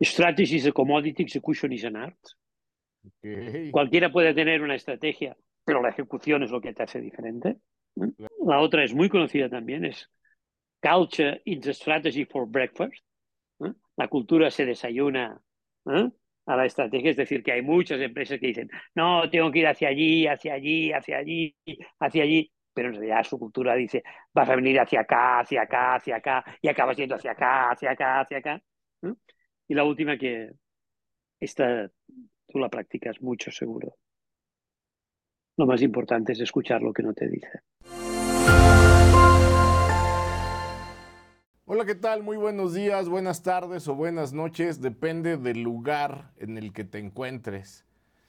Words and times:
Strategy 0.00 0.56
is 0.56 0.66
a 0.66 0.72
commodity, 0.72 1.22
execution 1.22 1.72
is 1.72 1.84
an 1.84 1.96
art. 1.96 2.18
Cualquiera 3.70 4.10
puede 4.10 4.34
tener 4.34 4.62
una 4.62 4.74
estrategia, 4.74 5.36
pero 5.64 5.80
la 5.80 5.90
ejecución 5.90 6.42
es 6.42 6.50
lo 6.50 6.60
que 6.60 6.74
te 6.74 6.82
hace 6.82 7.00
diferente. 7.00 7.58
La 8.46 8.60
otra 8.60 8.84
es 8.84 8.94
muy 8.94 9.08
conocida 9.08 9.48
también, 9.48 9.84
es 9.84 10.10
Culture 10.82 11.40
is 11.44 11.66
a 11.66 11.72
strategy 11.72 12.24
for 12.24 12.46
breakfast. 12.46 13.04
La 13.96 14.08
cultura 14.08 14.50
se 14.50 14.66
desayuna 14.66 15.40
a 15.86 16.56
la 16.56 16.66
estrategia, 16.66 17.10
es 17.10 17.16
decir, 17.16 17.42
que 17.42 17.52
hay 17.52 17.62
muchas 17.62 18.00
empresas 18.00 18.38
que 18.38 18.48
dicen, 18.48 18.70
no, 18.94 19.28
tengo 19.30 19.50
que 19.50 19.60
ir 19.60 19.66
hacia 19.66 19.88
allí, 19.88 20.26
hacia 20.26 20.54
allí, 20.54 20.92
hacia 20.92 21.18
allí, 21.18 21.56
hacia 21.98 22.22
allí, 22.22 22.52
pero 22.72 22.88
en 22.88 22.94
realidad 22.94 23.24
su 23.24 23.38
cultura 23.38 23.74
dice, 23.74 24.02
vas 24.34 24.48
a 24.48 24.56
venir 24.56 24.78
hacia 24.78 25.00
acá, 25.00 25.40
hacia 25.40 25.62
acá, 25.62 25.94
hacia 25.94 26.16
acá, 26.16 26.44
y 26.60 26.68
acabas 26.68 26.96
yendo 26.96 27.14
hacia 27.14 27.32
acá, 27.32 27.70
hacia 27.70 27.90
acá, 27.92 28.20
hacia 28.20 28.38
acá. 28.38 28.62
Y 29.68 29.74
la 29.74 29.84
última 29.84 30.16
que 30.16 30.52
esta 31.40 31.90
tú 32.46 32.58
la 32.58 32.68
practicas 32.68 33.20
mucho 33.20 33.50
seguro. 33.50 33.96
Lo 35.56 35.66
más 35.66 35.82
importante 35.82 36.32
es 36.32 36.40
escuchar 36.40 36.82
lo 36.82 36.92
que 36.92 37.02
no 37.02 37.12
te 37.14 37.28
dice. 37.28 37.60
Hola, 41.64 41.84
¿qué 41.84 41.96
tal? 41.96 42.22
Muy 42.22 42.36
buenos 42.36 42.74
días, 42.74 43.08
buenas 43.08 43.42
tardes 43.42 43.88
o 43.88 43.96
buenas 43.96 44.32
noches, 44.32 44.80
depende 44.80 45.36
del 45.36 45.62
lugar 45.62 46.32
en 46.36 46.58
el 46.58 46.72
que 46.72 46.84
te 46.84 46.98
encuentres. 46.98 47.84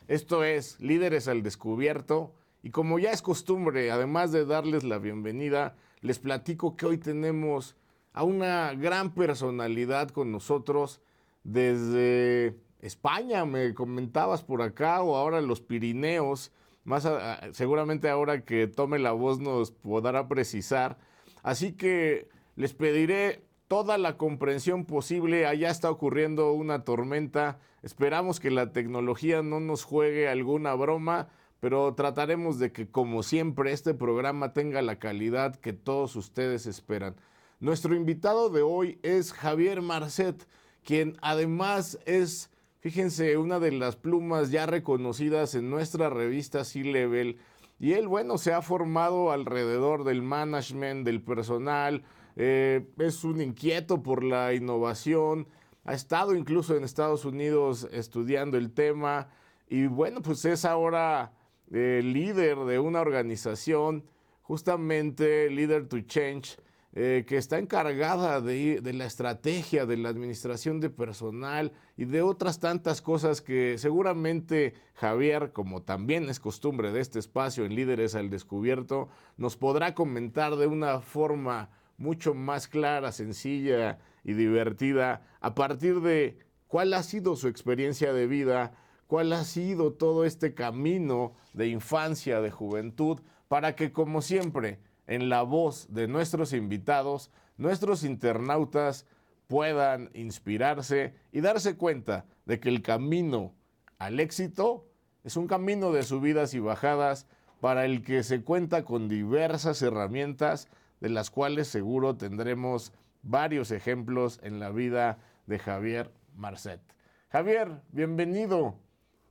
Esto 0.08 0.44
es 0.44 0.80
Líderes 0.80 1.28
al 1.28 1.44
Descubierto 1.44 2.34
y 2.64 2.72
como 2.72 2.98
ya 2.98 3.12
es 3.12 3.22
costumbre, 3.22 3.92
además 3.92 4.32
de 4.32 4.46
darles 4.46 4.84
la 4.84 4.98
bienvenida, 4.98 5.76
les 6.02 6.18
platico 6.18 6.76
que 6.76 6.88
hoy 6.88 6.98
tenemos 6.98 7.76
a 8.14 8.24
una 8.24 8.74
gran 8.74 9.14
personalidad 9.14 10.10
con 10.10 10.32
nosotros 10.32 11.00
desde 11.48 12.60
España, 12.82 13.46
me 13.46 13.74
comentabas 13.74 14.44
por 14.44 14.62
acá, 14.62 15.02
o 15.02 15.16
ahora 15.16 15.40
los 15.40 15.62
Pirineos, 15.62 16.52
más 16.84 17.08
seguramente 17.54 18.10
ahora 18.10 18.44
que 18.44 18.68
tome 18.68 19.00
la 19.00 19.14
voz 19.14 19.40
nos 19.40 19.72
podrá 19.72 20.28
precisar. 20.28 20.98
Así 21.44 21.72
que 21.72 22.28
les 22.58 22.74
pediré 22.74 23.46
toda 23.70 23.98
la 23.98 24.18
comprensión 24.18 24.84
posible. 24.86 25.46
Allá 25.46 25.70
está 25.70 25.90
ocurriendo 25.90 26.52
una 26.52 26.84
tormenta. 26.84 27.60
Esperamos 27.82 28.42
que 28.42 28.52
la 28.52 28.74
tecnología 28.74 29.42
no 29.42 29.62
nos 29.62 29.86
juegue 29.86 30.28
alguna 30.28 30.74
broma, 30.76 31.30
pero 31.62 31.94
trataremos 31.94 32.60
de 32.60 32.74
que, 32.74 32.90
como 32.90 33.24
siempre, 33.24 33.72
este 33.72 33.94
programa 33.94 34.52
tenga 34.52 34.82
la 34.82 35.00
calidad 35.00 35.56
que 35.56 35.72
todos 35.72 36.18
ustedes 36.18 36.66
esperan. 36.66 37.16
Nuestro 37.60 37.96
invitado 37.96 38.50
de 38.50 38.62
hoy 38.62 39.00
es 39.02 39.32
Javier 39.32 39.82
Marcet, 39.82 40.46
quien 40.88 41.18
además 41.22 42.00
es, 42.06 42.50
fíjense, 42.80 43.36
una 43.36 43.60
de 43.60 43.74
las 43.74 43.98
plumas 43.98 44.52
ya 44.52 44.66
reconocidas 44.66 45.54
en 45.54 45.70
nuestra 45.70 46.10
revista 46.10 46.64
C-Level. 46.64 47.40
Y 47.78 47.92
él, 47.92 48.08
bueno, 48.08 48.38
se 48.38 48.54
ha 48.54 48.62
formado 48.62 49.34
alrededor 49.34 50.06
del 50.06 50.22
management, 50.22 51.06
del 51.06 51.22
personal, 51.22 52.04
eh, 52.38 52.88
es 53.00 53.26
un 53.26 53.42
inquieto 53.42 54.02
por 54.02 54.24
la 54.24 54.54
innovación, 54.54 55.50
ha 55.84 55.94
estado 55.94 56.34
incluso 56.34 56.78
en 56.78 56.86
Estados 56.86 57.26
Unidos 57.26 57.90
estudiando 57.92 58.58
el 58.58 58.72
tema 58.72 59.28
y 59.68 59.88
bueno, 59.88 60.22
pues 60.22 60.46
es 60.46 60.64
ahora 60.64 61.34
eh, 61.70 62.00
líder 62.02 62.60
de 62.60 62.80
una 62.80 63.02
organización, 63.02 64.06
justamente 64.42 65.50
Leader 65.50 65.86
to 65.90 66.00
Change, 66.00 66.56
eh, 67.00 67.26
que 67.28 67.38
está 67.38 67.60
encargada 67.60 68.42
de, 68.42 68.82
de, 68.82 68.92
la 68.92 69.06
estrategia, 69.06 69.86
de 69.86 69.98
la 69.98 70.10
administración 70.10 70.80
de 70.80 70.90
personal 70.90 71.72
y 71.96 72.06
de 72.06 72.24
otras 72.24 72.60
tantas 72.60 73.04
cosas 73.04 73.44
que 73.44 73.78
seguramente 73.78 74.74
Javier, 74.96 75.52
como 75.54 75.84
también 75.84 76.28
es 76.28 76.40
costumbre 76.40 76.92
de 76.92 77.02
este 77.02 77.20
espacio 77.20 77.66
en 77.66 77.76
Líderes 77.76 78.16
al 78.16 78.32
Descubierto, 78.32 79.10
nos 79.38 79.58
podrá 79.58 79.94
comentar 79.94 80.56
de 80.56 80.66
una 80.66 81.00
forma 81.02 81.70
mucho 81.98 82.34
más 82.34 82.68
clara, 82.68 83.12
sencilla 83.12 84.00
y 84.24 84.34
divertida 84.34 85.22
a 85.40 85.54
partir 85.54 86.02
de 86.02 86.40
cuál 86.66 86.96
ha 86.96 87.04
sido 87.04 87.36
su 87.36 87.48
experiencia 87.48 88.12
de 88.12 88.26
vida, 88.26 88.74
cuál 89.06 89.34
ha 89.34 89.44
sido 89.44 89.94
todo 89.94 90.26
este 90.26 90.56
camino 90.56 91.36
de 91.54 91.68
infancia, 91.68 92.42
de 92.42 92.50
juventud, 92.50 93.20
para 93.48 93.76
que 93.76 93.92
como 93.92 94.24
siempre, 94.24 94.80
en 95.08 95.30
la 95.30 95.42
voz 95.42 95.88
de 95.90 96.08
nuestros 96.08 96.54
invitados, 96.54 97.32
nuestros 97.58 98.04
internautas 98.04 99.06
puedan 99.48 100.10
inspirarse 100.14 101.14
y 101.32 101.42
darse 101.42 101.78
cuenta 101.78 102.26
de 102.46 102.60
que 102.60 102.70
el 102.70 102.82
camino 102.82 103.54
al 103.98 104.20
éxito 104.20 104.86
es 105.24 105.38
un 105.38 105.48
camino 105.48 105.92
de 105.92 106.04
subidas 106.04 106.54
y 106.54 106.60
bajadas 106.60 107.28
para 107.60 107.86
el 107.86 108.04
que 108.04 108.24
se 108.24 108.44
cuenta 108.44 108.86
con 108.86 109.08
diversas 109.08 109.82
herramientas 109.82 110.68
de 111.00 111.10
las 111.10 111.32
cuales 111.32 111.68
seguro 111.68 112.16
tendremos 112.16 112.94
varios 113.24 113.72
ejemplos 113.72 114.40
en 114.44 114.60
la 114.60 114.70
vida 114.70 115.18
de 115.48 115.60
Javier 115.60 116.12
Marcet. 116.36 116.82
Javier, 117.30 117.82
bienvenido. 117.92 118.76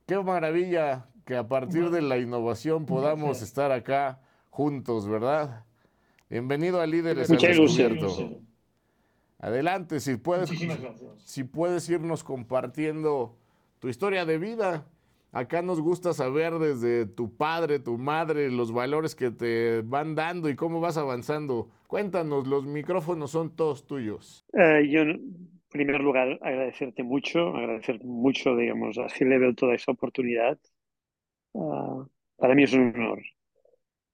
Qué 0.05 0.19
maravilla 0.19 1.07
que 1.25 1.35
a 1.35 1.47
partir 1.47 1.89
de 1.89 2.01
la 2.01 2.17
innovación 2.17 2.85
podamos 2.85 3.41
estar 3.41 3.71
acá 3.71 4.19
juntos, 4.49 5.07
¿verdad? 5.07 5.65
Bienvenido 6.29 6.81
a 6.81 6.85
Líderes 6.85 7.31
al 7.31 7.37
Descubierto. 7.37 8.41
Adelante, 9.39 10.01
si 10.01 10.17
puedes, 10.17 10.51
si 11.19 11.43
puedes 11.45 11.89
irnos 11.89 12.23
compartiendo 12.23 13.37
tu 13.79 13.87
historia 13.87 14.25
de 14.25 14.37
vida. 14.37 14.85
Acá 15.31 15.61
nos 15.61 15.79
gusta 15.79 16.13
saber 16.13 16.57
desde 16.57 17.05
tu 17.05 17.35
padre, 17.35 17.79
tu 17.79 17.97
madre, 17.97 18.49
los 18.49 18.73
valores 18.73 19.15
que 19.15 19.29
te 19.31 19.81
van 19.83 20.15
dando 20.15 20.49
y 20.49 20.55
cómo 20.55 20.81
vas 20.81 20.97
avanzando. 20.97 21.69
Cuéntanos, 21.87 22.47
los 22.47 22.65
micrófonos 22.65 23.31
son 23.31 23.55
todos 23.55 23.85
tuyos. 23.85 24.45
Eh, 24.53 24.87
yo, 24.89 25.01
en 25.01 25.61
primer 25.69 26.01
lugar, 26.01 26.39
agradecerte 26.41 27.03
mucho, 27.03 27.55
agradecer 27.55 28.03
mucho, 28.03 28.55
digamos, 28.55 28.97
a 28.97 29.07
Level 29.23 29.55
toda 29.55 29.75
esa 29.75 29.91
oportunidad. 29.91 30.57
Ah, 31.53 32.05
para 32.37 32.55
mí 32.55 32.63
es 32.63 32.73
un 32.73 32.93
honor. 32.95 33.21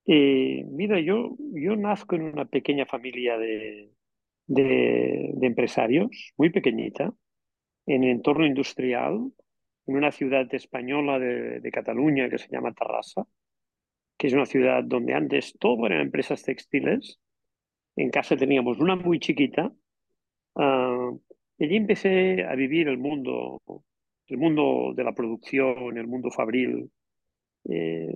Y 0.05 0.63
mira, 0.65 0.99
yo, 0.99 1.35
yo 1.53 1.75
nazco 1.75 2.15
en 2.15 2.23
una 2.23 2.45
pequeña 2.45 2.85
familia 2.85 3.37
de, 3.37 3.91
de, 4.47 5.31
de 5.33 5.47
empresarios, 5.47 6.33
muy 6.37 6.49
pequeñita, 6.49 7.13
en 7.85 8.03
el 8.03 8.11
entorno 8.11 8.45
industrial 8.45 9.31
en 9.85 9.95
una 9.95 10.11
ciudad 10.11 10.53
española 10.53 11.19
de, 11.19 11.71
Cataluña 11.71 12.29
que 12.29 12.37
se 12.37 12.49
llama 12.49 12.73
Tarrasa, 12.73 13.25
que 14.17 14.27
es 14.27 14.33
una 14.33 14.45
ciudad 14.45 14.83
donde 14.83 15.13
antes 15.13 15.57
todo 15.59 15.85
eran 15.85 16.01
empresas 16.01 16.43
textiles. 16.43 17.19
En 17.95 18.09
casa 18.09 18.37
teníamos 18.37 18.79
una 18.79 18.95
muy 18.95 19.19
chiquita. 19.19 19.71
Uh, 20.55 21.19
allí 21.59 21.75
empecé 21.75 22.43
a 22.43 22.55
vivir 22.55 22.87
el 22.87 22.97
mundo, 22.97 23.61
el 24.27 24.37
mundo 24.37 24.93
de 24.95 25.03
la 25.03 25.13
producción, 25.13 25.97
el 25.97 26.07
mundo 26.07 26.31
fabril. 26.31 26.89
Eh, 27.69 28.15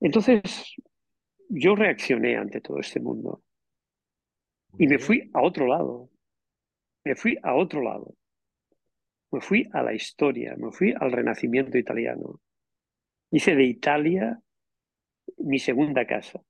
entonces, 0.00 0.74
yo 1.48 1.74
reaccioné 1.74 2.36
ante 2.36 2.60
todo 2.60 2.78
este 2.80 3.00
mundo 3.00 3.42
y 4.78 4.86
me 4.86 4.98
fui 4.98 5.30
a 5.32 5.42
otro 5.42 5.66
lado. 5.66 6.10
Me 7.04 7.14
fui 7.14 7.38
a 7.42 7.54
otro 7.54 7.80
lado 7.80 8.14
me 9.30 9.40
fui 9.40 9.68
a 9.72 9.82
la 9.82 9.94
historia, 9.94 10.54
me 10.56 10.70
fui 10.72 10.94
al 10.98 11.12
Renacimiento 11.12 11.76
italiano. 11.76 12.40
Hice 13.30 13.54
de 13.54 13.64
Italia 13.64 14.40
mi 15.38 15.58
segunda 15.58 16.06
casa. 16.06 16.40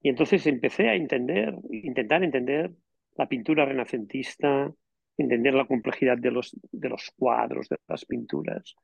Y 0.00 0.08
entonces 0.08 0.46
empecé 0.46 0.88
a 0.88 0.94
entender, 0.94 1.54
intentar 1.70 2.22
entender 2.22 2.70
la 3.16 3.28
pintura 3.28 3.64
renacentista, 3.64 4.72
entender 5.16 5.52
la 5.52 5.66
complejidad 5.66 6.16
de 6.16 6.30
los, 6.30 6.56
de 6.70 6.88
los 6.88 7.10
cuadros, 7.16 7.68
de 7.68 7.76
las 7.88 8.04
pinturas. 8.04 8.74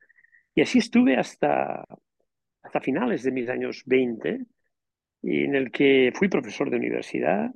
Y 0.55 0.63
así 0.63 0.79
estuve 0.79 1.17
hasta, 1.17 1.85
hasta 2.63 2.81
finales 2.81 3.23
de 3.23 3.31
mis 3.31 3.49
años 3.49 3.83
20, 3.87 4.41
en 5.27 5.55
el 5.55 5.71
que 5.71 6.13
fui 6.15 6.29
profesor 6.29 6.71
de 6.71 6.77
universidad. 6.77 7.55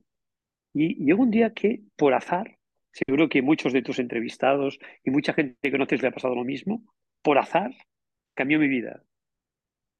Y 0.72 1.04
llegó 1.04 1.22
un 1.22 1.30
día 1.30 1.52
que, 1.52 1.80
por 1.96 2.14
azar, 2.14 2.58
Seguro 2.92 3.28
que 3.28 3.42
muchos 3.42 3.72
de 3.72 3.82
tus 3.82 3.98
entrevistados 3.98 4.78
y 5.04 5.10
mucha 5.10 5.32
gente 5.32 5.56
que 5.62 5.70
conoces 5.70 6.02
le 6.02 6.08
ha 6.08 6.12
pasado 6.12 6.34
lo 6.34 6.44
mismo. 6.44 6.82
Por 7.22 7.38
azar, 7.38 7.72
cambió 8.34 8.58
mi 8.58 8.68
vida. 8.68 9.02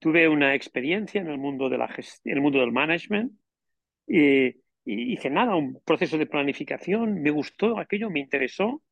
Tuve 0.00 0.28
una 0.28 0.54
experiencia 0.54 1.20
en 1.20 1.28
el 1.28 1.38
mundo, 1.38 1.68
de 1.68 1.78
la 1.78 1.86
en 2.24 2.32
el 2.32 2.40
mundo 2.40 2.60
del 2.60 2.72
management 2.72 3.32
y, 4.06 4.56
hice 4.84 5.30
nada, 5.30 5.54
un 5.54 5.80
proceso 5.84 6.18
de 6.18 6.26
planificación, 6.26 7.22
me 7.22 7.30
gustó 7.30 7.78
aquello, 7.78 8.10
me 8.10 8.20
interesó. 8.20 8.82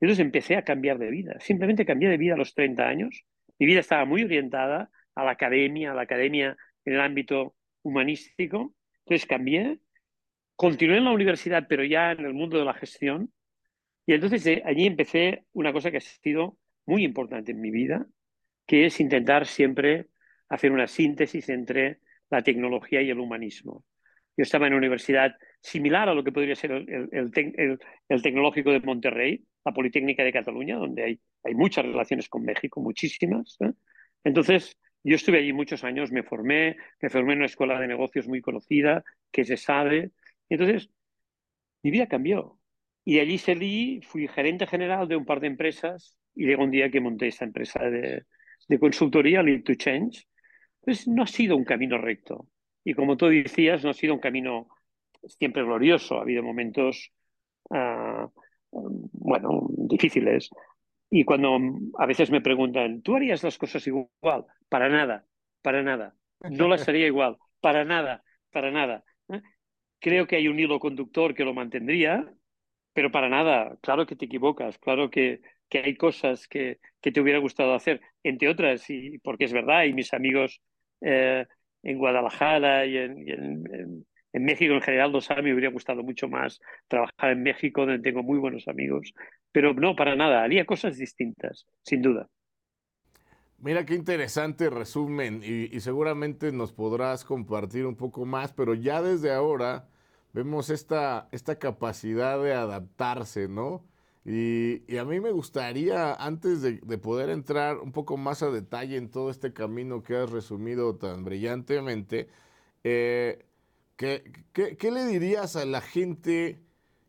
Y 0.00 0.04
entonces 0.04 0.24
empecé 0.24 0.56
a 0.56 0.64
cambiar 0.64 0.98
de 0.98 1.10
vida. 1.10 1.40
Simplemente 1.40 1.84
cambié 1.84 2.08
de 2.08 2.18
vida 2.18 2.34
a 2.34 2.36
los 2.36 2.54
30 2.54 2.86
años. 2.86 3.24
Mi 3.58 3.66
vida 3.66 3.80
estaba 3.80 4.04
muy 4.04 4.22
orientada 4.22 4.90
a 5.14 5.24
la 5.24 5.32
academia, 5.32 5.90
a 5.90 5.94
la 5.94 6.02
academia 6.02 6.56
en 6.84 6.94
el 6.94 7.00
ámbito 7.00 7.56
humanístico. 7.82 8.74
Entonces 9.04 9.26
cambié, 9.26 9.80
continué 10.56 10.98
en 10.98 11.04
la 11.04 11.12
universidad, 11.12 11.66
pero 11.68 11.84
ya 11.84 12.12
en 12.12 12.24
el 12.26 12.34
mundo 12.34 12.58
de 12.58 12.64
la 12.64 12.74
gestión 12.74 13.32
Y 14.06 14.14
entonces 14.14 14.44
de 14.44 14.62
allí 14.64 14.86
empecé 14.86 15.44
una 15.52 15.72
cosa 15.72 15.90
que 15.90 15.98
ha 15.98 16.00
sido 16.00 16.58
muy 16.86 17.04
importante 17.04 17.52
en 17.52 17.60
mi 17.60 17.70
vida, 17.70 18.06
que 18.66 18.86
es 18.86 19.00
intentar 19.00 19.46
siempre 19.46 20.08
hacer 20.48 20.72
una 20.72 20.88
síntesis 20.88 21.48
entre 21.48 22.00
la 22.30 22.42
tecnología 22.42 23.02
y 23.02 23.10
el 23.10 23.20
humanismo. 23.20 23.84
Yo 24.36 24.42
estaba 24.42 24.66
en 24.66 24.72
una 24.74 24.78
universidad 24.78 25.34
similar 25.60 26.08
a 26.08 26.14
lo 26.14 26.24
que 26.24 26.32
podría 26.32 26.56
ser 26.56 26.72
el, 26.72 27.08
el, 27.12 27.30
el, 27.34 27.78
el 28.08 28.22
Tecnológico 28.22 28.70
de 28.72 28.80
Monterrey, 28.80 29.44
la 29.64 29.72
Politécnica 29.72 30.24
de 30.24 30.32
Cataluña, 30.32 30.76
donde 30.76 31.04
hay, 31.04 31.20
hay 31.44 31.54
muchas 31.54 31.84
relaciones 31.84 32.28
con 32.28 32.44
México, 32.44 32.80
muchísimas. 32.80 33.56
¿eh? 33.60 33.72
Entonces, 34.24 34.78
yo 35.02 35.16
estuve 35.16 35.38
allí 35.38 35.52
muchos 35.52 35.84
años, 35.84 36.12
me 36.12 36.22
formé, 36.22 36.76
me 37.00 37.08
formé 37.08 37.32
en 37.32 37.38
una 37.38 37.46
escuela 37.46 37.78
de 37.80 37.88
negocios 37.88 38.28
muy 38.28 38.40
conocida, 38.40 39.04
que 39.30 39.44
se 39.44 39.56
sabe. 39.56 40.10
Entonces, 40.48 40.90
mi 41.82 41.90
vida 41.90 42.06
cambió. 42.06 42.58
Y 43.04 43.14
de 43.14 43.20
allí 43.22 43.38
salí, 43.38 44.00
fui 44.02 44.28
gerente 44.28 44.66
general 44.66 45.08
de 45.08 45.16
un 45.16 45.24
par 45.24 45.40
de 45.40 45.46
empresas 45.46 46.16
y 46.34 46.46
llegó 46.46 46.64
un 46.64 46.70
día 46.70 46.90
que 46.90 47.00
monté 47.00 47.28
esta 47.28 47.44
empresa 47.44 47.80
de, 47.88 48.24
consultoría, 48.78 49.42
Lead 49.42 49.62
to 49.62 49.74
Change. 49.74 50.26
Entonces, 50.82 51.08
no 51.08 51.22
ha 51.22 51.26
sido 51.26 51.56
un 51.56 51.64
camino 51.64 51.98
recto. 51.98 52.46
Y 52.84 52.94
como 52.94 53.16
tú 53.16 53.26
decías, 53.26 53.82
no 53.82 53.90
ha 53.90 53.94
sido 53.94 54.14
un 54.14 54.20
camino 54.20 54.68
siempre 55.26 55.62
glorioso. 55.62 56.18
Ha 56.18 56.22
habido 56.22 56.42
momentos, 56.42 57.10
uh, 57.70 58.28
bueno, 58.70 59.66
difíciles. 59.70 60.50
Y 61.10 61.24
cuando 61.24 61.58
a 61.98 62.06
veces 62.06 62.30
me 62.30 62.40
preguntan, 62.40 63.02
¿tú 63.02 63.16
harías 63.16 63.42
las 63.42 63.58
cosas 63.58 63.84
igual? 63.86 64.46
Para 64.68 64.88
nada, 64.88 65.26
para 65.60 65.82
nada. 65.82 66.14
No 66.50 66.68
las 66.68 66.88
haría 66.88 67.06
igual, 67.06 67.36
para 67.60 67.84
nada, 67.84 68.22
para 68.50 68.70
nada. 68.70 69.04
¿Eh? 69.28 69.42
Creo 69.98 70.26
que 70.26 70.36
hay 70.36 70.48
un 70.48 70.58
hilo 70.58 70.78
conductor 70.78 71.34
que 71.34 71.44
lo 71.44 71.52
mantendría, 71.52 72.32
pero 72.92 73.10
para 73.10 73.28
nada. 73.28 73.76
Claro 73.82 74.06
que 74.06 74.16
te 74.16 74.26
equivocas, 74.26 74.78
claro 74.78 75.10
que, 75.10 75.40
que 75.68 75.80
hay 75.80 75.96
cosas 75.96 76.46
que, 76.46 76.78
que, 77.00 77.10
te 77.10 77.20
hubiera 77.20 77.40
gustado 77.40 77.74
hacer, 77.74 78.00
entre 78.22 78.48
otras, 78.48 78.88
y 78.88 79.18
porque 79.18 79.44
es 79.44 79.52
verdad, 79.52 79.84
y 79.84 79.92
mis 79.92 80.14
amigos 80.14 80.62
eh, 81.00 81.44
en 81.82 81.98
Guadalajara 81.98 82.86
y 82.86 82.96
en, 82.96 83.18
y 83.18 83.30
en, 83.32 84.06
en 84.32 84.44
México 84.44 84.74
en 84.74 84.80
general 84.80 85.12
lo 85.12 85.20
sabe, 85.20 85.42
me 85.42 85.52
hubiera 85.52 85.70
gustado 85.70 86.02
mucho 86.02 86.28
más 86.28 86.60
trabajar 86.88 87.32
en 87.32 87.42
México, 87.42 87.84
donde 87.84 87.98
tengo 87.98 88.22
muy 88.22 88.38
buenos 88.38 88.68
amigos, 88.68 89.12
pero 89.52 89.74
no, 89.74 89.96
para 89.96 90.16
nada, 90.16 90.42
haría 90.42 90.64
cosas 90.64 90.96
distintas, 90.96 91.66
sin 91.82 92.02
duda. 92.02 92.28
Mira 93.58 93.84
qué 93.84 93.94
interesante 93.94 94.70
resumen 94.70 95.42
y, 95.44 95.78
seguramente 95.80 96.50
nos 96.50 96.72
podrás 96.72 97.24
compartir 97.24 97.84
un 97.84 97.94
poco 97.94 98.24
más, 98.24 98.52
pero 98.52 98.74
ya 98.74 99.02
desde 99.02 99.32
ahora 99.32 99.86
vemos 100.32 100.70
esta, 100.70 101.28
esta 101.30 101.58
capacidad 101.58 102.42
de 102.42 102.54
adaptarse, 102.54 103.48
¿no? 103.48 103.84
Y, 104.24 104.96
a 104.96 105.04
mí 105.04 105.20
me 105.20 105.30
gustaría, 105.30 106.14
antes 106.14 106.62
de, 106.62 106.80
de, 106.82 106.98
poder 106.98 107.28
entrar 107.28 107.78
un 107.78 107.92
poco 107.92 108.16
más 108.16 108.42
a 108.42 108.50
detalle 108.50 108.96
en 108.96 109.10
todo 109.10 109.30
este 109.30 109.52
camino 109.52 110.02
que 110.02 110.16
has 110.16 110.30
resumido 110.30 110.96
tan 110.96 111.24
brillantemente, 111.24 112.28
eh, 112.84 113.44
¿Qué, 114.00 114.32
qué, 114.54 114.78
qué 114.78 114.90
le 114.90 115.04
dirías 115.04 115.56
a 115.56 115.66
la 115.66 115.82
gente 115.82 116.58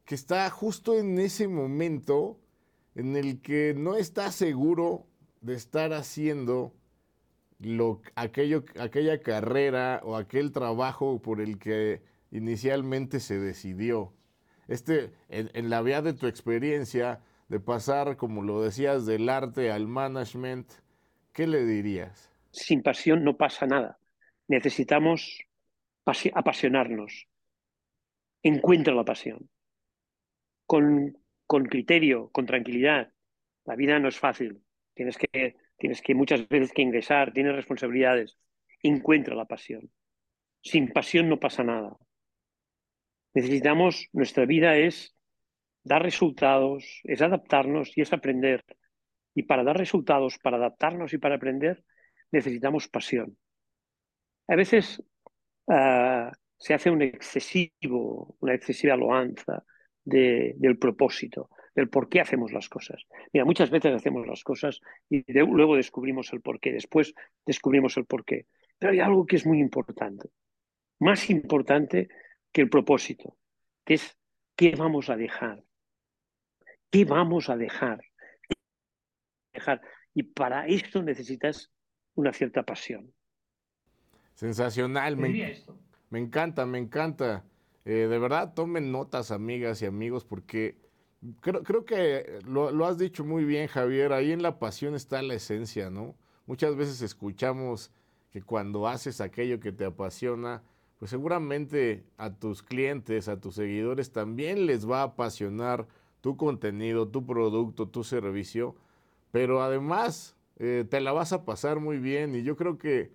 que 0.06 0.16
está 0.16 0.50
justo 0.50 0.98
en 0.98 1.20
ese 1.20 1.48
momento 1.48 2.40
en 2.96 3.16
el 3.16 3.42
que 3.42 3.74
no 3.76 3.96
está 3.96 4.32
seguro 4.32 5.06
de 5.42 5.56
estar 5.56 5.94
haciendo 5.94 6.74
lo, 7.60 8.02
aquello, 8.16 8.64
aquella 8.80 9.22
carrera 9.22 10.02
o 10.04 10.16
aquel 10.16 10.52
trabajo 10.52 11.22
por 11.22 11.42
el 11.42 11.58
que 11.60 12.02
inicialmente 12.32 13.20
se 13.20 13.40
decidió. 13.40 14.14
Este, 14.68 15.12
en, 15.30 15.50
en, 15.54 15.70
la 15.70 15.82
vía 15.82 16.02
de 16.02 16.14
tu 16.14 16.28
experiencia, 16.28 17.22
de 17.50 17.60
pasar, 17.60 18.16
como 18.16 18.42
lo 18.42 18.62
decías, 18.62 19.06
del 19.06 19.28
arte 19.30 19.72
al 19.72 19.88
management, 19.88 20.72
¿qué 21.34 21.48
le 21.48 21.66
dirías? 21.66 22.32
Sin 22.52 22.82
pasión 22.82 23.24
no 23.24 23.36
pasa 23.36 23.66
nada. 23.66 24.00
Necesitamos 24.48 25.40
apasionarnos. 26.34 27.28
Encuentra 28.44 28.94
la 28.94 29.04
pasión. 29.04 29.50
Con, 30.72 31.66
criterio, 31.66 32.30
con 32.32 32.46
tranquilidad. 32.46 33.12
La 33.66 33.76
vida 33.76 34.00
no 34.00 34.08
es 34.08 34.18
fácil. 34.18 34.64
Tienes 34.94 35.18
que, 35.18 35.58
tienes 35.78 36.02
que 36.02 36.16
muchas 36.16 36.48
veces 36.48 36.72
que 36.72 36.82
ingresar, 36.82 37.34
tienes 37.34 37.54
responsabilidades. 37.54 38.38
Encuentra 38.82 39.36
la 39.36 39.44
pasión. 39.44 39.92
Sin 40.62 40.94
pasión 40.94 41.28
no 41.28 41.42
pasa 41.42 41.66
nada. 41.66 41.98
Necesitamos, 43.34 44.08
nuestra 44.14 44.46
vida 44.46 44.78
es 44.78 45.14
dar 45.84 46.04
resultados, 46.04 47.02
es 47.04 47.22
adaptarnos 47.22 47.98
y 47.98 48.02
es 48.02 48.14
aprender. 48.14 48.64
Y 49.36 49.44
para 49.44 49.66
dar 49.66 49.78
resultados, 49.78 50.38
para 50.38 50.56
adaptarnos 50.56 51.12
y 51.12 51.18
para 51.18 51.36
aprender, 51.36 51.84
necesitamos 52.32 52.88
pasión. 52.88 53.38
A 54.48 54.56
veces 54.56 55.04
uh, 55.68 56.32
se 56.58 56.74
hace 56.74 56.90
un 56.90 57.02
excesivo, 57.02 58.38
una 58.40 58.54
excesiva 58.54 58.96
loanza 58.96 59.66
de, 60.04 60.56
del 60.58 60.78
propósito, 60.78 61.50
del 61.76 61.90
por 61.90 62.10
qué 62.10 62.22
hacemos 62.22 62.52
las 62.52 62.70
cosas. 62.70 63.06
Mira, 63.34 63.46
muchas 63.46 63.70
veces 63.70 63.94
hacemos 63.94 64.28
las 64.28 64.44
cosas 64.44 64.82
y 65.10 65.22
de, 65.32 65.42
luego 65.42 65.76
descubrimos 65.76 66.32
el 66.34 66.42
por 66.42 66.60
qué, 66.60 66.72
después 66.72 67.14
descubrimos 67.46 67.98
el 67.98 68.06
por 68.06 68.26
qué. 68.26 68.48
Pero 68.78 68.94
hay 68.94 69.00
algo 69.00 69.26
que 69.26 69.36
es 69.36 69.46
muy 69.46 69.60
importante, 69.60 70.30
más 71.00 71.30
importante 71.30 72.10
que 72.52 72.62
el 72.62 72.70
propósito, 72.70 73.38
que 73.86 73.96
es 73.96 74.18
qué 74.56 74.76
vamos 74.76 75.10
a 75.10 75.16
dejar. 75.16 75.64
¿Qué 76.90 77.06
vamos 77.06 77.50
a 77.50 77.56
dejar? 77.56 78.02
dejar? 79.54 79.82
Y 80.14 80.24
para 80.24 80.68
esto 80.68 81.02
necesitas 81.02 81.72
una 82.16 82.34
cierta 82.34 82.64
pasión. 82.64 83.14
Sensacional, 84.36 85.16
me, 85.16 85.64
me, 86.10 86.20
encanta, 86.20 86.66
me 86.66 86.80
encanta. 86.80 87.46
Eh, 87.86 88.08
de 88.10 88.20
verdad, 88.20 88.54
tomen 88.54 88.92
notas, 88.92 89.32
amigas 89.32 89.82
y 89.82 89.86
amigos, 89.86 90.24
porque 90.24 90.78
creo, 91.40 91.64
creo 91.64 91.86
que 91.86 92.40
lo, 92.46 92.86
has 92.86 92.98
dicho 92.98 93.24
muy 93.24 93.44
bien, 93.44 93.68
Javier. 93.68 94.14
Ahí 94.14 94.32
en 94.32 94.42
la 94.42 94.60
pasión 94.60 94.96
está 94.96 95.22
la 95.22 95.34
esencia, 95.34 95.90
¿no? 95.90 96.16
Muchas 96.46 96.76
veces 96.76 97.02
escuchamos 97.02 97.92
que 98.32 98.42
cuando 98.42 98.88
haces 98.88 99.22
aquello 99.22 99.60
que 99.60 99.72
te 99.72 99.86
apasiona, 99.86 100.64
pues 101.00 101.12
seguramente 101.12 102.06
a 102.18 102.34
tus 102.34 102.62
clientes, 102.62 103.28
a 103.28 103.40
tus 103.40 103.56
seguidores 103.56 104.12
también 104.12 104.66
les 104.68 104.90
va 104.90 105.02
a 105.02 105.06
apasionar 105.06 105.88
tu 106.22 106.38
contenido, 106.38 107.08
tu 107.08 107.26
producto, 107.26 107.88
tu 107.88 108.04
servicio, 108.04 108.76
pero 109.32 109.64
además 109.64 110.36
eh, 110.58 110.86
te 110.88 111.02
la 111.02 111.12
vas 111.12 111.34
a 111.34 111.44
pasar 111.44 111.80
muy 111.80 111.98
bien 111.98 112.36
y 112.36 112.44
yo 112.44 112.56
creo 112.56 112.78
que 112.78 113.12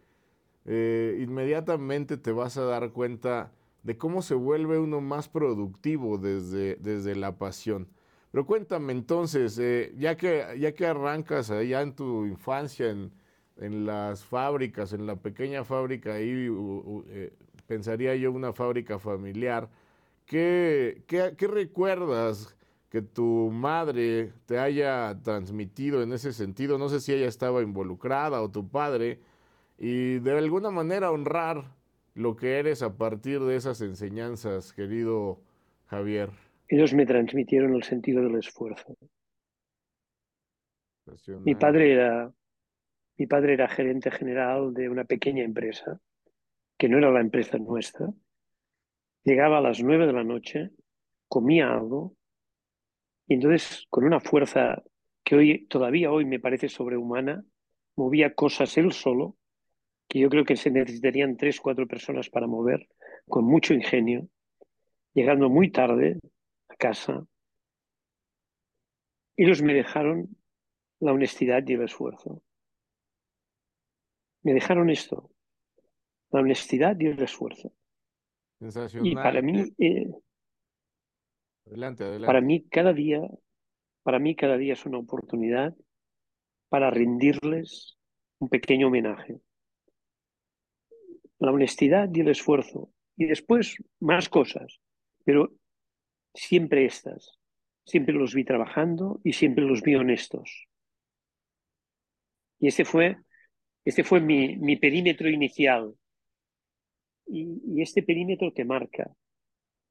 eh, 0.64 1.18
inmediatamente 1.20 2.16
te 2.16 2.32
vas 2.32 2.56
a 2.56 2.64
dar 2.64 2.90
cuenta 2.90 3.52
de 3.86 3.96
cómo 3.96 4.20
se 4.20 4.34
vuelve 4.34 4.80
uno 4.80 5.00
más 5.00 5.28
productivo 5.28 6.18
desde, 6.18 6.74
desde 6.74 7.14
la 7.14 7.38
pasión. 7.38 7.86
Pero 8.32 8.44
cuéntame 8.44 8.92
entonces, 8.92 9.56
eh, 9.60 9.94
ya, 9.96 10.16
que, 10.16 10.56
ya 10.58 10.72
que 10.72 10.86
arrancas 10.86 11.52
allá 11.52 11.82
en 11.82 11.94
tu 11.94 12.26
infancia, 12.26 12.90
en, 12.90 13.12
en 13.56 13.86
las 13.86 14.24
fábricas, 14.24 14.92
en 14.92 15.06
la 15.06 15.14
pequeña 15.14 15.62
fábrica, 15.62 16.14
ahí 16.14 16.48
uh, 16.48 17.04
pensaría 17.68 18.16
yo 18.16 18.32
una 18.32 18.52
fábrica 18.52 18.98
familiar, 18.98 19.70
¿qué, 20.26 21.04
qué, 21.06 21.34
qué 21.38 21.46
recuerdas 21.46 22.56
que 22.90 23.02
tu 23.02 23.50
madre 23.52 24.32
te 24.46 24.58
haya 24.58 25.16
transmitido 25.22 26.02
en 26.02 26.12
ese 26.12 26.32
sentido? 26.32 26.76
No 26.76 26.88
sé 26.88 26.98
si 27.00 27.12
ella 27.12 27.28
estaba 27.28 27.62
involucrada 27.62 28.42
o 28.42 28.50
tu 28.50 28.68
padre, 28.68 29.20
y 29.78 30.18
de 30.18 30.36
alguna 30.36 30.72
manera 30.72 31.12
honrar 31.12 31.75
lo 32.16 32.34
que 32.34 32.58
eres 32.58 32.82
a 32.82 32.96
partir 32.96 33.40
de 33.40 33.56
esas 33.56 33.82
enseñanzas, 33.82 34.72
querido 34.72 35.42
Javier. 35.84 36.30
Ellos 36.66 36.94
me 36.94 37.04
transmitieron 37.04 37.74
el 37.74 37.82
sentido 37.82 38.22
del 38.22 38.36
esfuerzo. 38.36 38.96
Mi 41.44 41.54
padre 41.54 41.92
era 41.92 42.32
mi 43.18 43.26
padre 43.26 43.52
era 43.52 43.68
gerente 43.68 44.10
general 44.10 44.74
de 44.74 44.88
una 44.88 45.04
pequeña 45.04 45.44
empresa 45.44 46.00
que 46.76 46.88
no 46.88 46.98
era 46.98 47.10
la 47.10 47.20
empresa 47.20 47.58
nuestra. 47.58 48.08
Llegaba 49.22 49.58
a 49.58 49.62
las 49.62 49.82
nueve 49.82 50.06
de 50.06 50.12
la 50.12 50.24
noche, 50.24 50.70
comía 51.28 51.70
algo 51.70 52.16
y 53.28 53.34
entonces 53.34 53.86
con 53.90 54.04
una 54.04 54.20
fuerza 54.20 54.82
que 55.22 55.36
hoy 55.36 55.66
todavía 55.66 56.10
hoy 56.10 56.24
me 56.24 56.40
parece 56.40 56.68
sobrehumana 56.68 57.44
movía 57.94 58.34
cosas 58.34 58.76
él 58.78 58.92
solo 58.92 59.36
que 60.08 60.20
yo 60.20 60.28
creo 60.28 60.44
que 60.44 60.56
se 60.56 60.70
necesitarían 60.70 61.36
tres, 61.36 61.60
cuatro 61.60 61.86
personas 61.86 62.30
para 62.30 62.46
mover, 62.46 62.88
con 63.28 63.44
mucho 63.44 63.74
ingenio, 63.74 64.28
llegando 65.14 65.48
muy 65.48 65.70
tarde 65.70 66.18
a 66.68 66.76
casa. 66.76 67.26
Ellos 69.36 69.62
me 69.62 69.74
dejaron 69.74 70.36
la 71.00 71.12
honestidad 71.12 71.62
y 71.66 71.74
el 71.74 71.82
esfuerzo. 71.82 72.42
Me 74.42 74.54
dejaron 74.54 74.90
esto, 74.90 75.30
la 76.30 76.40
honestidad 76.40 76.98
y 77.00 77.06
el 77.06 77.22
esfuerzo. 77.22 77.72
Y 79.02 79.14
para 79.14 79.42
mí, 79.42 79.64
eh, 79.78 80.06
adelante, 81.66 82.04
adelante. 82.04 82.26
para 82.26 82.40
mí 82.40 82.66
cada 82.68 82.92
día 82.92 83.20
para 84.06 84.20
mí 84.20 84.36
cada 84.36 84.56
día 84.56 84.74
es 84.74 84.86
una 84.86 84.98
oportunidad 84.98 85.74
para 86.68 86.90
rendirles 86.90 87.98
un 88.38 88.48
pequeño 88.48 88.86
homenaje. 88.86 89.40
La 91.38 91.52
honestidad 91.52 92.08
y 92.12 92.20
el 92.20 92.28
esfuerzo. 92.28 92.90
Y 93.16 93.26
después 93.26 93.76
más 94.00 94.28
cosas. 94.28 94.80
Pero 95.24 95.52
siempre 96.34 96.84
estas. 96.84 97.38
Siempre 97.84 98.14
los 98.14 98.34
vi 98.34 98.44
trabajando 98.44 99.20
y 99.22 99.32
siempre 99.32 99.64
los 99.64 99.82
vi 99.82 99.94
honestos. 99.94 100.66
Y 102.58 102.68
este 102.68 102.84
fue, 102.84 103.16
este 103.84 104.02
fue 104.02 104.20
mi, 104.20 104.56
mi 104.56 104.76
perímetro 104.76 105.28
inicial. 105.28 105.94
Y, 107.26 107.60
y 107.66 107.82
este 107.82 108.02
perímetro 108.02 108.52
te 108.52 108.64
marca, 108.64 109.10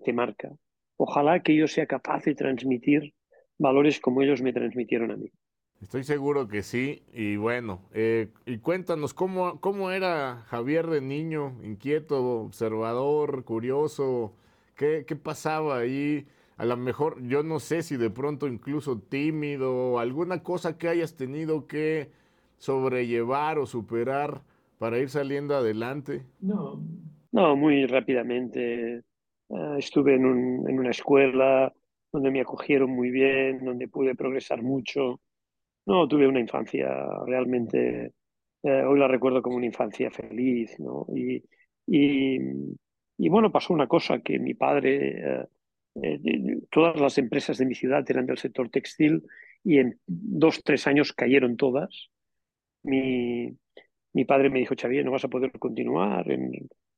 te 0.03 0.13
marca. 0.13 0.51
Ojalá 0.97 1.41
que 1.41 1.55
yo 1.55 1.67
sea 1.67 1.85
capaz 1.85 2.23
de 2.23 2.35
transmitir 2.35 3.13
valores 3.57 3.99
como 3.99 4.21
ellos 4.21 4.41
me 4.41 4.53
transmitieron 4.53 5.11
a 5.11 5.17
mí. 5.17 5.31
Estoy 5.81 6.03
seguro 6.03 6.47
que 6.47 6.63
sí. 6.63 7.03
Y 7.13 7.35
bueno, 7.37 7.81
eh, 7.93 8.29
y 8.45 8.57
cuéntanos 8.57 9.13
cómo, 9.13 9.59
cómo 9.61 9.91
era 9.91 10.43
Javier 10.47 10.87
de 10.87 11.01
niño, 11.01 11.55
inquieto, 11.63 12.41
observador, 12.41 13.43
curioso. 13.43 14.33
¿Qué, 14.75 15.05
qué 15.07 15.15
pasaba 15.15 15.77
ahí? 15.79 16.25
A 16.57 16.65
lo 16.65 16.77
mejor, 16.77 17.21
yo 17.21 17.43
no 17.43 17.59
sé 17.59 17.81
si 17.81 17.97
de 17.97 18.09
pronto 18.09 18.47
incluso 18.47 18.97
tímido, 18.97 19.99
alguna 19.99 20.41
cosa 20.41 20.77
que 20.77 20.87
hayas 20.87 21.15
tenido 21.15 21.67
que 21.67 22.09
sobrellevar 22.57 23.59
o 23.59 23.65
superar 23.65 24.41
para 24.77 24.97
ir 24.99 25.09
saliendo 25.09 25.55
adelante. 25.55 26.25
No, 26.39 26.81
no, 27.31 27.55
muy 27.55 27.85
rápidamente. 27.85 29.03
Uh, 29.47 29.75
estuve 29.75 30.15
en, 30.15 30.25
un, 30.25 30.69
en 30.69 30.79
una 30.79 30.91
escuela 30.91 31.71
donde 32.11 32.31
me 32.31 32.41
acogieron 32.41 32.89
muy 32.89 33.11
bien, 33.11 33.63
donde 33.63 33.87
pude 33.87 34.15
progresar 34.15 34.61
mucho. 34.61 35.19
No, 35.85 36.07
tuve 36.07 36.27
una 36.27 36.39
infancia 36.39 36.87
realmente, 37.27 38.13
eh, 38.63 38.83
hoy 38.83 38.99
la 38.99 39.07
recuerdo 39.07 39.41
como 39.41 39.57
una 39.57 39.67
infancia 39.67 40.09
feliz, 40.09 40.79
¿no? 40.79 41.05
Y, 41.15 41.43
y, 41.85 42.39
y 43.17 43.29
bueno, 43.29 43.51
pasó 43.51 43.73
una 43.73 43.87
cosa 43.87 44.19
que 44.19 44.39
mi 44.39 44.55
padre, 44.55 45.43
eh, 45.43 45.47
eh, 46.01 46.59
todas 46.71 46.99
las 46.99 47.17
empresas 47.19 47.57
de 47.59 47.65
mi 47.65 47.75
ciudad 47.75 48.03
eran 48.09 48.25
del 48.25 48.37
sector 48.37 48.69
textil 48.69 49.23
y 49.63 49.77
en 49.79 49.99
dos, 50.07 50.63
tres 50.63 50.87
años 50.87 51.13
cayeron 51.13 51.55
todas. 51.55 52.09
Mi, 52.83 53.55
mi 54.13 54.25
padre 54.25 54.49
me 54.49 54.59
dijo, 54.59 54.75
Xavier, 54.79 55.05
no 55.05 55.11
vas 55.11 55.25
a 55.25 55.29
poder 55.29 55.51
continuar 55.59 56.31
en, 56.31 56.51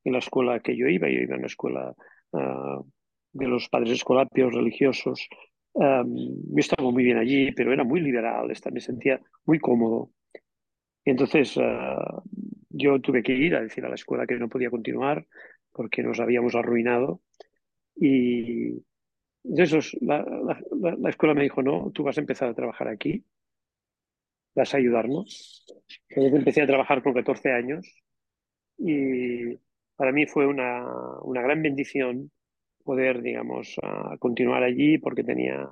en 0.04 0.14
la 0.14 0.20
escuela 0.20 0.60
que 0.62 0.78
yo 0.78 0.88
iba, 0.88 1.10
yo 1.10 1.20
iba 1.20 1.36
a 1.36 1.38
una 1.40 1.48
escuela 1.48 1.96
uh, 2.32 2.84
de 3.34 3.48
los 3.48 3.70
padres 3.70 3.92
escolapios 3.92 4.54
religiosos 4.54 5.28
Um, 5.80 6.08
yo 6.56 6.58
estaba 6.58 6.90
muy 6.90 7.04
bien 7.04 7.18
allí, 7.18 7.52
pero 7.52 7.72
era 7.72 7.84
muy 7.84 8.02
liberal, 8.02 8.52
me 8.72 8.82
sentía 8.82 9.22
muy 9.46 9.60
cómodo. 9.60 10.10
Entonces 11.06 11.56
uh, 11.58 12.24
yo 12.70 13.00
tuve 13.00 13.22
que 13.22 13.34
ir 13.34 13.56
a 13.56 13.62
decir 13.62 13.86
a 13.86 13.90
la 13.90 13.94
escuela 13.94 14.26
que 14.26 14.40
no 14.40 14.50
podía 14.50 14.72
continuar 14.72 15.28
porque 15.72 16.02
nos 16.02 16.20
habíamos 16.20 16.56
arruinado. 16.56 17.22
Y 17.96 18.84
entonces 19.44 19.96
la, 20.02 20.24
la, 20.24 20.96
la, 20.98 21.10
escuela 21.12 21.36
me 21.36 21.44
dijo, 21.44 21.62
no, 21.62 21.92
tú 21.94 22.04
vas 22.04 22.18
a 22.18 22.22
empezar 22.22 22.50
a 22.50 22.56
trabajar 22.56 22.88
aquí, 22.88 23.24
vas 24.56 24.74
a 24.74 24.78
ayudarnos. 24.78 25.64
Entonces 26.10 26.40
empecé 26.40 26.64
a 26.64 26.68
trabajar 26.68 27.04
con 27.04 27.14
14 27.14 27.52
años 27.52 27.88
y 28.80 29.56
para 29.96 30.12
mí 30.12 30.26
fue 30.26 30.48
una, 30.48 30.84
una 31.22 31.44
gran 31.44 31.62
bendición 31.62 32.32
poder, 32.88 33.22
digamos, 33.22 33.78
uh, 33.84 34.18
continuar 34.18 34.64
allí 34.64 34.98
porque 34.98 35.24
tenía 35.24 35.70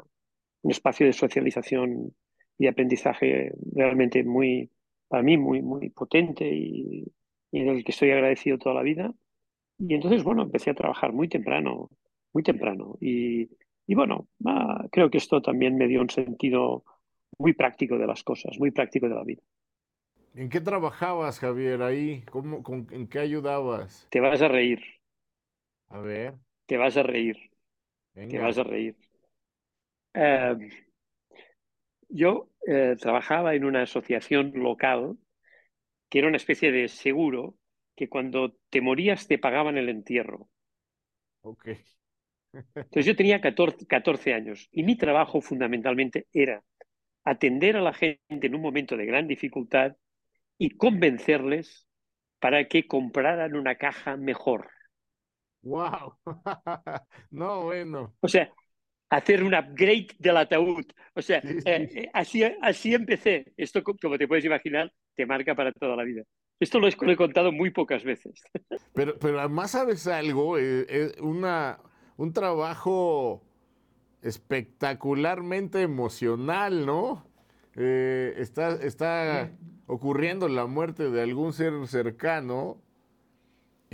un 0.62 0.72
espacio 0.72 1.08
de 1.08 1.14
socialización 1.14 2.14
y 2.60 2.68
aprendizaje 2.68 3.54
realmente 3.74 4.24
muy, 4.24 4.70
para 5.08 5.24
mí, 5.24 5.38
muy, 5.38 5.62
muy 5.62 5.90
potente 5.90 6.46
y, 6.48 7.06
y 7.52 7.60
en 7.62 7.70
el 7.70 7.84
que 7.84 7.92
estoy 7.92 8.12
agradecido 8.12 8.58
toda 8.60 8.76
la 8.76 8.84
vida. 8.84 9.14
Y 9.80 9.94
entonces, 9.96 10.24
bueno, 10.24 10.44
empecé 10.44 10.70
a 10.72 10.76
trabajar 10.82 11.14
muy 11.14 11.28
temprano, 11.28 11.90
muy 12.34 12.44
temprano. 12.44 12.98
Y, 13.02 13.50
y 13.88 13.96
bueno, 13.96 14.28
creo 14.92 15.10
que 15.10 15.18
esto 15.18 15.42
también 15.42 15.78
me 15.78 15.88
dio 15.88 16.02
un 16.02 16.10
sentido 16.10 16.84
muy 17.38 17.54
práctico 17.54 17.98
de 17.98 18.08
las 18.08 18.24
cosas, 18.24 18.58
muy 18.60 18.72
práctico 18.72 19.08
de 19.10 19.16
la 19.16 19.24
vida. 19.24 19.42
¿En 20.36 20.50
qué 20.50 20.60
trabajabas, 20.60 21.40
Javier, 21.40 21.82
ahí? 21.82 22.24
¿Cómo, 22.32 22.62
con, 22.62 22.88
¿En 22.92 23.08
qué 23.08 23.20
ayudabas? 23.20 24.08
Te 24.10 24.20
vas 24.20 24.42
a 24.42 24.50
reír. 24.50 24.82
A 25.90 26.00
ver. 26.00 26.36
Te 26.66 26.78
vas 26.78 26.98
a 26.98 27.04
reír. 27.04 27.38
Venga. 28.14 28.32
Te 28.32 28.40
vas 28.40 28.58
a 28.58 28.64
reír. 28.64 28.96
Uh, 30.16 30.58
yo 32.10 32.50
uh, 32.68 32.96
trabajaba 32.96 33.56
en 33.56 33.66
una 33.66 33.82
asociación 33.82 34.52
local 34.56 35.18
que 36.10 36.20
era 36.20 36.28
una 36.28 36.38
especie 36.38 36.72
de 36.72 36.88
seguro 36.88 37.58
que 37.96 38.10
cuando 38.10 38.56
te 38.70 38.82
morías 38.82 39.28
te 39.28 39.38
pagaban 39.38 39.78
el 39.78 39.90
entierro. 39.90 40.50
Ok. 41.42 41.68
Entonces 42.76 43.06
yo 43.06 43.16
tenía 43.16 43.42
14, 43.42 43.86
14 43.86 44.34
años 44.34 44.70
y 44.72 44.84
mi 44.84 44.98
trabajo 44.98 45.42
fundamentalmente 45.42 46.28
era 46.32 46.64
atender 47.24 47.76
a 47.76 47.82
la 47.82 47.94
gente 47.94 48.22
en 48.30 48.56
un 48.56 48.62
momento 48.62 48.96
de 48.96 49.06
gran 49.06 49.28
dificultad 49.28 49.96
y 50.58 50.78
convencerles 50.78 51.88
para 52.40 52.68
que 52.68 52.88
compraran 52.88 53.56
una 53.56 53.76
caja 53.76 54.16
mejor. 54.16 54.70
¡Wow! 55.66 56.14
no, 57.32 57.64
bueno. 57.64 58.16
O 58.22 58.28
sea, 58.28 58.52
hacer 59.10 59.44
un 59.44 59.56
upgrade 59.56 60.08
del 60.20 60.38
ataúd. 60.38 60.86
O 61.16 61.22
sea, 61.22 61.42
sí, 61.42 61.60
sí. 61.60 61.64
Eh, 61.66 62.10
así, 62.14 62.44
así 62.62 62.94
empecé. 62.94 63.52
Esto, 63.58 63.84
como 63.84 64.18
te 64.18 64.28
puedes 64.28 64.46
imaginar, 64.46 64.94
te 65.16 65.26
marca 65.26 65.56
para 65.56 65.72
toda 65.72 65.96
la 65.96 66.04
vida. 66.04 66.24
Esto 66.60 66.80
lo 66.80 66.88
he, 66.88 66.96
lo 67.00 67.12
he 67.12 67.16
contado 67.18 67.52
muy 67.52 67.72
pocas 67.72 68.04
veces. 68.04 68.42
Pero, 68.94 69.18
pero 69.20 69.40
además, 69.40 69.72
¿sabes 69.72 70.08
algo? 70.08 70.58
Eh, 70.58 70.86
eh, 70.88 71.12
una, 71.22 71.80
un 72.16 72.32
trabajo 72.32 73.44
espectacularmente 74.22 75.82
emocional, 75.82 76.86
¿no? 76.86 77.28
Eh, 77.76 78.36
está, 78.38 78.72
está 78.82 79.52
ocurriendo 79.88 80.48
la 80.48 80.66
muerte 80.66 81.10
de 81.10 81.22
algún 81.22 81.52
ser 81.52 81.74
cercano 81.88 82.82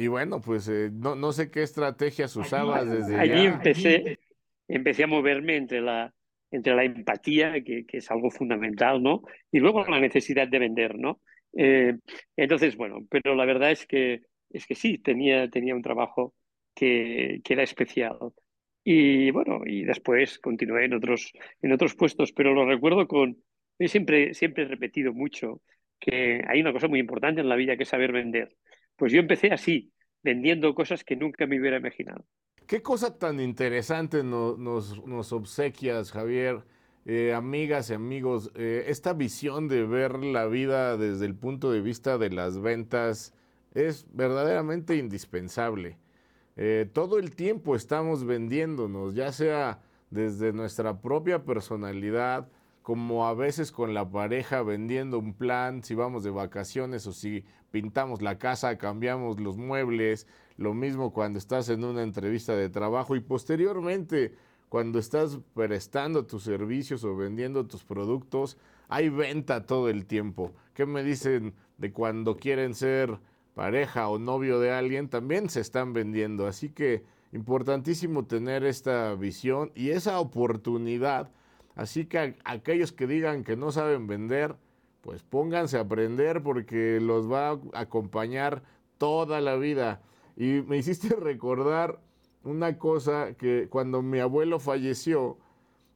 y 0.01 0.08
bueno, 0.08 0.41
pues 0.41 0.67
eh, 0.67 0.89
no, 0.91 1.15
no, 1.15 1.31
sé 1.31 1.51
qué 1.51 1.62
estrategias 1.62 2.36
usabas 2.36 2.89
desde 2.89 3.20
Allí 3.20 3.43
ya. 3.43 3.53
empecé, 3.53 4.20
empecé 4.67 5.03
a 5.03 5.08
moverme 5.08 5.58
entre 5.58 5.81
la, 5.81 6.12
entre 6.50 6.75
la 6.75 6.84
empatía, 6.84 7.63
que, 7.63 7.86
que, 7.86 7.98
es 7.98 8.10
algo 8.10 8.31
fundamental, 8.31 9.03
¿no? 9.03 9.22
Y 9.51 9.60
luego 9.60 9.86
la 9.86 10.00
necesidad 10.00 10.48
de 10.48 10.60
vender, 10.60 10.98
¿no? 10.98 11.22
Eh, 11.55 11.98
entonces, 12.36 12.75
bueno, 12.75 13.05
pero 13.10 13.36
la 13.36 13.46
verdad 13.46 13.72
es 13.72 13.86
que, 13.86 14.22
es 14.50 14.65
que 14.65 14.74
sí, 14.74 14.98
tenía, 14.98 15.50
tenía 15.50 15.75
un 15.75 15.84
trabajo 15.84 16.34
que, 16.74 17.41
que 17.43 17.53
era 17.53 17.62
especial. 17.62 18.17
Y 18.84 19.29
bueno, 19.29 19.62
y 19.65 19.84
después 19.84 20.39
continué 20.39 20.86
en 20.86 20.96
otros, 20.96 21.31
en 21.62 21.72
otros 21.74 21.93
puestos, 21.96 22.31
pero 22.31 22.53
lo 22.53 22.65
recuerdo 22.65 23.08
con, 23.08 23.38
yo 23.77 23.88
siempre, 23.88 24.34
siempre 24.34 24.63
he 24.63 24.67
repetido 24.67 25.13
mucho 25.13 25.62
que 26.00 26.43
hay 26.48 26.60
una 26.60 26.74
cosa 26.74 26.88
muy 26.88 27.00
importante 27.00 27.41
en 27.41 27.50
la 27.50 27.55
vida 27.55 27.77
que 27.77 27.84
es 27.84 27.89
saber 27.89 28.12
vender. 28.12 28.55
Pues 28.95 29.12
yo 29.12 29.19
empecé 29.19 29.51
así, 29.51 29.91
vendiendo 30.24 30.74
cosas 30.75 31.03
que 31.03 31.15
nunca 31.15 31.48
me 31.48 31.60
hubiera 31.60 31.77
imaginado. 31.77 32.25
¿Qué 32.67 32.81
cosa 32.81 33.17
tan 33.17 33.39
interesante 33.39 34.24
nos, 34.24 35.33
obsequias, 35.33 36.12
Javier? 36.12 36.63
Eh, 37.05 37.33
amigas 37.33 37.89
y 37.89 37.95
amigos, 37.95 38.51
eh, 38.55 38.86
esta 38.88 39.13
visión 39.13 39.67
de 39.67 39.86
ver 39.86 40.19
la 40.24 40.45
vida 40.45 40.95
desde 40.98 41.25
el 41.25 41.36
punto 41.36 41.71
de 41.71 41.81
vista 41.81 42.17
de 42.17 42.29
las 42.29 42.62
ventas 42.62 43.33
es 43.74 44.05
verdaderamente 44.13 44.95
indispensable. 44.95 45.98
Eh, 46.55 46.88
todo 46.93 47.17
el 47.17 47.36
tiempo 47.36 47.75
estamos 47.75 48.24
vendiéndonos, 48.24 49.15
ya 49.15 49.31
sea 49.31 49.81
desde 50.10 50.53
nuestra 50.53 51.01
propia 51.01 51.43
personalidad, 51.43 52.50
como 52.81 53.27
a 53.27 53.33
veces 53.33 53.71
con 53.71 53.93
la 53.93 54.09
pareja 54.09 54.63
vendiendo 54.63 55.19
un 55.19 55.33
plan, 55.33 55.83
si 55.83 55.95
vamos 55.95 56.23
de 56.23 56.31
vacaciones 56.31 57.05
o 57.07 57.13
si 57.13 57.43
pintamos 57.69 58.21
la 58.21 58.38
casa, 58.38 58.77
cambiamos 58.77 59.39
los 59.39 59.57
muebles, 59.57 60.27
lo 60.57 60.73
mismo 60.73 61.13
cuando 61.13 61.39
estás 61.39 61.69
en 61.69 61.83
una 61.83 62.03
entrevista 62.03 62.55
de 62.55 62.69
trabajo 62.69 63.15
y 63.15 63.19
posteriormente 63.19 64.35
cuando 64.69 65.00
estás 65.00 65.39
prestando 65.53 66.25
tus 66.25 66.43
servicios 66.43 67.03
o 67.03 67.15
vendiendo 67.15 67.67
tus 67.67 67.83
productos, 67.83 68.57
hay 68.88 69.09
venta 69.09 69.65
todo 69.65 69.89
el 69.89 70.05
tiempo. 70.05 70.53
¿Qué 70.73 70.85
me 70.85 71.03
dicen 71.03 71.53
de 71.77 71.91
cuando 71.91 72.38
quieren 72.38 72.73
ser 72.73 73.19
pareja 73.53 74.07
o 74.07 74.17
novio 74.17 74.59
de 74.59 74.71
alguien? 74.71 75.09
También 75.09 75.50
se 75.50 75.59
están 75.59 75.91
vendiendo. 75.93 76.47
Así 76.47 76.69
que 76.69 77.03
importantísimo 77.33 78.25
tener 78.25 78.63
esta 78.63 79.13
visión 79.15 79.71
y 79.75 79.89
esa 79.89 80.19
oportunidad 80.19 81.31
Así 81.81 82.05
que 82.05 82.35
aquellos 82.43 82.91
que 82.91 83.07
digan 83.07 83.43
que 83.43 83.55
no 83.55 83.71
saben 83.71 84.05
vender, 84.05 84.55
pues 85.01 85.23
pónganse 85.23 85.77
a 85.77 85.81
aprender 85.81 86.43
porque 86.43 87.00
los 87.01 87.29
va 87.29 87.50
a 87.50 87.59
acompañar 87.73 88.61
toda 89.00 89.41
la 89.41 89.55
vida. 89.55 90.00
Y 90.38 90.61
me 90.61 90.77
hiciste 90.77 91.09
recordar 91.19 92.00
una 92.43 92.77
cosa 92.77 93.33
que 93.33 93.67
cuando 93.67 94.03
mi 94.03 94.19
abuelo 94.19 94.59
falleció, 94.59 95.39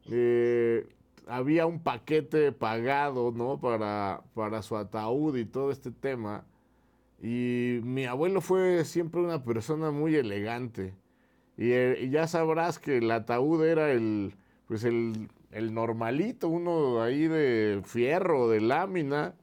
eh, 0.10 0.90
había 1.28 1.68
un 1.68 1.80
paquete 1.80 2.52
pagado, 2.52 3.32
¿no? 3.32 3.60
Para, 3.60 4.24
para 4.34 4.64
su 4.64 4.78
ataúd 4.78 5.38
y 5.38 5.46
todo 5.46 5.70
este 5.70 5.92
tema. 5.92 6.46
Y 7.22 7.80
mi 7.84 8.06
abuelo 8.06 8.42
fue 8.42 8.84
siempre 8.86 9.22
una 9.22 9.44
persona 9.44 9.92
muy 9.92 10.16
elegante. 10.16 10.96
Y, 11.58 11.74
eh, 11.74 12.10
ya 12.10 12.26
sabrás 12.26 12.80
que 12.80 12.98
el 12.98 13.12
ataúd 13.12 13.64
era 13.64 13.92
el, 13.92 14.34
pues 14.68 14.84
el, 14.84 15.30
el 15.52 15.74
normalito, 15.74 16.50
uno 16.50 17.02
ahí 17.02 17.28
de 17.28 17.82
fierro, 17.86 18.50
de 18.50 18.62
lámina. 18.62 19.36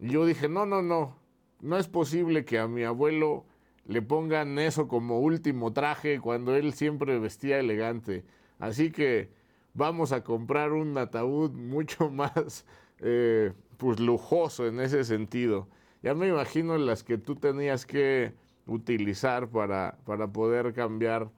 Y 0.00 0.10
yo 0.10 0.26
dije, 0.26 0.48
no, 0.48 0.66
no, 0.66 0.82
no, 0.82 1.16
no 1.60 1.76
es 1.78 1.88
posible 1.88 2.44
que 2.44 2.58
a 2.58 2.68
mi 2.68 2.84
abuelo 2.84 3.44
le 3.86 4.02
pongan 4.02 4.58
eso 4.58 4.88
como 4.88 5.20
último 5.20 5.72
traje 5.72 6.20
cuando 6.20 6.54
él 6.54 6.72
siempre 6.74 7.18
vestía 7.18 7.58
elegante. 7.58 8.24
Así 8.58 8.90
que 8.90 9.30
vamos 9.74 10.12
a 10.12 10.22
comprar 10.22 10.72
un 10.72 10.96
ataúd 10.98 11.52
mucho 11.52 12.10
más 12.10 12.64
eh, 13.00 13.52
pues 13.76 13.98
lujoso 14.00 14.66
en 14.66 14.80
ese 14.80 15.04
sentido. 15.04 15.68
Ya 16.02 16.14
me 16.14 16.28
imagino 16.28 16.78
las 16.78 17.02
que 17.02 17.18
tú 17.18 17.36
tenías 17.36 17.84
que 17.86 18.32
utilizar 18.66 19.48
para, 19.48 19.98
para 20.04 20.28
poder 20.28 20.72
cambiar 20.72 21.30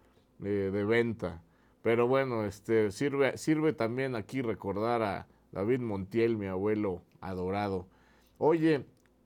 eh, 0.44 0.70
de 0.72 0.84
venta. 0.84 1.42
Pero 1.82 2.06
bueno, 2.06 2.44
este, 2.44 2.90
sirve, 2.90 3.36
sirve 3.36 3.72
también 3.72 4.14
aquí 4.14 4.42
recordar 4.42 5.02
a 5.02 5.26
David 5.50 5.80
Montiel, 5.80 6.36
mi 6.36 6.46
abuelo 6.46 7.02
adorado. 7.20 7.88
Oye, 8.38 8.84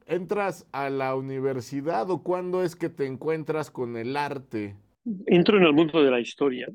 ¿Entras 0.09 0.69
a 0.71 0.89
la 0.89 1.17
universidad 1.17 2.09
o 2.11 2.23
cuándo 2.23 2.63
es 2.63 2.77
que 2.77 2.89
te 2.89 3.07
encuentras 3.07 3.73
con 3.73 3.97
el 3.97 4.17
arte? 4.17 4.77
Entro 5.27 5.59
en 5.59 5.65
el 5.65 5.73
mundo 5.73 6.01
de 6.01 6.13
la 6.13 6.21
historia. 6.21 6.69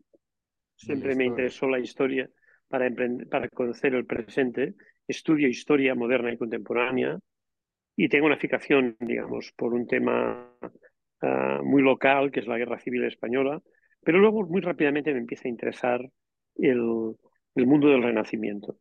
Siempre 0.75 1.15
me 1.15 1.25
interesó 1.25 1.69
la 1.69 1.79
historia 1.79 2.29
para, 2.67 2.89
para 3.29 3.47
conocer 3.47 3.95
el 3.95 4.05
presente. 4.05 4.73
Estudio 5.07 5.47
historia 5.47 5.95
moderna 5.95 6.33
y 6.33 6.37
contemporánea 6.37 7.17
y 7.95 8.09
tengo 8.09 8.25
una 8.25 8.37
fijación, 8.37 8.97
digamos, 8.99 9.53
por 9.55 9.73
un 9.73 9.87
tema 9.87 10.49
uh, 11.21 11.63
muy 11.63 11.81
local, 11.81 12.31
que 12.31 12.41
es 12.41 12.47
la 12.47 12.57
Guerra 12.57 12.79
Civil 12.79 13.05
Española, 13.05 13.61
pero 14.03 14.19
luego 14.19 14.43
muy 14.45 14.61
rápidamente 14.61 15.13
me 15.13 15.19
empieza 15.19 15.47
a 15.47 15.51
interesar 15.51 16.01
el, 16.55 17.15
el 17.55 17.67
mundo 17.67 17.89
del 17.89 18.03
Renacimiento 18.03 18.77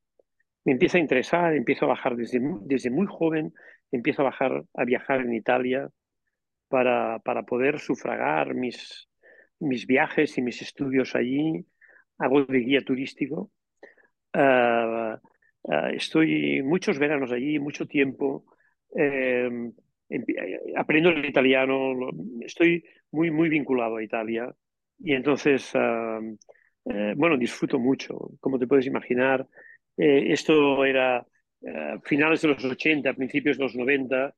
me 0.64 0.72
empieza 0.72 0.98
a 0.98 1.00
interesar, 1.00 1.54
empiezo 1.54 1.86
a 1.86 1.88
bajar 1.88 2.16
desde, 2.16 2.40
desde 2.62 2.90
muy 2.90 3.06
joven, 3.06 3.52
empiezo 3.90 4.22
a, 4.22 4.26
bajar, 4.26 4.64
a 4.74 4.84
viajar 4.84 5.20
en 5.20 5.34
Italia 5.34 5.88
para, 6.68 7.18
para 7.20 7.42
poder 7.44 7.78
sufragar 7.78 8.54
mis, 8.54 9.08
mis 9.58 9.86
viajes 9.86 10.36
y 10.38 10.42
mis 10.42 10.60
estudios 10.62 11.14
allí. 11.14 11.64
Hago 12.18 12.44
de 12.44 12.58
guía 12.58 12.82
turístico. 12.82 13.50
Uh, 14.34 15.14
uh, 15.62 15.86
estoy 15.94 16.62
muchos 16.62 16.98
veranos 16.98 17.32
allí, 17.32 17.58
mucho 17.58 17.86
tiempo. 17.86 18.44
Eh, 18.94 19.48
aprendo 20.76 21.10
el 21.10 21.24
italiano, 21.24 21.94
estoy 22.42 22.84
muy, 23.10 23.30
muy 23.30 23.48
vinculado 23.48 23.96
a 23.96 24.02
Italia. 24.02 24.54
Y 25.00 25.14
entonces, 25.14 25.72
eh, 25.74 27.14
bueno, 27.16 27.36
disfruto 27.36 27.78
mucho. 27.78 28.30
Como 28.40 28.58
te 28.58 28.66
puedes 28.66 28.86
imaginar, 28.86 29.46
eh, 29.96 30.32
esto 30.32 30.84
era 30.84 31.26
eh, 31.62 31.98
finales 32.04 32.42
de 32.42 32.48
los 32.48 32.64
80, 32.64 33.14
principios 33.14 33.58
de 33.58 33.64
los 33.64 33.74
90, 33.76 34.34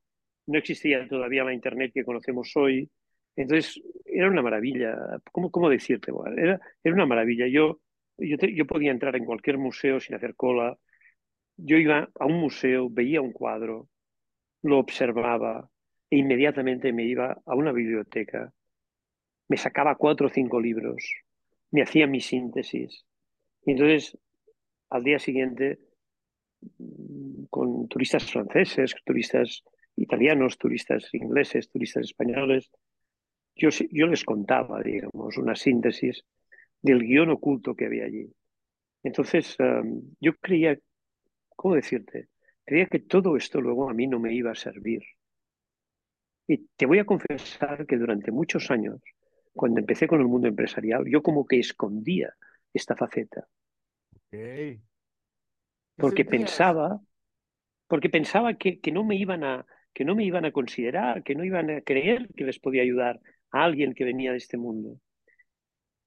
no 0.47 0.57
existía 0.57 1.07
todavía 1.07 1.43
la 1.43 1.53
Internet 1.53 1.91
que 1.93 2.03
conocemos 2.03 2.51
hoy. 2.55 2.89
Entonces, 3.35 3.81
era 4.05 4.29
una 4.29 4.41
maravilla. 4.41 4.95
¿Cómo, 5.31 5.49
cómo 5.51 5.69
decirte? 5.69 6.11
era, 6.37 6.59
era 6.83 6.95
una 6.95 7.05
maravilla. 7.05 7.47
Yo, 7.47 7.79
yo, 8.17 8.37
yo 8.37 8.67
podía 8.67 8.91
entrar 8.91 9.15
en 9.15 9.25
cualquier 9.25 9.57
museo 9.57 9.99
sin 9.99 10.15
hacer 10.15 10.35
cola. 10.35 10.77
Yo 11.57 11.77
iba 11.77 12.09
a 12.19 12.25
un 12.25 12.39
museo, 12.39 12.89
veía 12.89 13.21
un 13.21 13.31
cuadro, 13.31 13.89
lo 14.63 14.79
observaba 14.79 15.69
e 16.09 16.17
inmediatamente 16.17 16.93
me 16.93 17.03
iba 17.05 17.41
a 17.45 17.55
una 17.55 17.71
biblioteca, 17.71 18.51
me 19.53 19.57
sacaba 19.57 19.93
cuatro 19.93 20.25
o 20.25 20.29
cinco 20.31 20.59
libros, 20.59 21.05
me 21.69 21.83
hacía 21.83 22.07
mi 22.07 22.21
síntesis. 22.21 23.05
Y 23.63 23.73
entonces 23.73 24.17
al 24.89 25.03
día 25.03 25.19
siguiente 25.19 25.77
con 27.51 27.87
turistas 27.87 28.31
franceses, 28.31 28.95
turistas 29.05 29.63
italianos, 29.95 30.57
turistas 30.57 31.07
ingleses, 31.13 31.69
turistas 31.69 32.05
españoles. 32.05 32.71
Yo, 33.55 33.69
yo 33.91 34.07
les 34.07 34.23
contaba, 34.23 34.81
digamos, 34.81 35.37
una 35.37 35.55
síntesis 35.55 36.25
del 36.81 37.03
guion 37.03 37.29
oculto 37.29 37.75
que 37.75 37.85
había 37.85 38.05
allí. 38.05 38.33
Entonces, 39.03 39.55
um, 39.59 40.15
yo 40.19 40.33
creía, 40.37 40.79
¿cómo 41.55 41.75
decirte? 41.75 42.29
Creía 42.65 42.87
que 42.87 43.01
todo 43.01 43.37
esto 43.37 43.61
luego 43.61 43.87
a 43.87 43.93
mí 43.93 44.07
no 44.07 44.19
me 44.19 44.33
iba 44.33 44.49
a 44.49 44.55
servir. 44.55 45.03
Y 46.47 46.57
te 46.75 46.87
voy 46.87 46.97
a 46.97 47.05
confesar 47.05 47.85
que 47.85 47.97
durante 47.97 48.31
muchos 48.31 48.71
años, 48.71 48.99
cuando 49.53 49.79
empecé 49.79 50.07
con 50.07 50.19
el 50.19 50.27
mundo 50.27 50.47
empresarial, 50.47 51.05
yo 51.07 51.21
como 51.21 51.45
que 51.45 51.59
escondía 51.59 52.33
esta 52.73 52.95
faceta. 52.95 53.47
Porque 55.95 56.25
pensaba, 56.25 56.99
porque 57.87 58.09
pensaba 58.09 58.55
que, 58.55 58.79
que, 58.79 58.91
no 58.91 59.03
me 59.03 59.15
iban 59.15 59.43
a, 59.43 59.65
que 59.93 60.05
no 60.05 60.15
me 60.15 60.25
iban 60.25 60.45
a 60.45 60.51
considerar, 60.51 61.23
que 61.23 61.35
no 61.35 61.43
iban 61.43 61.69
a 61.69 61.81
creer 61.81 62.29
que 62.35 62.45
les 62.45 62.59
podía 62.59 62.81
ayudar 62.81 63.19
a 63.51 63.63
alguien 63.63 63.93
que 63.93 64.05
venía 64.05 64.31
de 64.31 64.37
este 64.37 64.57
mundo. 64.57 64.99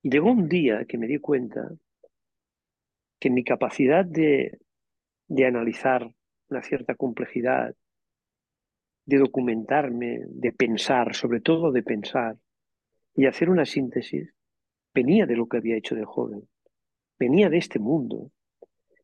Y 0.02 0.10
llegó 0.10 0.30
un 0.30 0.48
día 0.48 0.84
que 0.86 0.98
me 0.98 1.06
di 1.06 1.18
cuenta 1.18 1.70
que 3.20 3.30
mi 3.30 3.44
capacidad 3.44 4.04
de, 4.04 4.58
de 5.28 5.46
analizar 5.46 6.10
una 6.48 6.62
cierta 6.62 6.94
complejidad, 6.94 7.74
de 9.04 9.18
documentarme, 9.18 10.20
de 10.26 10.52
pensar, 10.52 11.14
sobre 11.14 11.40
todo 11.40 11.70
de 11.70 11.84
pensar, 11.84 12.36
y 13.16 13.26
hacer 13.26 13.50
una 13.50 13.64
síntesis, 13.64 14.32
venía 14.94 15.26
de 15.26 15.36
lo 15.36 15.48
que 15.48 15.56
había 15.56 15.76
hecho 15.76 15.94
de 15.94 16.04
joven 16.04 16.48
venía 17.18 17.48
de 17.48 17.58
este 17.58 17.78
mundo. 17.78 18.30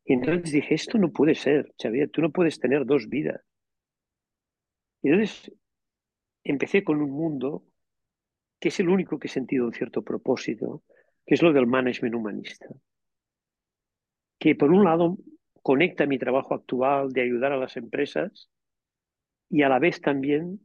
Y 0.05 0.15
entonces 0.15 0.53
dije, 0.53 0.75
esto 0.75 0.99
no 0.99 1.13
puede 1.13 1.35
ser, 1.35 1.73
Xavier, 1.81 2.11
tú 2.11 2.23
no 2.23 2.31
puedes 2.31 2.59
tener 2.59 2.85
dos 2.85 3.09
vidas. 3.09 3.41
Y 5.03 5.09
entonces 5.09 5.53
empecé 6.45 6.85
con 6.85 7.01
un 7.01 7.11
mundo 7.11 7.65
que 8.61 8.69
es 8.69 8.79
el 8.81 8.89
único 8.89 9.19
que 9.19 9.27
he 9.27 9.31
sentido 9.31 9.67
un 9.67 9.73
cierto 9.73 10.03
propósito, 10.03 10.83
que 11.27 11.35
es 11.35 11.43
lo 11.43 11.53
del 11.53 11.67
management 11.67 12.15
humanista. 12.15 12.69
Que 14.39 14.55
por 14.55 14.71
un 14.71 14.85
lado 14.85 15.19
conecta 15.63 16.07
mi 16.07 16.19
trabajo 16.19 16.55
actual 16.55 17.13
de 17.13 17.23
ayudar 17.23 17.53
a 17.53 17.57
las 17.57 17.77
empresas 17.77 18.51
y 19.49 19.63
a 19.63 19.69
la 19.69 19.79
vez 19.79 20.01
también 20.01 20.61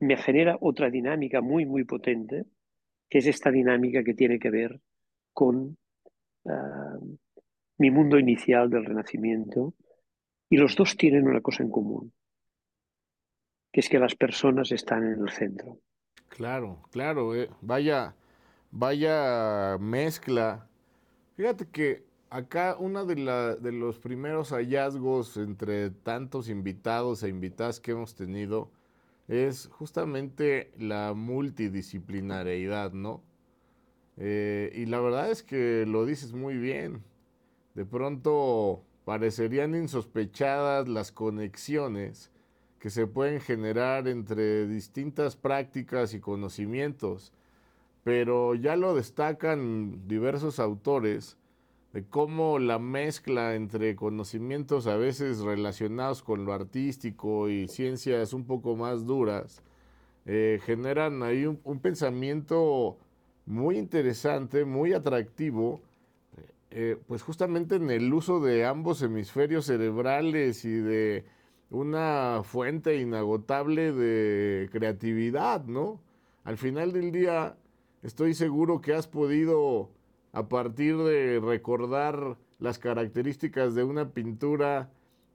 me 0.00 0.16
genera 0.16 0.58
otra 0.60 0.90
dinámica 0.90 1.40
muy, 1.40 1.66
muy 1.66 1.84
potente, 1.84 2.46
que 3.08 3.18
es 3.18 3.26
esta 3.26 3.50
dinámica 3.50 4.02
que 4.02 4.14
tiene 4.14 4.38
que 4.38 4.50
ver 4.50 4.80
con 5.32 5.76
mi 7.78 7.90
mundo 7.90 8.18
inicial 8.18 8.70
del 8.70 8.86
Renacimiento, 8.86 9.74
y 10.48 10.56
los 10.56 10.74
dos 10.74 10.96
tienen 10.96 11.28
una 11.28 11.40
cosa 11.40 11.62
en 11.62 11.70
común, 11.70 12.12
que 13.72 13.80
es 13.80 13.88
que 13.88 13.98
las 13.98 14.14
personas 14.14 14.72
están 14.72 15.04
en 15.04 15.20
el 15.20 15.30
centro. 15.30 15.78
Claro, 16.28 16.82
claro, 16.90 17.36
eh, 17.36 17.50
vaya, 17.60 18.16
vaya 18.70 19.76
mezcla. 19.78 20.66
Fíjate 21.36 21.68
que 21.68 22.04
acá 22.30 22.76
uno 22.78 23.04
de, 23.04 23.14
de 23.60 23.72
los 23.72 23.98
primeros 23.98 24.50
hallazgos 24.50 25.36
entre 25.36 25.90
tantos 25.90 26.48
invitados 26.48 27.22
e 27.22 27.28
invitadas 27.28 27.80
que 27.80 27.92
hemos 27.92 28.14
tenido 28.14 28.70
es 29.30 29.68
justamente 29.68 30.72
la 30.76 31.14
multidisciplinariedad, 31.14 32.92
¿no? 32.92 33.22
Eh, 34.16 34.72
y 34.74 34.86
la 34.86 34.98
verdad 34.98 35.30
es 35.30 35.44
que 35.44 35.86
lo 35.86 36.04
dices 36.04 36.32
muy 36.32 36.56
bien. 36.56 37.04
De 37.74 37.86
pronto 37.86 38.82
parecerían 39.04 39.76
insospechadas 39.76 40.88
las 40.88 41.12
conexiones 41.12 42.32
que 42.80 42.90
se 42.90 43.06
pueden 43.06 43.40
generar 43.40 44.08
entre 44.08 44.66
distintas 44.66 45.36
prácticas 45.36 46.12
y 46.12 46.18
conocimientos, 46.18 47.32
pero 48.02 48.56
ya 48.56 48.74
lo 48.74 48.96
destacan 48.96 50.08
diversos 50.08 50.58
autores 50.58 51.38
de 51.92 52.04
cómo 52.04 52.58
la 52.58 52.78
mezcla 52.78 53.54
entre 53.54 53.96
conocimientos 53.96 54.86
a 54.86 54.96
veces 54.96 55.40
relacionados 55.40 56.22
con 56.22 56.44
lo 56.44 56.52
artístico 56.52 57.48
y 57.48 57.66
ciencias 57.68 58.32
un 58.32 58.44
poco 58.44 58.76
más 58.76 59.06
duras 59.06 59.62
eh, 60.26 60.60
generan 60.64 61.22
ahí 61.22 61.46
un 61.46 61.80
pensamiento 61.80 62.98
muy 63.46 63.78
interesante, 63.78 64.64
muy 64.64 64.92
atractivo, 64.92 65.80
eh, 66.70 66.96
pues 67.08 67.22
justamente 67.22 67.74
en 67.76 67.90
el 67.90 68.12
uso 68.14 68.40
de 68.40 68.64
ambos 68.64 69.02
hemisferios 69.02 69.66
cerebrales 69.66 70.64
y 70.64 70.74
de 70.74 71.24
una 71.70 72.42
fuente 72.44 72.96
inagotable 73.00 73.92
de 73.92 74.68
creatividad, 74.70 75.64
¿no? 75.64 76.00
Al 76.44 76.58
final 76.58 76.92
del 76.92 77.10
día, 77.10 77.56
estoy 78.02 78.34
seguro 78.34 78.80
que 78.80 78.94
has 78.94 79.08
podido, 79.08 79.90
a 80.32 80.48
partir 80.48 80.96
de 80.96 81.40
recordar 81.40 82.36
las 82.58 82.78
características 82.78 83.74
de 83.74 83.84
una 83.84 84.10
pintura, 84.10 84.90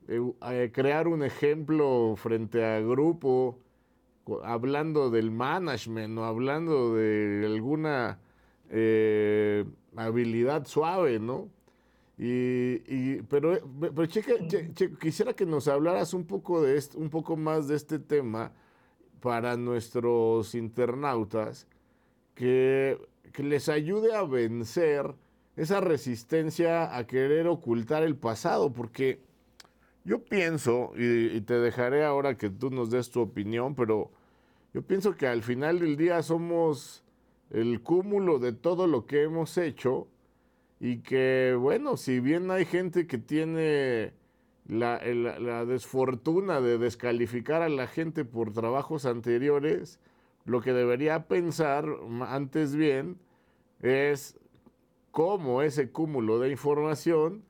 eh, 0.08 0.72
crear 0.74 1.08
un 1.08 1.24
ejemplo 1.24 2.16
frente 2.18 2.64
a 2.64 2.80
grupo, 2.80 3.60
hablando 4.44 5.10
del 5.10 5.32
management 5.32 6.18
o 6.18 6.24
hablando 6.24 6.96
de 6.96 7.44
alguna 7.46 8.20
eh, 8.70 9.66
habilidad 9.96 10.66
suave, 10.66 11.20
¿no? 11.20 11.50
Y, 12.18 13.22
pero, 13.24 13.60
pero 13.94 14.08
quisiera 15.00 15.34
que 15.34 15.46
nos 15.46 15.68
hablaras 15.68 16.14
un 16.14 16.26
poco, 16.26 16.62
de 16.62 16.82
un 16.96 17.10
poco 17.10 17.36
más 17.36 17.68
de 17.68 17.76
este 17.76 18.00
tema 18.00 18.54
para 19.20 19.58
nuestros 19.58 20.56
internautas, 20.56 21.68
que, 22.34 22.98
que 23.36 23.44
les 23.44 23.68
ayude 23.68 24.16
a 24.16 24.24
vencer 24.24 25.14
esa 25.58 25.82
resistencia 25.82 26.96
a 26.96 27.06
querer 27.06 27.48
ocultar 27.48 28.04
el 28.04 28.16
pasado, 28.16 28.72
porque 28.72 29.20
yo 30.06 30.24
pienso, 30.24 30.94
y, 30.96 31.42
te 31.42 31.56
dejaré 31.56 32.06
ahora 32.06 32.38
que 32.38 32.50
tú 32.50 32.70
nos 32.70 32.90
des 32.90 33.12
tu 33.12 33.22
opinión, 33.22 33.76
pero 33.76 34.12
yo 34.74 34.84
pienso 34.84 35.16
que 35.16 35.28
al 35.28 35.44
final 35.44 35.80
del 35.80 35.98
día 35.98 36.22
somos 36.24 37.04
el 37.50 37.82
cúmulo 37.82 38.40
de 38.40 38.54
todo 38.54 38.88
lo 38.88 39.06
que 39.06 39.24
hemos 39.24 39.58
hecho 39.58 40.08
y 40.80 41.00
que, 41.00 41.58
bueno, 41.60 41.98
si 41.98 42.20
bien 42.20 42.52
hay 42.52 42.66
gente 42.66 43.06
que 43.06 43.18
tiene 43.18 44.14
la, 44.68 45.02
la, 45.04 45.66
desfortuna 45.66 46.62
de 46.62 46.78
descalificar 46.78 47.62
a 47.62 47.70
la 47.70 47.88
gente 47.88 48.24
por 48.24 48.54
trabajos 48.54 49.06
anteriores, 49.06 50.00
lo 50.46 50.62
que 50.62 50.74
debería 50.74 51.28
pensar 51.28 51.86
antes 52.28 52.76
bien 52.76 53.18
es 53.82 54.40
cómo 55.12 55.62
ese 55.62 55.92
cúmulo 55.92 56.40
de 56.40 56.52
información 56.52 57.44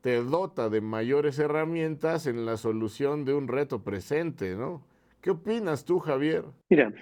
te 0.00 0.22
dota 0.22 0.68
de 0.68 0.80
mayores 0.80 1.38
herramientas 1.38 2.26
en 2.26 2.46
la 2.46 2.56
solución 2.56 3.24
de 3.24 3.34
un 3.34 3.48
reto 3.48 3.82
presente, 3.82 4.54
¿no? 4.54 4.86
¿Qué 5.20 5.30
opinas 5.30 5.84
tú, 5.84 5.98
Javier? 5.98 6.44
Mira, 6.70 6.92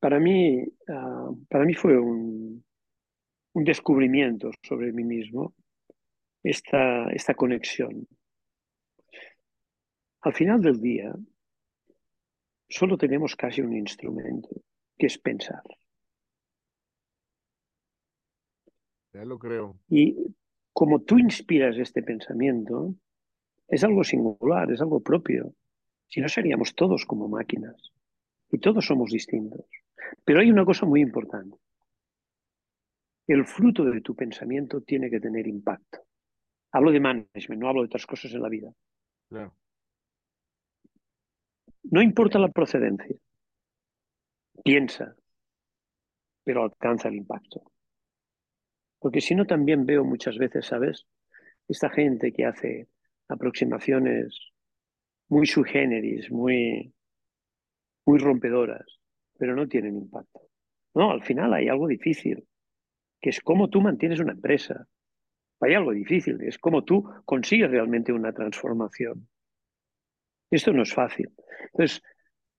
para 0.00 0.18
mí, 0.18 0.64
ah, 0.88 1.30
para 1.50 1.64
mí 1.64 1.74
fue 1.74 1.98
un, 1.98 2.64
un, 3.52 3.64
descubrimiento 3.64 4.50
sobre 4.62 4.92
mí 4.92 5.04
mismo 5.04 5.54
esta, 6.42 7.10
esta 7.10 7.34
conexión. 7.34 8.06
Al 10.22 10.32
final 10.32 10.60
del 10.62 10.80
día, 10.80 11.12
solo 12.68 12.96
tenemos 12.96 13.36
casi 13.36 13.60
un 13.60 13.74
instrumento, 13.76 14.48
que 14.98 15.06
es 15.06 15.18
pensar. 15.18 15.62
Ya 19.12 19.24
lo 19.24 19.38
creo. 19.38 19.78
Y 19.88 20.16
como 20.72 21.00
tú 21.00 21.18
inspiras 21.18 21.76
este 21.78 22.02
pensamiento, 22.02 22.94
es 23.68 23.82
algo 23.82 24.04
singular, 24.04 24.70
es 24.70 24.80
algo 24.80 25.00
propio. 25.00 25.54
Si 26.08 26.20
no 26.20 26.28
seríamos 26.28 26.74
todos 26.74 27.04
como 27.06 27.28
máquinas. 27.28 27.92
Y 28.50 28.58
todos 28.58 28.86
somos 28.86 29.10
distintos. 29.10 29.66
Pero 30.24 30.40
hay 30.40 30.50
una 30.50 30.64
cosa 30.64 30.86
muy 30.86 31.00
importante. 31.00 31.56
El 33.26 33.44
fruto 33.44 33.84
de 33.84 34.00
tu 34.02 34.14
pensamiento 34.14 34.82
tiene 34.82 35.10
que 35.10 35.18
tener 35.18 35.48
impacto. 35.48 36.00
Hablo 36.70 36.92
de 36.92 37.00
management, 37.00 37.60
no 37.60 37.68
hablo 37.68 37.82
de 37.82 37.86
otras 37.86 38.06
cosas 38.06 38.32
en 38.34 38.42
la 38.42 38.48
vida. 38.48 38.72
No 41.90 42.02
importa 42.02 42.38
la 42.38 42.48
procedencia. 42.48 43.16
Piensa, 44.64 45.14
pero 46.42 46.64
alcanza 46.64 47.08
el 47.08 47.16
impacto. 47.16 47.62
Porque 48.98 49.20
si 49.20 49.34
no, 49.34 49.46
también 49.46 49.86
veo 49.86 50.04
muchas 50.04 50.38
veces, 50.38 50.66
¿sabes? 50.66 51.06
Esta 51.68 51.90
gente 51.90 52.32
que 52.32 52.44
hace 52.44 52.88
aproximaciones 53.28 54.52
muy 55.28 55.46
sui 55.46 55.64
generis, 55.64 56.30
muy, 56.30 56.92
muy 58.04 58.18
rompedoras, 58.18 58.86
pero 59.38 59.54
no 59.54 59.68
tienen 59.68 59.96
impacto. 59.96 60.40
No, 60.94 61.10
al 61.10 61.22
final 61.22 61.52
hay 61.54 61.68
algo 61.68 61.86
difícil, 61.86 62.48
que 63.20 63.30
es 63.30 63.40
cómo 63.40 63.68
tú 63.68 63.80
mantienes 63.80 64.20
una 64.20 64.32
empresa. 64.32 64.88
Hay 65.60 65.74
algo 65.74 65.92
difícil, 65.92 66.40
es 66.42 66.58
cómo 66.58 66.84
tú 66.84 67.08
consigues 67.24 67.70
realmente 67.70 68.12
una 68.12 68.32
transformación. 68.32 69.28
Esto 70.50 70.72
no 70.72 70.82
es 70.82 70.94
fácil. 70.94 71.32
Entonces, 71.72 72.02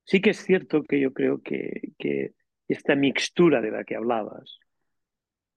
sí 0.04 0.22
que 0.22 0.32
es 0.32 0.44
cierto 0.44 0.84
que 0.84 1.00
yo 1.00 1.14
creo 1.14 1.42
que, 1.42 1.94
que 1.98 2.34
esta 2.68 2.96
mixtura 2.96 3.62
de 3.62 3.72
la 3.72 3.84
que 3.84 3.96
hablabas, 3.96 4.60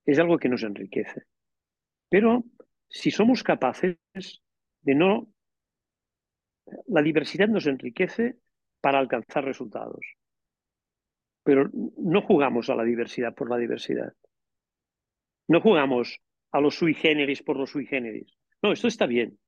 es 0.06 0.18
algo 0.18 0.38
que 0.38 0.48
nos 0.48 0.62
enriquece. 0.62 1.22
Pero 2.08 2.44
si 2.88 3.10
somos 3.10 3.42
capaces 3.42 3.96
de 4.82 4.94
no... 4.94 5.32
La 6.86 7.02
diversidad 7.02 7.48
nos 7.48 7.66
enriquece 7.66 8.36
para 8.80 8.98
alcanzar 8.98 9.44
resultados. 9.44 10.04
Pero 11.42 11.68
no 11.72 12.22
jugamos 12.22 12.70
a 12.70 12.76
la 12.76 12.84
diversidad 12.84 13.34
por 13.34 13.50
la 13.50 13.56
diversidad. 13.56 14.12
No 15.48 15.60
jugamos 15.60 16.20
a 16.52 16.60
los 16.60 16.76
sui 16.76 16.94
generis 16.94 17.42
por 17.42 17.56
los 17.56 17.70
sui 17.70 17.86
generis. 17.86 18.36
No, 18.62 18.72
esto 18.72 18.86
está 18.86 19.06
bien. 19.06 19.38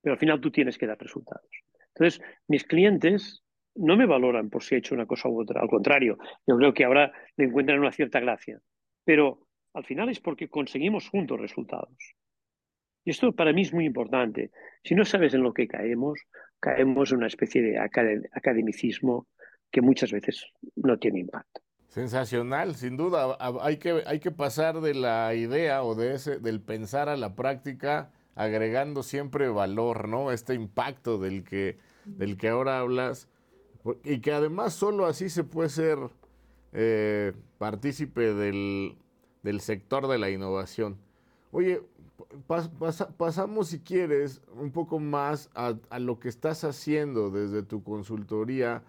Pero 0.00 0.14
al 0.14 0.18
final 0.18 0.40
tú 0.40 0.50
tienes 0.50 0.76
que 0.76 0.86
dar 0.86 0.98
resultados. 0.98 1.50
Entonces, 1.94 2.20
mis 2.48 2.64
clientes 2.64 3.42
no 3.74 3.96
me 3.96 4.06
valoran 4.06 4.50
por 4.50 4.62
si 4.62 4.74
he 4.74 4.78
hecho 4.78 4.94
una 4.94 5.06
cosa 5.06 5.28
u 5.28 5.40
otra. 5.40 5.60
Al 5.60 5.68
contrario, 5.68 6.18
yo 6.46 6.56
creo 6.56 6.74
que 6.74 6.84
ahora 6.84 7.12
le 7.36 7.44
encuentran 7.44 7.78
una 7.78 7.92
cierta 7.92 8.20
gracia. 8.20 8.60
Pero 9.04 9.46
al 9.74 9.84
final 9.84 10.08
es 10.08 10.20
porque 10.20 10.48
conseguimos 10.48 11.08
juntos 11.08 11.40
resultados. 11.40 11.96
Y 13.04 13.10
esto 13.10 13.32
para 13.32 13.52
mí 13.52 13.62
es 13.62 13.72
muy 13.72 13.84
importante. 13.84 14.50
Si 14.82 14.94
no 14.94 15.04
sabes 15.04 15.34
en 15.34 15.42
lo 15.42 15.52
que 15.52 15.68
caemos, 15.68 16.20
caemos 16.60 17.10
en 17.12 17.18
una 17.18 17.26
especie 17.26 17.62
de 17.62 17.78
academicismo 17.78 19.26
que 19.70 19.82
muchas 19.82 20.12
veces 20.12 20.46
no 20.76 20.98
tiene 20.98 21.20
impacto. 21.20 21.60
Sensacional, 21.88 22.74
sin 22.74 22.96
duda. 22.96 23.36
Hay 23.60 23.76
que, 23.76 24.02
hay 24.06 24.20
que 24.20 24.30
pasar 24.30 24.80
de 24.80 24.94
la 24.94 25.34
idea 25.34 25.84
o 25.84 25.94
de 25.94 26.14
ese, 26.14 26.38
del 26.38 26.60
pensar 26.60 27.08
a 27.08 27.16
la 27.16 27.36
práctica, 27.36 28.10
agregando 28.34 29.02
siempre 29.02 29.48
valor, 29.48 30.08
¿no? 30.08 30.32
Este 30.32 30.54
impacto 30.54 31.18
del 31.18 31.44
que, 31.44 31.78
del 32.04 32.36
que 32.36 32.48
ahora 32.48 32.80
hablas. 32.80 33.28
Y 34.02 34.20
que 34.20 34.32
además 34.32 34.72
solo 34.72 35.06
así 35.06 35.28
se 35.28 35.44
puede 35.44 35.68
ser 35.68 35.98
eh, 36.72 37.32
partícipe 37.58 38.34
del, 38.34 38.96
del 39.42 39.60
sector 39.60 40.08
de 40.08 40.18
la 40.18 40.30
innovación. 40.30 40.96
Oye, 41.52 41.82
pasamos 43.16 43.68
si 43.68 43.80
quieres 43.80 44.42
un 44.54 44.70
poco 44.70 44.98
más 44.98 45.50
a, 45.54 45.74
lo 45.98 46.18
que 46.18 46.28
estás 46.28 46.64
haciendo 46.64 47.30
desde 47.30 47.62
tu 47.62 47.82
consultoría. 47.82 48.82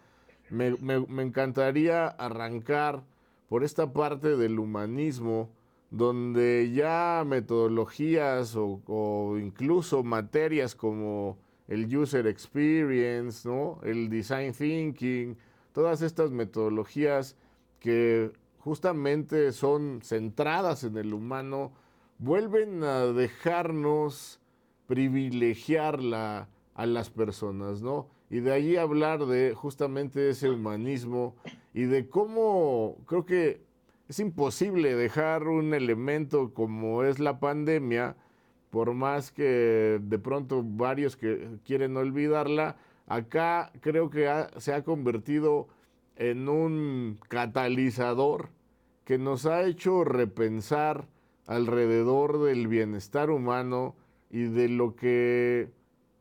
Me, 0.49 0.75
encantaría 1.21 2.07
arrancar 2.07 3.03
por 3.49 3.63
esta 3.63 3.91
parte 3.91 4.35
del 4.35 4.59
humanismo, 4.59 5.49
donde 5.91 6.71
ya 6.73 7.23
metodologías 7.25 8.55
o, 8.55 9.37
incluso 9.39 10.03
materias 10.03 10.75
como 10.75 11.37
el 11.67 11.95
user 11.95 12.27
experience, 12.27 13.47
¿no? 13.47 13.79
el 13.83 14.09
design 14.09 14.53
thinking, 14.53 15.37
todas 15.71 16.01
estas 16.01 16.31
metodologías 16.31 17.35
que 17.79 18.31
justamente 18.59 19.51
son 19.51 19.99
centradas 20.03 20.83
en 20.83 20.97
el 20.97 21.13
humano, 21.13 21.71
vuelven 22.17 22.83
a 22.83 23.05
dejarnos 23.05 24.39
privilegiar 24.87 25.99
a 26.13 26.85
las 26.85 27.09
personas, 27.09 27.81
¿no? 27.81 28.07
Y 28.29 28.39
de 28.39 28.51
ahí 28.51 28.75
hablar 28.75 29.25
de 29.25 29.53
justamente 29.53 30.29
ese 30.29 30.49
humanismo 30.49 31.35
y 31.73 31.83
de 31.83 32.09
cómo 32.09 32.97
creo 33.05 33.25
que 33.25 33.61
es 34.07 34.19
imposible 34.19 34.95
dejar 34.95 35.47
un 35.47 35.73
elemento 35.73 36.53
como 36.53 37.03
es 37.03 37.19
la 37.19 37.39
pandemia, 37.39 38.15
por 38.69 38.93
más 38.93 39.31
que 39.31 39.99
de 40.01 40.19
pronto 40.19 40.61
varios 40.63 41.15
que 41.17 41.57
quieren 41.63 41.97
olvidarla, 41.97 42.77
acá 43.07 43.71
creo 43.81 44.09
que 44.09 44.29
se 44.57 44.73
ha 44.73 44.83
convertido 44.83 45.67
en 46.17 46.49
un 46.49 47.19
catalizador 47.29 48.49
que 49.05 49.17
nos 49.17 49.45
ha 49.45 49.63
hecho 49.63 50.03
repensar 50.03 51.07
alrededor 51.47 52.41
del 52.43 52.67
bienestar 52.67 53.29
humano 53.29 53.95
y 54.29 54.43
de 54.43 54.67
lo 54.69 54.95
que 54.95 55.69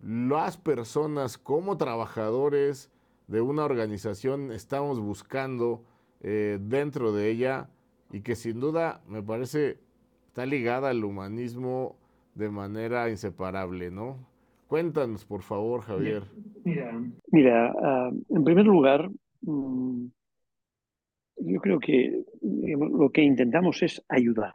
las 0.02 0.56
personas 0.56 1.38
como 1.38 1.76
trabajadores 1.76 2.90
de 3.26 3.40
una 3.40 3.64
organización 3.64 4.52
estamos 4.52 5.00
buscando 5.00 5.82
eh, 6.20 6.58
dentro 6.60 7.12
de 7.12 7.30
ella 7.30 7.70
y 8.12 8.20
que 8.20 8.36
sin 8.36 8.60
duda 8.60 9.02
me 9.08 9.22
parece 9.22 9.78
está 10.26 10.46
ligada 10.46 10.90
al 10.90 11.04
humanismo 11.04 11.96
de 12.34 12.50
manera 12.50 13.08
inseparable, 13.08 13.90
¿no? 13.90 14.18
Cuéntanos, 14.66 15.24
por 15.24 15.42
favor, 15.42 15.82
Javier. 15.82 16.24
Mira, 16.64 17.00
mira 17.30 17.72
ah, 17.80 18.10
en 18.28 18.44
primer 18.44 18.66
lugar, 18.66 19.08
mm, 19.42 20.06
yo 21.36 21.60
creo 21.60 21.78
que 21.78 22.24
lo 22.40 23.10
que 23.10 23.22
intentamos 23.22 23.82
es 23.82 24.02
ayudar. 24.08 24.54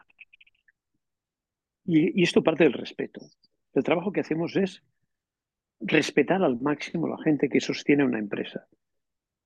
Y, 1.85 2.19
y 2.19 2.23
esto 2.23 2.43
parte 2.43 2.65
del 2.65 2.73
respeto. 2.73 3.21
El 3.73 3.83
trabajo 3.83 4.11
que 4.11 4.19
hacemos 4.19 4.55
es 4.55 4.83
respetar 5.79 6.43
al 6.43 6.59
máximo 6.59 7.07
a 7.07 7.11
la 7.11 7.23
gente 7.23 7.47
que 7.47 7.61
sostiene 7.61 8.03
una 8.03 8.19
empresa. 8.19 8.67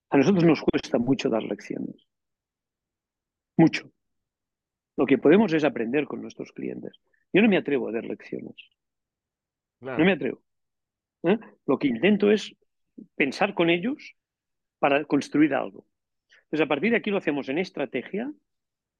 A 0.09 0.17
nosotros 0.17 0.43
nos 0.43 0.61
cuesta 0.61 0.97
mucho 0.97 1.29
dar 1.29 1.43
lecciones. 1.43 2.07
Mucho. 3.57 3.91
Lo 4.95 5.05
que 5.05 5.17
podemos 5.17 5.53
es 5.53 5.63
aprender 5.63 6.05
con 6.05 6.21
nuestros 6.21 6.51
clientes. 6.51 6.99
Yo 7.31 7.41
no 7.41 7.49
me 7.49 7.57
atrevo 7.57 7.89
a 7.89 7.91
dar 7.91 8.05
lecciones. 8.05 8.55
No 9.81 9.97
me 9.97 10.13
atrevo. 10.13 10.41
¿Eh? 11.23 11.37
Lo 11.65 11.79
que 11.79 11.87
intento 11.87 12.31
es 12.31 12.55
pensar 13.15 13.53
con 13.53 13.69
ellos 13.69 14.15
para 14.79 15.03
construir 15.05 15.53
algo. 15.53 15.85
Entonces, 16.43 16.65
a 16.65 16.67
partir 16.67 16.91
de 16.91 16.97
aquí 16.97 17.09
lo 17.09 17.17
hacemos 17.17 17.49
en 17.49 17.57
estrategia, 17.57 18.31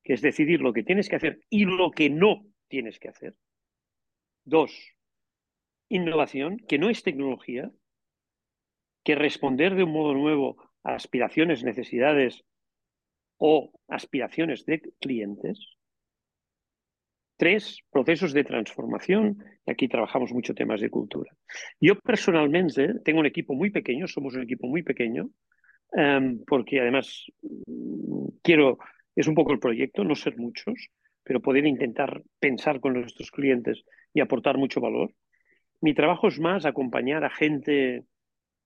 que 0.04 0.14
es 0.14 0.22
decidir 0.22 0.62
lo 0.62 0.74
que 0.74 0.84
tienes 0.84 1.10
que 1.10 1.16
hacer 1.16 1.42
y 1.50 1.66
lo 1.66 1.92
que 1.92 2.10
no 2.10 2.46
tienes 2.68 3.00
que 3.00 3.10
hacer. 3.10 3.36
Dos, 4.44 4.96
innovación, 5.90 6.58
que 6.58 6.80
no 6.80 6.90
es 6.90 7.04
tecnología, 7.04 7.72
que 9.04 9.16
responder 9.16 9.76
de 9.76 9.84
un 9.84 9.92
modo 9.92 10.14
nuevo 10.14 10.58
a 10.84 10.96
aspiraciones, 10.96 11.64
necesidades 11.64 12.44
o 13.46 13.74
aspiraciones 13.90 14.66
de 14.66 14.82
clientes. 15.02 15.76
Tres, 17.36 17.80
procesos 17.92 18.32
de 18.32 18.46
transformación, 18.46 19.44
y 19.66 19.72
aquí 19.72 19.90
trabajamos 19.90 20.32
mucho 20.32 20.54
temas 20.54 20.80
de 20.80 20.90
cultura. 20.90 21.30
Yo 21.82 22.00
personalmente 22.00 23.02
tengo 23.04 23.20
un 23.20 23.26
equipo 23.26 23.54
muy 23.54 23.70
pequeño, 23.70 24.08
somos 24.08 24.36
un 24.36 24.44
equipo 24.44 24.68
muy 24.68 24.82
pequeño, 24.82 25.30
um, 25.92 26.42
porque 26.48 26.80
además 26.80 27.26
mm, 27.42 28.28
quiero, 28.42 28.78
es 29.14 29.28
un 29.28 29.36
poco 29.36 29.52
el 29.52 29.60
proyecto, 29.60 30.06
no 30.06 30.16
ser 30.16 30.38
muchos, 30.38 30.90
pero 31.22 31.42
poder 31.42 31.66
intentar 31.66 32.24
pensar 32.40 32.80
con 32.80 32.94
nuestros 32.94 33.30
clientes 33.30 33.84
y 34.14 34.22
aportar 34.22 34.58
mucho 34.58 34.80
valor. 34.80 35.14
Mi 35.82 35.94
trabajo 35.94 36.30
es 36.30 36.40
más 36.40 36.66
acompañar 36.66 37.26
a 37.26 37.30
gente, 37.30 38.06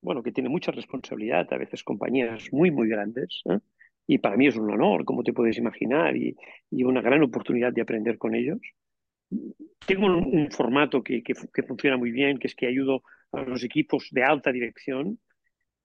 bueno, 0.04 0.22
que 0.22 0.32
tiene 0.32 0.50
mucha 0.50 0.72
responsabilidad, 0.72 1.52
a 1.52 1.58
veces 1.58 1.84
compañías 1.84 2.54
muy, 2.54 2.70
muy 2.70 2.88
grandes, 2.88 3.42
¿eh? 3.50 3.58
Y 4.08 4.20
para 4.20 4.38
mí 4.38 4.48
es 4.48 4.56
un 4.56 4.72
honor, 4.72 5.04
como 5.04 5.22
te 5.22 5.34
puedes 5.34 5.58
imaginar, 5.58 6.16
y, 6.16 6.36
y 6.72 6.84
una 6.84 7.02
gran 7.02 7.22
oportunidad 7.24 7.74
de 7.74 7.82
aprender 7.82 8.18
con 8.18 8.34
ellos. 8.34 8.60
Tengo 9.86 10.08
un, 10.08 10.50
formato 10.50 11.04
que, 11.04 11.22
que, 11.22 11.64
funciona 11.64 11.98
muy 11.98 12.12
bien, 12.12 12.40
que 12.40 12.48
es 12.48 12.56
que 12.56 12.68
ayudo 12.68 13.04
a 13.34 13.42
los 13.42 13.64
equipos 13.66 14.08
de 14.12 14.24
alta 14.24 14.54
dirección, 14.54 15.20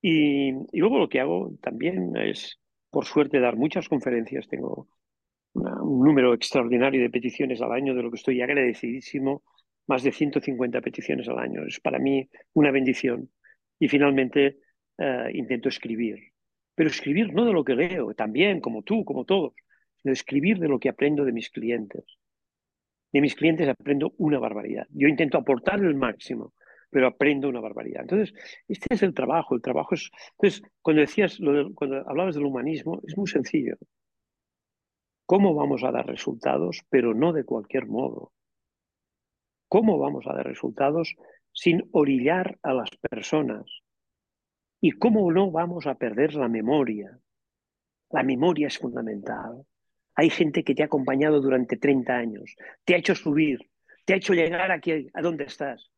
y, 0.01 0.53
luego 0.73 0.99
lo 0.99 1.09
que 1.09 1.21
hago 1.21 1.57
también 1.61 2.17
es, 2.17 2.61
por 2.91 3.05
suerte, 3.05 3.41
dar 3.41 3.57
muchas 3.57 3.89
conferencias. 3.89 4.49
Tengo 4.49 4.89
un 5.55 6.05
número 6.05 6.33
extraordinario 6.33 7.03
de 7.03 7.11
peticiones 7.11 7.61
al 7.61 7.73
año, 7.73 7.95
de 7.95 8.03
lo 8.05 8.11
que 8.11 8.17
estoy 8.17 8.41
agradecidísimo, 8.41 9.43
más 9.89 10.05
de 10.05 10.13
150 10.13 10.81
peticiones 10.81 11.29
al 11.29 11.39
año. 11.41 11.67
Es 11.67 11.81
para 11.81 11.99
mí 11.99 12.29
una 12.55 12.71
bendición. 12.71 13.31
Y 13.81 13.89
finalmente 13.89 14.59
uh, 14.99 15.29
intento 15.33 15.69
escribir 15.69 16.32
pero 16.75 16.89
escribir 16.89 17.33
no 17.33 17.45
de 17.45 17.53
lo 17.53 17.65
que 17.65 17.75
leo, 17.75 18.15
también, 18.15 18.61
como 18.61 18.83
tú, 18.83 19.05
como 19.05 19.25
todos, 19.25 19.55
sino 19.97 20.13
escribir 20.13 20.59
de 20.59 20.69
lo 20.69 20.79
que 20.79 20.89
aprendo 20.89 21.25
de 21.25 21.33
mis 21.33 21.51
clientes. 21.51 22.05
De 23.13 23.21
mis 23.21 23.35
clientes 23.35 23.69
aprendo 23.69 24.15
una 24.19 24.39
barbaridad. 24.39 24.87
Yo 24.91 25.07
intento 25.07 25.39
aportar 25.39 25.81
el 25.81 25.95
máximo, 25.95 26.55
pero 26.91 27.07
aprendo 27.07 27.49
una 27.49 27.61
barbaridad. 27.61 28.03
Entonces, 28.03 28.35
este 28.69 28.95
es 28.95 29.03
el 29.03 29.15
trabajo. 29.15 29.55
El 29.55 29.63
trabajo 29.63 29.95
es. 29.95 30.11
Entonces, 30.33 30.63
cuando 30.81 31.01
decías, 31.01 31.39
lo 31.41 31.53
de, 31.53 31.75
cuando 31.75 32.09
hablabas 32.09 32.35
del 32.35 32.45
humanismo, 32.45 33.01
es 33.07 33.17
muy 33.17 33.27
sencillo. 33.27 33.77
¿Cómo 35.27 35.55
vamos 35.55 35.85
a 35.85 35.93
dar 35.93 36.07
resultados, 36.07 36.83
pero 36.89 37.15
no 37.15 37.33
de 37.33 37.45
cualquier 37.45 37.87
modo? 37.87 38.33
¿Cómo 39.69 39.99
vamos 39.99 40.27
a 40.27 40.35
dar 40.35 40.47
resultados 40.47 41.15
sin 41.53 41.89
orillar 41.93 42.59
a 42.63 42.75
las 42.75 42.91
personas? 42.97 43.82
¿Y 44.85 44.91
cómo 44.91 45.31
no 45.31 45.53
vamos 45.53 45.87
a 45.87 45.95
perder 45.95 46.35
la 46.35 46.49
memoria? 46.49 47.17
La 48.11 48.25
memoria 48.25 48.67
es 48.67 48.79
fundamental. 48.79 49.65
Hay 50.17 50.29
gente 50.29 50.65
que 50.65 50.75
te 50.75 50.83
ha 50.83 50.87
acompañado 50.87 51.41
durante 51.41 51.77
30 51.77 52.13
años, 52.13 52.57
te 52.85 52.95
ha 52.95 52.99
hecho 52.99 53.15
subir, 53.15 53.71
te 54.05 54.13
ha 54.13 54.17
hecho 54.17 54.35
llegar 54.35 54.73
aquí 54.73 55.09
a 55.15 55.23
donde 55.23 55.45
estás. 55.45 55.93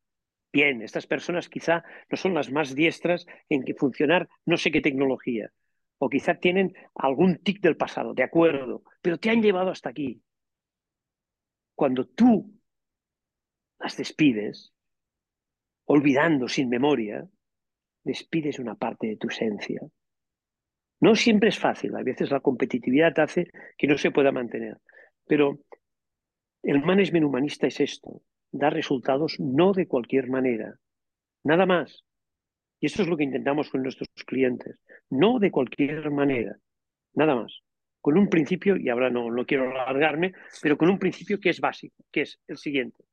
Bien, 0.53 0.83
estas 0.83 1.07
personas 1.07 1.49
quizá 1.49 1.83
no 2.11 2.15
son 2.15 2.35
las 2.35 2.51
más 2.51 2.75
diestras 2.75 3.25
en 3.49 3.63
que 3.63 3.73
funcionar 3.73 4.29
no 4.45 4.55
sé 4.55 4.69
qué 4.69 4.81
tecnología, 4.81 5.51
o 5.97 6.07
quizá 6.07 6.35
tienen 6.35 6.75
algún 6.93 7.39
tic 7.39 7.61
del 7.61 7.77
pasado, 7.77 8.13
de 8.13 8.23
acuerdo, 8.23 8.83
pero 9.01 9.17
te 9.17 9.31
han 9.31 9.41
llevado 9.41 9.71
hasta 9.71 9.89
aquí. 9.89 10.21
Cuando 11.73 12.05
tú 12.05 12.53
las 13.79 13.97
despides, 13.97 14.75
olvidando 15.85 16.47
sin 16.47 16.69
memoria, 16.69 17.27
despides 18.05 18.59
una 18.59 18.75
parte 18.75 19.07
de 19.07 19.17
tu 19.17 19.27
esencia. 19.27 19.81
No 21.01 21.15
siempre 21.15 21.49
es 21.49 21.59
fácil, 21.59 21.93
a 21.95 22.03
veces 22.03 22.31
la 22.31 22.39
competitividad 22.39 23.19
hace 23.19 23.51
que 23.77 23.87
no 23.87 23.97
se 23.97 24.11
pueda 24.11 24.31
mantener, 24.31 24.77
pero 25.27 25.59
el 26.63 26.81
management 26.81 27.25
humanista 27.25 27.67
es 27.67 27.79
esto, 27.81 28.21
dar 28.51 28.73
resultados 28.73 29.39
no 29.39 29.73
de 29.73 29.87
cualquier 29.87 30.29
manera, 30.29 30.79
nada 31.43 31.65
más. 31.65 32.05
Y 32.79 32.85
esto 32.85 33.01
es 33.01 33.07
lo 33.07 33.17
que 33.17 33.23
intentamos 33.23 33.69
con 33.69 33.83
nuestros 33.83 34.09
clientes, 34.25 34.79
no 35.09 35.39
de 35.39 35.51
cualquier 35.51 36.09
manera, 36.11 36.57
nada 37.13 37.35
más. 37.35 37.61
Con 38.01 38.17
un 38.17 38.29
principio, 38.29 38.77
y 38.77 38.89
ahora 38.89 39.09
no, 39.09 39.31
no 39.31 39.45
quiero 39.45 39.71
alargarme, 39.71 40.33
pero 40.61 40.77
con 40.77 40.89
un 40.89 40.99
principio 40.99 41.39
que 41.39 41.49
es 41.49 41.59
básico, 41.59 42.05
que 42.11 42.21
es 42.21 42.39
el 42.47 42.57
siguiente. 42.57 43.03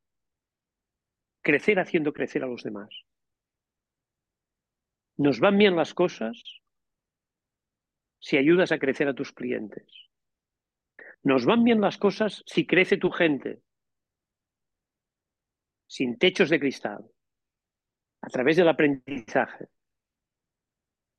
Crecer 1.41 1.79
haciendo 1.79 2.13
crecer 2.13 2.43
a 2.43 2.47
los 2.47 2.63
demás. 2.63 2.89
Nos 5.17 5.39
van 5.39 5.57
bien 5.57 5.75
las 5.75 5.93
cosas 5.93 6.61
si 8.19 8.37
ayudas 8.37 8.71
a 8.71 8.79
crecer 8.79 9.07
a 9.07 9.13
tus 9.13 9.31
clientes. 9.31 9.85
Nos 11.23 11.45
van 11.45 11.63
bien 11.63 11.81
las 11.81 11.97
cosas 11.97 12.43
si 12.45 12.65
crece 12.65 12.97
tu 12.97 13.11
gente, 13.11 13.61
sin 15.87 16.17
techos 16.17 16.49
de 16.49 16.59
cristal, 16.59 17.05
a 18.21 18.27
través 18.27 18.57
del 18.57 18.69
aprendizaje. 18.69 19.67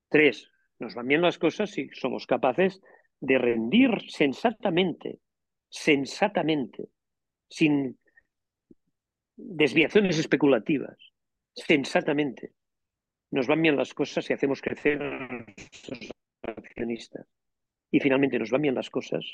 Tres, 0.09 0.51
nos 0.79 0.95
van 0.95 1.07
bien 1.07 1.23
las 1.23 1.39
cosas 1.39 1.71
si 1.71 1.89
somos 1.91 2.27
capaces 2.27 2.81
de 3.21 3.39
rendir 3.39 3.91
sensatamente, 4.09 5.21
sensatamente, 5.69 6.89
sin 7.49 7.99
desviaciones 9.37 10.19
especulativas, 10.19 10.99
sensatamente 11.55 12.55
nos 13.35 13.49
van 13.49 13.61
bien 13.61 13.77
las 13.77 13.93
cosas 13.95 14.25
si 14.25 14.33
hacemos 14.33 14.63
crecer 14.63 15.03
a 15.03 15.27
nuestros 15.27 16.13
accionistas. 16.43 17.27
Y 17.91 17.99
finalmente 17.99 18.39
nos 18.39 18.51
van 18.51 18.63
bien 18.63 18.77
las 18.77 18.91
cosas 18.91 19.25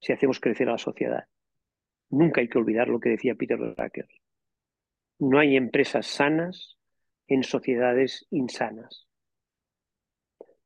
si 0.00 0.14
hacemos 0.14 0.40
crecer 0.40 0.70
a 0.70 0.72
la 0.72 0.78
sociedad. 0.78 1.26
Nunca 2.08 2.40
hay 2.40 2.48
que 2.48 2.56
olvidar 2.56 2.88
lo 2.88 2.98
que 2.98 3.10
decía 3.10 3.34
Peter 3.34 3.58
Drucker. 3.58 4.08
No 5.18 5.38
hay 5.38 5.54
empresas 5.54 6.06
sanas 6.06 6.78
en 7.26 7.42
sociedades 7.42 8.26
insanas. 8.30 9.06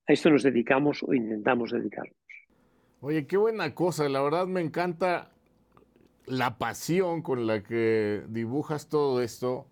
A 0.07 0.13
esto 0.13 0.31
nos 0.31 0.45
dedicamos 0.45 1.03
o 1.03 1.13
intentamos 1.13 1.73
dedicarnos. 1.73 2.15
Oye, 3.01 3.27
qué 3.27 3.37
buena 3.37 3.75
cosa. 3.75 4.09
La 4.09 4.23
verdad 4.23 4.47
me 4.47 4.61
encanta 4.61 5.33
la 6.27 6.57
pasión 6.57 7.23
con 7.23 7.49
la 7.49 7.65
que 7.65 8.23
dibujas 8.29 8.89
todo 8.89 9.23
esto. 9.23 9.67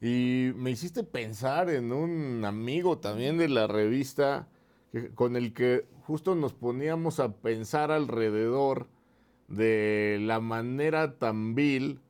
Y 0.00 0.52
me 0.56 0.70
hiciste 0.70 1.04
pensar 1.04 1.70
en 1.70 1.92
un 1.92 2.44
amigo 2.44 2.98
también 2.98 3.38
de 3.38 3.48
la 3.48 3.66
revista 3.66 4.48
con 5.14 5.36
el 5.36 5.52
que 5.54 5.86
justo 6.02 6.34
nos 6.34 6.52
poníamos 6.52 7.20
a 7.20 7.32
pensar 7.32 7.90
alrededor 7.90 8.86
de 9.48 10.18
la 10.20 10.40
manera 10.40 11.18
tan 11.18 11.54
vil 11.54 12.00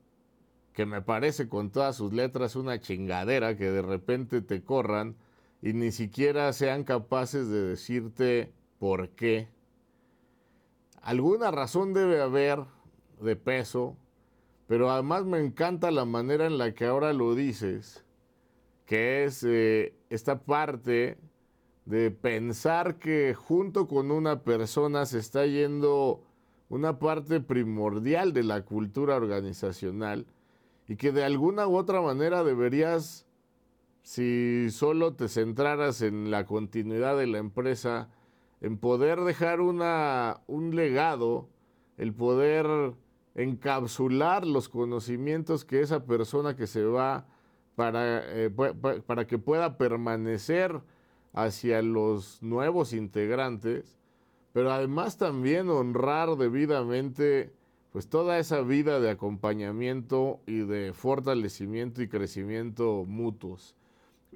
que 0.72 0.86
me 0.86 1.02
parece 1.02 1.48
con 1.48 1.70
todas 1.70 1.96
sus 1.96 2.12
letras 2.12 2.56
una 2.56 2.80
chingadera 2.80 3.56
que 3.56 3.70
de 3.70 3.82
repente 3.82 4.42
te 4.42 4.62
corran 4.62 5.16
y 5.62 5.72
ni 5.72 5.92
siquiera 5.92 6.52
sean 6.52 6.84
capaces 6.84 7.48
de 7.48 7.62
decirte 7.62 8.52
por 8.78 9.10
qué. 9.10 9.48
Alguna 11.00 11.50
razón 11.50 11.94
debe 11.94 12.20
haber 12.20 12.64
de 13.20 13.36
peso 13.36 13.96
pero 14.66 14.90
además 14.90 15.24
me 15.24 15.38
encanta 15.38 15.90
la 15.90 16.04
manera 16.04 16.46
en 16.46 16.58
la 16.58 16.72
que 16.72 16.86
ahora 16.86 17.12
lo 17.12 17.34
dices, 17.34 18.04
que 18.86 19.24
es 19.24 19.44
eh, 19.44 19.94
esta 20.10 20.40
parte 20.40 21.18
de 21.84 22.10
pensar 22.10 22.98
que 22.98 23.34
junto 23.34 23.88
con 23.88 24.10
una 24.10 24.42
persona 24.42 25.04
se 25.04 25.18
está 25.18 25.46
yendo 25.46 26.22
una 26.68 26.98
parte 26.98 27.40
primordial 27.40 28.32
de 28.32 28.42
la 28.42 28.64
cultura 28.64 29.16
organizacional 29.16 30.26
y 30.88 30.96
que 30.96 31.12
de 31.12 31.24
alguna 31.24 31.66
u 31.66 31.76
otra 31.76 32.00
manera 32.00 32.42
deberías, 32.42 33.26
si 34.02 34.70
solo 34.70 35.14
te 35.14 35.28
centraras 35.28 36.00
en 36.02 36.30
la 36.30 36.46
continuidad 36.46 37.16
de 37.18 37.26
la 37.26 37.38
empresa, 37.38 38.08
en 38.60 38.78
poder 38.78 39.20
dejar 39.20 39.60
una, 39.60 40.40
un 40.46 40.74
legado, 40.74 41.48
el 41.98 42.14
poder 42.14 42.94
encapsular 43.34 44.46
los 44.46 44.68
conocimientos 44.68 45.64
que 45.64 45.80
esa 45.80 46.04
persona 46.04 46.56
que 46.56 46.66
se 46.66 46.84
va 46.84 47.26
para, 47.74 48.22
eh, 48.26 48.50
para 49.06 49.26
que 49.26 49.38
pueda 49.38 49.76
permanecer 49.76 50.80
hacia 51.32 51.82
los 51.82 52.42
nuevos 52.42 52.92
integrantes, 52.92 53.98
pero 54.52 54.70
además 54.70 55.18
también 55.18 55.68
honrar 55.68 56.36
debidamente 56.36 57.52
pues 57.90 58.08
toda 58.08 58.38
esa 58.38 58.60
vida 58.60 58.98
de 58.98 59.10
acompañamiento 59.10 60.40
y 60.46 60.60
de 60.60 60.92
fortalecimiento 60.92 62.02
y 62.02 62.08
crecimiento 62.08 63.04
mutuos. 63.06 63.76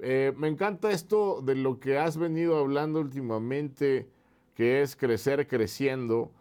Eh, 0.01 0.33
me 0.37 0.47
encanta 0.47 0.91
esto 0.91 1.41
de 1.41 1.55
lo 1.55 1.79
que 1.79 1.97
has 1.97 2.15
venido 2.15 2.57
hablando 2.57 3.01
últimamente, 3.01 4.07
que 4.55 4.81
es 4.81 4.95
crecer 4.95 5.45
creciendo, 5.47 6.31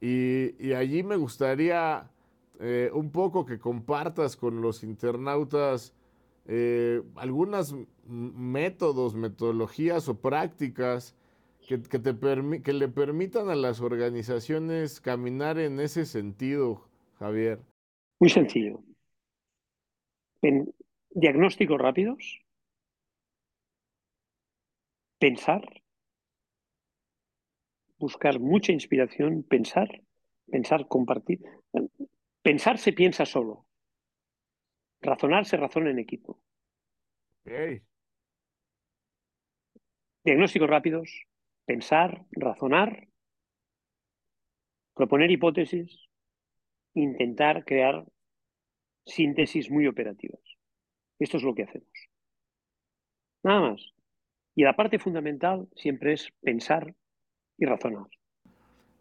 y, 0.00 0.72
allí 0.72 1.02
me 1.02 1.16
gustaría 1.16 2.10
eh, 2.60 2.90
un 2.92 3.10
poco 3.10 3.44
que 3.46 3.58
compartas 3.58 4.36
con 4.36 4.60
los 4.60 4.82
internautas 4.82 5.94
eh, 6.46 7.02
algunos 7.16 7.74
métodos, 8.06 9.14
metodologías 9.14 10.08
o 10.08 10.20
prácticas 10.20 11.16
que, 11.66 11.78
te 11.78 12.62
que 12.62 12.72
le 12.74 12.88
permitan 12.88 13.48
a 13.48 13.54
las 13.54 13.80
organizaciones 13.80 15.00
caminar 15.00 15.58
en 15.58 15.80
ese 15.80 16.04
sentido, 16.04 16.86
Javier. 17.18 17.60
Muy 18.20 18.28
sencillo. 18.28 18.80
En 20.42 20.74
diagnósticos 21.10 21.80
rápidos, 21.80 22.42
pensar, 25.18 25.62
buscar 27.98 28.40
mucha 28.40 28.72
inspiración, 28.72 29.42
pensar, 29.42 30.02
pensar, 30.50 30.86
compartir. 30.88 31.40
Pensar 32.42 32.78
se 32.78 32.92
piensa 32.92 33.24
solo. 33.24 33.66
Razonar 35.00 35.44
se 35.44 35.56
razona 35.56 35.90
en 35.90 35.98
equipo. 35.98 36.40
Diagnósticos 40.24 40.68
rápidos, 40.68 41.26
pensar, 41.66 42.24
razonar, 42.30 43.08
proponer 44.94 45.30
hipótesis, 45.30 46.08
intentar 46.94 47.64
crear 47.64 48.04
síntesis 49.04 49.70
muy 49.70 49.86
operativas. 49.86 50.40
Esto 51.18 51.36
es 51.36 51.42
lo 51.42 51.54
que 51.54 51.64
hacemos. 51.64 52.08
Nada 53.42 53.70
más. 53.70 53.94
Y 54.54 54.62
la 54.62 54.76
parte 54.76 54.98
fundamental 54.98 55.68
siempre 55.74 56.14
es 56.14 56.30
pensar 56.40 56.94
y 57.58 57.66
razonar. 57.66 58.06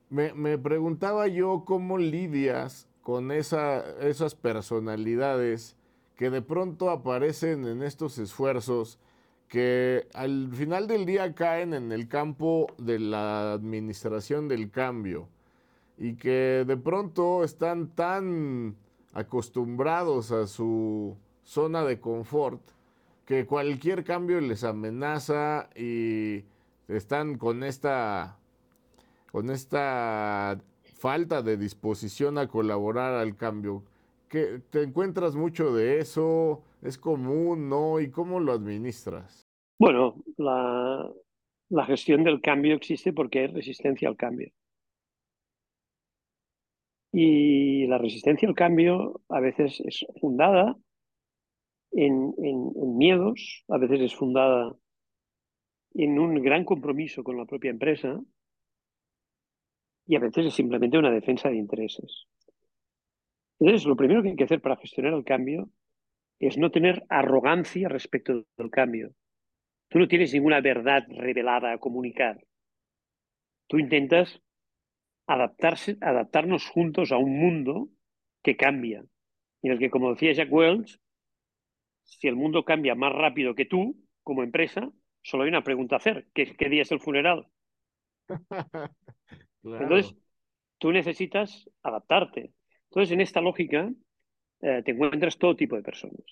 Me, 0.09 0.33
me 0.33 0.57
preguntaba 0.57 1.27
yo 1.27 1.63
cómo 1.65 1.97
lidias 1.97 2.87
con 3.01 3.31
esa, 3.31 3.79
esas 3.99 4.35
personalidades 4.35 5.75
que 6.15 6.29
de 6.29 6.41
pronto 6.41 6.89
aparecen 6.89 7.65
en 7.65 7.83
estos 7.83 8.17
esfuerzos 8.17 8.99
que 9.47 10.07
al 10.13 10.49
final 10.53 10.87
del 10.87 11.05
día 11.05 11.35
caen 11.35 11.73
en 11.73 11.91
el 11.91 12.07
campo 12.07 12.67
de 12.77 12.99
la 12.99 13.53
administración 13.53 14.47
del 14.47 14.71
cambio 14.71 15.27
y 15.97 16.15
que 16.15 16.63
de 16.65 16.77
pronto 16.77 17.43
están 17.43 17.89
tan 17.89 18.75
acostumbrados 19.13 20.31
a 20.31 20.47
su 20.47 21.15
zona 21.43 21.83
de 21.83 21.99
confort 21.99 22.61
que 23.25 23.45
cualquier 23.45 24.03
cambio 24.03 24.41
les 24.41 24.63
amenaza 24.63 25.69
y 25.75 26.45
están 26.87 27.37
con 27.37 27.63
esta 27.63 28.37
con 29.33 29.49
esta 29.49 30.61
falta 30.99 31.41
de 31.41 31.57
disposición 31.57 32.37
a 32.37 32.47
colaborar 32.47 33.15
al 33.15 33.35
cambio. 33.35 33.83
¿Qué, 34.29 34.61
¿Te 34.69 34.83
encuentras 34.83 35.35
mucho 35.35 35.73
de 35.73 35.97
eso? 35.97 36.61
¿Es 36.83 36.99
común? 36.99 37.67
¿No? 37.67 37.99
¿Y 37.99 38.11
cómo 38.11 38.39
lo 38.39 38.51
administras? 38.51 39.49
Bueno, 39.79 40.23
la, 40.37 41.11
gestión 41.87 42.23
del 42.23 42.41
cambio 42.41 42.75
existe 42.75 43.11
porque 43.11 43.39
hay 43.39 43.47
resistencia 43.47 44.07
al 44.07 44.17
cambio. 44.17 44.51
Y 47.11 47.87
la 47.87 47.97
resistencia 47.97 48.47
al 48.47 48.53
cambio 48.53 49.19
a 49.29 49.39
veces 49.39 49.81
es 49.83 50.05
fundada 50.21 50.77
en, 51.91 52.35
miedos, 52.97 53.65
a 53.67 53.79
veces 53.79 53.99
es 53.99 54.15
fundada 54.15 54.75
en 55.95 56.19
un 56.19 56.35
gran 56.43 56.65
compromiso 56.65 57.23
con 57.23 57.35
la 57.37 57.45
propia 57.45 57.71
empresa 57.71 58.21
y 60.05 60.15
a 60.15 60.19
veces 60.19 60.47
es 60.47 60.53
simplemente 60.53 60.97
una 60.97 61.11
defensa 61.11 61.49
de 61.49 61.57
intereses. 61.57 62.27
Entonces, 63.59 63.85
lo 63.85 63.95
primero 63.95 64.21
que 64.21 64.29
hay 64.29 64.35
que 64.35 64.43
hacer 64.43 64.61
para 64.61 64.77
gestionar 64.77 65.13
el 65.13 65.23
cambio 65.23 65.69
es 66.39 66.57
no 66.57 66.71
tener 66.71 67.05
arrogancia 67.09 67.87
respecto 67.87 68.45
del 68.57 68.69
cambio. 68.69 69.13
Tú 69.89 69.99
no 69.99 70.07
tienes 70.07 70.33
ninguna 70.33 70.59
verdad 70.59 71.05
revelada 71.09 71.71
a 71.71 71.77
comunicar. 71.77 72.43
Tú 73.67 73.79
intentas 73.79 74.41
adaptarse, 75.27 75.97
adaptarnos 76.01 76.67
juntos 76.67 77.11
a 77.11 77.17
un 77.17 77.39
mundo 77.39 77.89
que 78.41 78.57
cambia, 78.57 79.05
en 79.61 79.71
el 79.71 79.79
que, 79.79 79.89
como 79.89 80.11
decía 80.11 80.33
Jack 80.33 80.51
Welch, 80.51 80.99
si 82.03 82.27
el 82.27 82.35
mundo 82.35 82.65
cambia 82.65 82.95
más 82.95 83.13
rápido 83.13 83.55
que 83.55 83.65
tú, 83.65 83.95
como 84.23 84.43
empresa, 84.43 84.91
solo 85.21 85.43
hay 85.43 85.49
una 85.49 85.63
pregunta 85.63 85.95
a 85.95 85.99
hacer. 85.99 86.27
¿Qué, 86.33 86.53
qué 86.57 86.69
día 86.69 86.81
es 86.81 86.91
el 86.91 86.99
funeral? 86.99 87.47
Entonces, 89.63 90.15
tú 90.77 90.91
necesitas 90.91 91.69
adaptarte. 91.81 92.51
Entonces, 92.89 93.11
en 93.11 93.21
esta 93.21 93.41
lógica, 93.41 93.91
eh, 94.61 94.81
te 94.83 94.91
encuentras 94.91 95.37
todo 95.37 95.55
tipo 95.55 95.75
de 95.75 95.83
personas. 95.83 96.23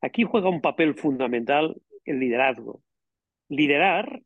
Aquí 0.00 0.24
juega 0.24 0.48
un 0.48 0.60
papel 0.60 0.94
fundamental 0.94 1.80
el 2.04 2.20
liderazgo. 2.20 2.82
Liderar 3.48 4.22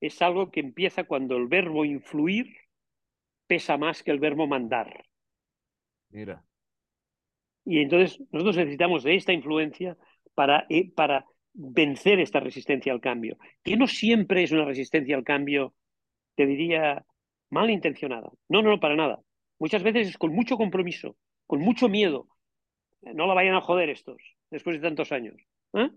es 0.00 0.20
algo 0.22 0.50
que 0.50 0.60
empieza 0.60 1.04
cuando 1.04 1.36
el 1.36 1.46
verbo 1.46 1.84
influir 1.84 2.54
pesa 3.46 3.76
más 3.76 4.02
que 4.02 4.10
el 4.10 4.18
verbo 4.18 4.46
mandar. 4.46 5.04
Mira. 6.10 6.44
Y 7.64 7.78
entonces 7.78 8.20
nosotros 8.30 8.56
necesitamos 8.56 9.02
de 9.04 9.14
esta 9.14 9.32
influencia 9.32 9.96
para, 10.34 10.66
eh, 10.68 10.90
para 10.92 11.24
vencer 11.54 12.20
esta 12.20 12.40
resistencia 12.40 12.92
al 12.92 13.00
cambio, 13.00 13.38
que 13.62 13.76
no 13.76 13.86
siempre 13.86 14.42
es 14.42 14.52
una 14.52 14.64
resistencia 14.64 15.16
al 15.16 15.24
cambio, 15.24 15.74
te 16.34 16.46
diría, 16.46 17.06
malintencionada. 17.54 18.30
No, 18.48 18.62
no, 18.62 18.70
no, 18.70 18.80
para 18.80 18.96
nada. 18.96 19.20
Muchas 19.58 19.82
veces 19.82 20.08
es 20.08 20.18
con 20.18 20.34
mucho 20.34 20.56
compromiso, 20.56 21.16
con 21.46 21.60
mucho 21.60 21.88
miedo. 21.88 22.26
No 23.02 23.26
la 23.26 23.34
vayan 23.34 23.54
a 23.54 23.60
joder 23.60 23.88
estos, 23.90 24.20
después 24.50 24.76
de 24.76 24.82
tantos 24.82 25.12
años. 25.12 25.36
¿eh? 25.74 25.90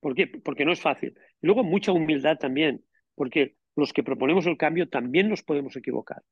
¿Por 0.00 0.14
qué? 0.14 0.26
Porque 0.26 0.64
no 0.64 0.72
es 0.72 0.80
fácil. 0.80 1.14
Y 1.40 1.46
luego 1.46 1.62
mucha 1.62 1.92
humildad 1.92 2.38
también, 2.38 2.82
porque 3.14 3.56
los 3.76 3.92
que 3.92 4.02
proponemos 4.02 4.46
el 4.46 4.56
cambio 4.56 4.88
también 4.88 5.28
nos 5.28 5.42
podemos 5.42 5.76
equivocar. 5.76 6.22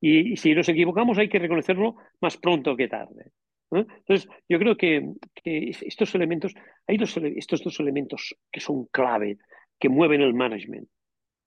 Y, 0.00 0.36
si 0.36 0.54
nos 0.54 0.68
equivocamos 0.68 1.16
hay 1.18 1.28
que 1.28 1.38
reconocerlo 1.38 1.96
más 2.20 2.36
pronto 2.36 2.76
que 2.76 2.88
tarde. 2.88 3.32
Entonces, 3.70 4.28
yo 4.48 4.58
creo 4.58 4.76
que, 4.76 5.12
estos 5.44 6.14
elementos, 6.14 6.54
hay 6.86 6.98
estos 7.36 7.64
dos 7.64 7.80
elementos 7.80 8.36
que 8.52 8.60
son 8.60 8.86
clave, 8.86 9.38
que 9.78 9.88
mueven 9.88 10.20
el 10.20 10.34
management, 10.34 10.88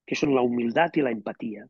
que 0.10 0.16
son 0.16 0.34
la 0.34 0.42
humildad 0.42 0.90
y 0.96 1.04
la 1.04 1.12
empatía. 1.12 1.68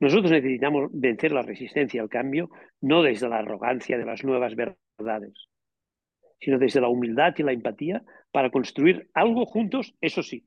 Nosotros 0.00 0.32
necesitamos 0.32 0.90
vencer 0.92 1.30
la 1.30 1.42
resistencia 1.42 2.02
al 2.02 2.08
cambio 2.08 2.50
no 2.80 3.02
desde 3.02 3.28
la 3.28 3.38
arrogancia 3.38 3.96
de 3.96 4.04
las 4.04 4.24
nuevas 4.24 4.56
verdades, 4.56 5.48
sino 6.40 6.58
desde 6.58 6.80
la 6.80 6.88
humildad 6.88 7.34
y 7.38 7.44
la 7.44 7.52
empatía 7.52 8.02
para 8.32 8.50
construir 8.50 9.08
algo 9.14 9.46
juntos, 9.46 9.94
eso 10.00 10.24
sí, 10.24 10.44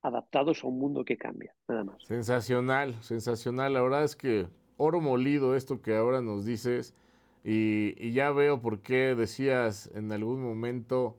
adaptados 0.00 0.62
a 0.62 0.68
un 0.68 0.78
mundo 0.78 1.04
que 1.04 1.16
cambia, 1.16 1.52
nada 1.66 1.82
más. 1.82 2.04
Sensacional, 2.04 3.02
sensacional. 3.02 3.72
La 3.72 3.82
verdad 3.82 4.04
es 4.04 4.14
que 4.14 4.46
oro 4.76 5.00
molido 5.00 5.56
esto 5.56 5.82
que 5.82 5.96
ahora 5.96 6.20
nos 6.20 6.46
dices 6.46 6.94
y, 7.42 8.12
ya 8.12 8.30
veo 8.30 8.60
por 8.60 8.80
qué 8.80 9.16
decías 9.16 9.90
en 9.96 10.12
algún 10.12 10.40
momento, 10.40 11.16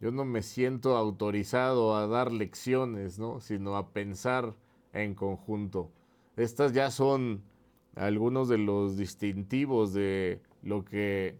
yo 0.00 0.12
no 0.12 0.24
me 0.24 0.42
siento 0.42 0.96
autorizado 0.96 1.96
a 1.96 2.06
dar 2.06 2.32
lecciones, 2.32 3.18
¿no? 3.18 3.40
sino 3.40 3.76
a 3.76 3.90
pensar 3.92 4.54
en 4.92 5.14
conjunto. 5.14 5.90
Estas 6.36 6.72
ya 6.72 6.90
son 6.90 7.42
algunos 7.96 8.48
de 8.48 8.58
los 8.58 8.96
distintivos 8.96 9.92
de 9.92 10.40
lo 10.62 10.84
que 10.84 11.36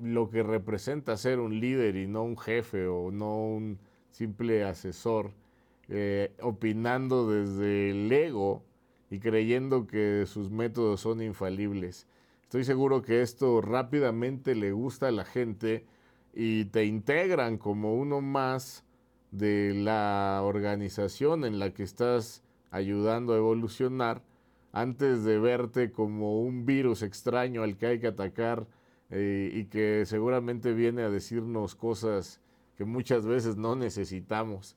lo 0.00 0.30
que 0.30 0.44
representa 0.44 1.16
ser 1.16 1.40
un 1.40 1.58
líder 1.58 1.96
y 1.96 2.06
no 2.06 2.22
un 2.22 2.38
jefe 2.38 2.86
o 2.86 3.10
no 3.10 3.36
un 3.42 3.80
simple 4.10 4.62
asesor 4.62 5.32
eh, 5.88 6.32
opinando 6.40 7.28
desde 7.28 7.90
el 7.90 8.12
ego 8.12 8.62
y 9.10 9.18
creyendo 9.18 9.86
que 9.86 10.24
sus 10.26 10.50
métodos 10.50 11.00
son 11.00 11.22
infalibles. 11.22 12.06
Estoy 12.42 12.64
seguro 12.64 13.02
que 13.02 13.22
esto 13.22 13.60
rápidamente 13.60 14.54
le 14.54 14.72
gusta 14.72 15.08
a 15.08 15.12
la 15.12 15.24
gente 15.24 15.84
y 16.40 16.66
te 16.66 16.84
integran 16.84 17.58
como 17.58 17.96
uno 17.96 18.20
más 18.20 18.84
de 19.32 19.74
la 19.74 20.40
organización 20.44 21.44
en 21.44 21.58
la 21.58 21.74
que 21.74 21.82
estás 21.82 22.44
ayudando 22.70 23.32
a 23.32 23.38
evolucionar, 23.38 24.22
antes 24.70 25.24
de 25.24 25.40
verte 25.40 25.90
como 25.90 26.40
un 26.40 26.64
virus 26.64 27.02
extraño 27.02 27.64
al 27.64 27.76
que 27.76 27.86
hay 27.86 27.98
que 27.98 28.06
atacar 28.06 28.68
eh, 29.10 29.50
y 29.52 29.64
que 29.64 30.04
seguramente 30.06 30.74
viene 30.74 31.02
a 31.02 31.10
decirnos 31.10 31.74
cosas 31.74 32.40
que 32.76 32.84
muchas 32.84 33.26
veces 33.26 33.56
no 33.56 33.74
necesitamos. 33.74 34.76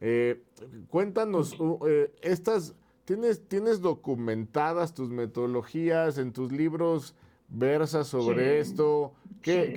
Eh, 0.00 0.42
cuéntanos, 0.88 1.54
eh, 1.86 2.14
estas, 2.22 2.74
¿tienes, 3.04 3.46
¿tienes 3.46 3.82
documentadas 3.82 4.94
tus 4.94 5.10
metodologías 5.10 6.16
en 6.16 6.32
tus 6.32 6.50
libros? 6.50 7.14
Versas 7.54 8.08
sobre 8.08 8.58
esto? 8.58 9.14
¿Qué, 9.42 9.74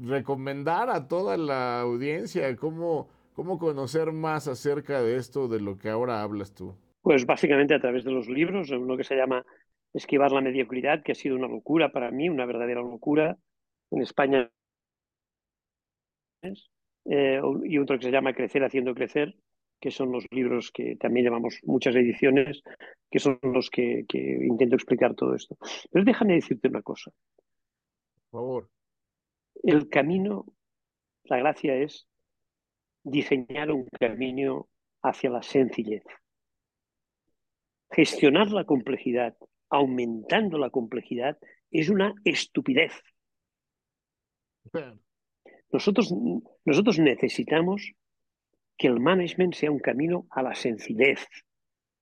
recomendar 0.00 0.90
a 0.90 1.08
toda 1.08 1.36
la 1.36 1.80
audiencia? 1.80 2.54
¿Cómo, 2.56 3.08
¿Cómo 3.34 3.58
conocer 3.58 4.12
más 4.12 4.48
acerca 4.48 5.02
de 5.02 5.16
esto, 5.16 5.48
de 5.48 5.60
lo 5.60 5.78
que 5.78 5.88
ahora 5.88 6.22
hablas 6.22 6.54
tú? 6.54 6.74
Pues 7.02 7.26
básicamente 7.26 7.74
a 7.74 7.80
través 7.80 8.04
de 8.04 8.12
los 8.12 8.28
libros, 8.28 8.70
uno 8.70 8.96
que 8.96 9.04
se 9.04 9.16
llama 9.16 9.44
Esquivar 9.92 10.30
la 10.32 10.40
mediocridad, 10.40 11.02
que 11.02 11.12
ha 11.12 11.16
sido 11.16 11.36
una 11.36 11.48
locura 11.48 11.90
para 11.90 12.10
mí, 12.10 12.28
una 12.28 12.46
verdadera 12.46 12.80
locura. 12.80 13.36
En 13.90 14.02
España 14.02 14.50
eh, 16.42 17.40
y 17.64 17.78
otro 17.78 17.98
que 17.98 18.04
se 18.04 18.12
llama 18.12 18.34
Crecer 18.34 18.62
haciendo 18.62 18.94
crecer, 18.94 19.34
que 19.80 19.90
son 19.90 20.12
los 20.12 20.26
libros 20.30 20.70
que 20.70 20.96
también 20.96 21.24
llevamos 21.24 21.58
muchas 21.64 21.96
ediciones, 21.96 22.62
que 23.10 23.18
son 23.18 23.38
los 23.42 23.70
que, 23.70 24.04
intento 24.12 24.76
explicar 24.76 25.14
todo 25.14 25.34
esto. 25.34 25.56
Pero 25.90 26.04
déjame 26.04 26.34
decirte 26.34 26.68
una 26.68 26.82
cosa. 26.82 27.10
Por 28.30 28.40
favor. 28.40 28.70
El 29.62 29.88
camino, 29.88 30.46
la 31.24 31.38
gracia 31.38 31.74
es 31.76 32.06
diseñar 33.02 33.70
un 33.70 33.86
camino 33.86 34.68
hacia 35.02 35.30
la 35.30 35.42
sencillez. 35.42 36.04
Gestionar 37.90 38.52
la 38.52 38.64
complejidad, 38.64 39.36
aumentando 39.70 40.58
la 40.58 40.70
complejidad, 40.70 41.38
es 41.70 41.88
una 41.88 42.14
estupidez. 42.24 42.92
Nosotros, 45.72 46.14
nosotros 46.64 46.98
necesitamos 46.98 47.94
que 48.80 48.86
el 48.86 48.98
management 48.98 49.52
sea 49.52 49.70
un 49.70 49.78
camino 49.78 50.26
a 50.30 50.42
la 50.42 50.54
sencillez, 50.54 51.28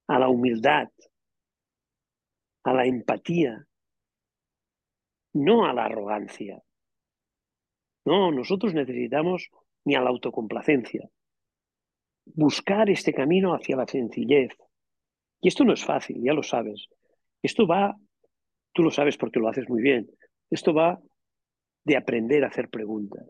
a 0.06 0.16
la 0.20 0.28
humildad, 0.28 0.88
a 2.62 2.72
la 2.72 2.86
empatía, 2.86 3.66
no 5.32 5.66
a 5.66 5.72
la 5.72 5.86
arrogancia. 5.86 6.62
No, 8.04 8.30
nosotros 8.30 8.74
necesitamos 8.74 9.50
ni 9.86 9.96
a 9.96 10.00
la 10.00 10.10
autocomplacencia. 10.10 11.10
Buscar 12.26 12.88
este 12.90 13.12
camino 13.12 13.54
hacia 13.54 13.74
la 13.74 13.88
sencillez. 13.88 14.56
Y 15.40 15.48
esto 15.48 15.64
no 15.64 15.72
es 15.72 15.84
fácil, 15.84 16.22
ya 16.22 16.32
lo 16.32 16.44
sabes. 16.44 16.86
Esto 17.42 17.66
va, 17.66 17.96
tú 18.72 18.84
lo 18.84 18.92
sabes 18.92 19.16
porque 19.16 19.40
lo 19.40 19.48
haces 19.48 19.68
muy 19.68 19.82
bien, 19.82 20.08
esto 20.48 20.72
va 20.72 21.00
de 21.82 21.96
aprender 21.96 22.44
a 22.44 22.48
hacer 22.48 22.68
preguntas. 22.68 23.28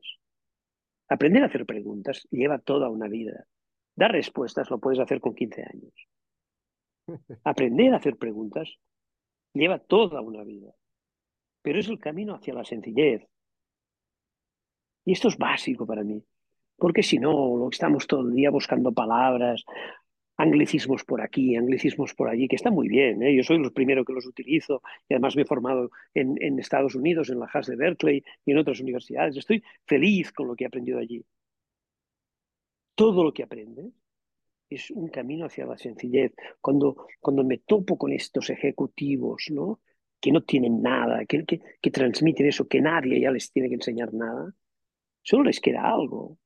Aprender 1.08 1.42
a 1.42 1.46
hacer 1.46 1.64
preguntas 1.64 2.26
lleva 2.30 2.58
toda 2.58 2.88
una 2.88 3.08
vida. 3.08 3.46
Dar 3.96 4.12
respuestas 4.12 4.70
lo 4.70 4.78
puedes 4.78 5.00
hacer 5.00 5.20
con 5.20 5.34
15 5.34 5.62
años. 5.62 6.08
Aprender 7.44 7.94
a 7.94 7.96
hacer 7.96 8.16
preguntas 8.16 8.78
lleva 9.54 9.78
toda 9.78 10.20
una 10.20 10.44
vida. 10.44 10.72
Pero 11.62 11.80
es 11.80 11.88
el 11.88 11.98
camino 11.98 12.34
hacia 12.34 12.54
la 12.54 12.64
sencillez. 12.64 13.26
Y 15.04 15.12
esto 15.12 15.28
es 15.28 15.38
básico 15.38 15.86
para 15.86 16.04
mí. 16.04 16.22
Porque 16.76 17.02
si 17.02 17.18
no, 17.18 17.56
lo 17.56 17.68
estamos 17.70 18.06
todo 18.06 18.28
el 18.28 18.34
día 18.34 18.50
buscando 18.50 18.92
palabras, 18.92 19.64
anglicismos 20.38 21.04
por 21.04 21.20
aquí, 21.20 21.56
anglicismos 21.56 22.14
por 22.14 22.28
allí, 22.28 22.48
que 22.48 22.56
está 22.56 22.70
muy 22.70 22.88
bien. 22.88 23.22
¿eh? 23.22 23.36
Yo 23.36 23.42
soy 23.42 23.56
el 23.56 23.72
primero 23.72 24.04
que 24.04 24.12
los 24.12 24.24
utilizo 24.24 24.82
y 25.08 25.14
además 25.14 25.36
me 25.36 25.42
he 25.42 25.44
formado 25.44 25.90
en, 26.14 26.40
en, 26.40 26.58
Estados 26.58 26.94
Unidos, 26.94 27.28
en 27.28 27.40
la 27.40 27.50
Haas 27.52 27.66
de 27.66 27.76
Berkeley 27.76 28.24
y 28.46 28.52
en 28.52 28.58
otras 28.58 28.80
universidades. 28.80 29.36
Estoy 29.36 29.62
feliz 29.84 30.32
con 30.32 30.46
lo 30.46 30.54
que 30.54 30.64
he 30.64 30.66
aprendido 30.68 30.98
allí. 30.98 31.24
Todo 32.94 33.24
lo 33.24 33.32
que 33.34 33.42
aprendes 33.42 33.92
es 34.70 34.90
un 34.90 35.08
camino 35.08 35.46
hacia 35.46 35.66
la 35.66 35.76
sencillez. 35.76 36.32
Cuando, 36.60 37.08
cuando 37.20 37.42
me 37.42 37.58
topo 37.58 37.98
con 37.98 38.12
estos 38.12 38.50
ejecutivos, 38.50 39.46
¿no? 39.50 39.80
que 40.20 40.32
no 40.32 40.42
tienen 40.42 40.82
nada, 40.82 41.24
que, 41.26 41.44
que, 41.44 41.60
que 41.80 41.90
transmiten 41.90 42.46
eso, 42.46 42.68
que 42.68 42.80
nadie 42.80 43.20
ya 43.20 43.30
les 43.30 43.52
tiene 43.52 43.68
que 43.68 43.76
enseñar 43.76 44.12
nada, 44.14 44.52
solo 45.22 45.44
les 45.44 45.60
queda 45.60 45.82
algo. 45.82 46.38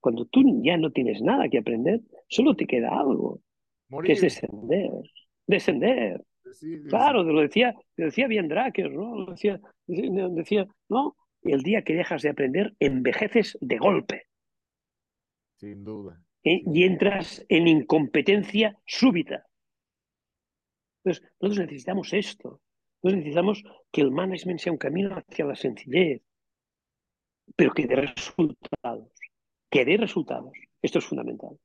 Cuando 0.00 0.24
tú 0.26 0.42
ya 0.62 0.76
no 0.76 0.90
tienes 0.92 1.20
nada 1.22 1.48
que 1.48 1.58
aprender, 1.58 2.00
solo 2.28 2.54
te 2.54 2.66
queda 2.66 2.90
algo, 2.90 3.40
que 4.04 4.12
es 4.12 4.20
descender. 4.20 4.90
Descender. 5.46 6.24
claro, 6.88 7.22
lo 7.22 7.40
decía, 7.40 7.74
lo 7.96 8.06
decía 8.06 8.26
bien 8.26 8.48
Dracker, 8.48 8.90
¿no? 8.90 9.26
Decía, 9.26 9.60
decía, 9.86 10.66
no, 10.88 11.16
el 11.42 11.62
día 11.62 11.82
que 11.82 11.94
dejas 11.94 12.22
de 12.22 12.30
aprender, 12.30 12.74
envejeces 12.78 13.56
de 13.60 13.78
golpe. 13.78 14.22
Sin 15.56 15.84
duda. 15.84 16.22
¿Eh? 16.44 16.62
Y 16.64 16.84
entras 16.84 17.44
en 17.48 17.66
incompetencia 17.66 18.78
súbita. 18.86 19.46
Entonces, 21.02 21.24
nosotros 21.40 21.66
necesitamos 21.66 22.12
esto. 22.12 22.60
Nosotros 23.02 23.18
necesitamos 23.18 23.62
que 23.90 24.00
el 24.00 24.10
management 24.10 24.60
sea 24.60 24.72
un 24.72 24.78
camino 24.78 25.16
hacia 25.16 25.44
la 25.44 25.54
sencillez, 25.54 26.22
pero 27.54 27.72
que 27.72 27.86
dé 27.86 27.96
resultados 27.96 29.15
que 29.70 29.84
dé 29.84 29.96
resultados. 29.96 30.52
Esto 30.82 30.98
es 30.98 31.04
fundamental. 31.04 31.58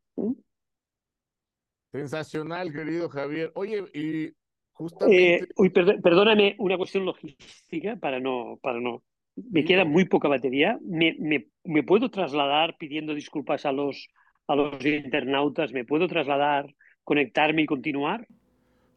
Sensacional, 1.92 2.72
querido 2.72 3.10
Javier. 3.10 3.52
Oye, 3.56 3.84
y 3.94 4.34
justamente... 4.72 5.34
Eh, 5.34 5.48
uy, 5.58 5.70
perdóname, 5.70 6.56
una 6.60 6.78
cuestión 6.78 7.06
logística 7.06 7.96
para 7.98 8.20
no... 8.20 8.58
Para 8.62 8.80
no. 8.80 9.04
Me 9.36 9.64
queda 9.64 9.86
muy 9.86 10.06
poca 10.06 10.28
batería. 10.28 10.78
¿Me, 10.82 11.16
me, 11.20 11.48
me 11.64 11.84
puedo 11.84 12.10
trasladar 12.10 12.76
pidiendo 12.78 13.14
disculpas 13.14 13.66
a 13.66 13.72
los, 13.72 14.10
a 14.48 14.56
los 14.56 14.86
internautas? 14.86 15.72
¿Me 15.72 15.86
puedo 15.86 16.08
trasladar, 16.08 16.74
conectarme 17.04 17.62
y 17.64 17.66
continuar? 17.66 18.28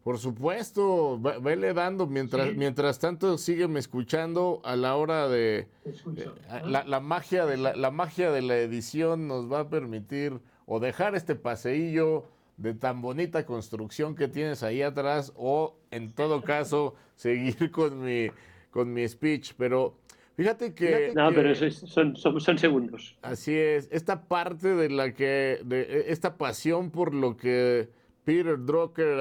Por 0.05 0.19
supuesto, 0.19 1.19
vele 1.19 1.73
dando. 1.73 2.07
Mientras, 2.07 2.55
mientras 2.55 2.99
tanto, 2.99 3.39
sígueme 3.39 3.81
escuchando 3.81 4.61
a 4.63 4.77
la 4.77 4.97
hora 4.97 5.29
de... 5.29 5.67
Eh, 5.87 6.61
la, 6.67 7.01
magia 7.01 7.47
de 7.47 7.57
la, 7.57 7.91
magia 7.91 8.31
de 8.31 8.43
la 8.43 8.59
edición 8.59 9.27
nos 9.27 9.51
va 9.51 9.61
a 9.61 9.69
permitir 9.71 10.41
o 10.67 10.79
dejar 10.79 11.15
este 11.15 11.35
paseillo 11.37 12.27
de 12.59 12.75
tan 12.75 13.01
bonita 13.01 13.47
construcción 13.47 14.15
que 14.15 14.29
tienes 14.29 14.63
ahí 14.63 14.83
atrás 14.83 15.33
o, 15.37 15.75
en 15.91 16.13
todo 16.13 16.43
caso, 16.43 16.95
seguir 17.17 17.71
con 17.71 18.05
mi, 18.05 18.29
con 18.71 18.93
mi 18.93 19.09
speech. 19.09 19.55
Pero 19.57 19.97
fíjate 20.37 20.75
que... 20.75 21.13
No, 21.15 21.33
pero 21.33 21.55
son, 21.55 22.15
son, 22.15 22.41
son, 22.43 22.59
segundos. 22.59 23.17
Así 23.23 23.57
es. 23.57 23.89
Esta 23.91 24.25
parte 24.29 24.75
de 24.75 24.91
la 24.91 25.15
que... 25.15 25.61
De, 25.65 25.81
e, 25.81 26.13
esta 26.13 26.37
pasión 26.37 26.91
por 26.91 27.15
lo 27.15 27.39
que 27.39 27.89
Peter 28.25 28.59
Drucker 28.59 29.19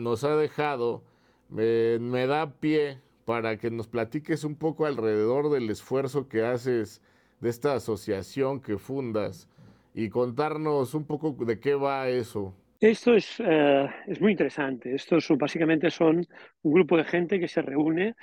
nos 0.00 0.24
ha 0.24 0.36
dejado, 0.36 1.02
me 1.48 2.26
da 2.26 2.52
pie 2.58 2.98
para 3.24 3.56
que 3.56 3.70
nos 3.70 3.88
platiques 3.88 4.44
un 4.44 4.56
poco 4.56 4.86
alrededor 4.86 5.50
del 5.50 5.70
esfuerzo 5.70 6.28
que 6.28 6.44
haces 6.44 7.00
de 7.40 7.50
esta 7.50 7.74
asociación 7.74 8.60
que 8.60 8.78
fundas 8.78 9.48
y 9.94 10.08
contarnos 10.08 10.94
un 10.94 11.06
poco 11.06 11.32
de 11.44 11.60
qué 11.60 11.74
va 11.74 12.08
eso. 12.08 12.54
Esto 12.80 13.14
es, 13.14 13.36
eh, 13.38 13.88
es 14.06 14.20
muy 14.20 14.32
interesante. 14.32 14.94
Estos 14.94 15.28
básicamente 15.38 15.90
son 15.90 16.26
un 16.62 16.72
grupo 16.72 16.96
de 16.96 17.04
gente 17.04 17.38
que 17.38 17.48
se 17.48 17.62
reúne 17.62 18.14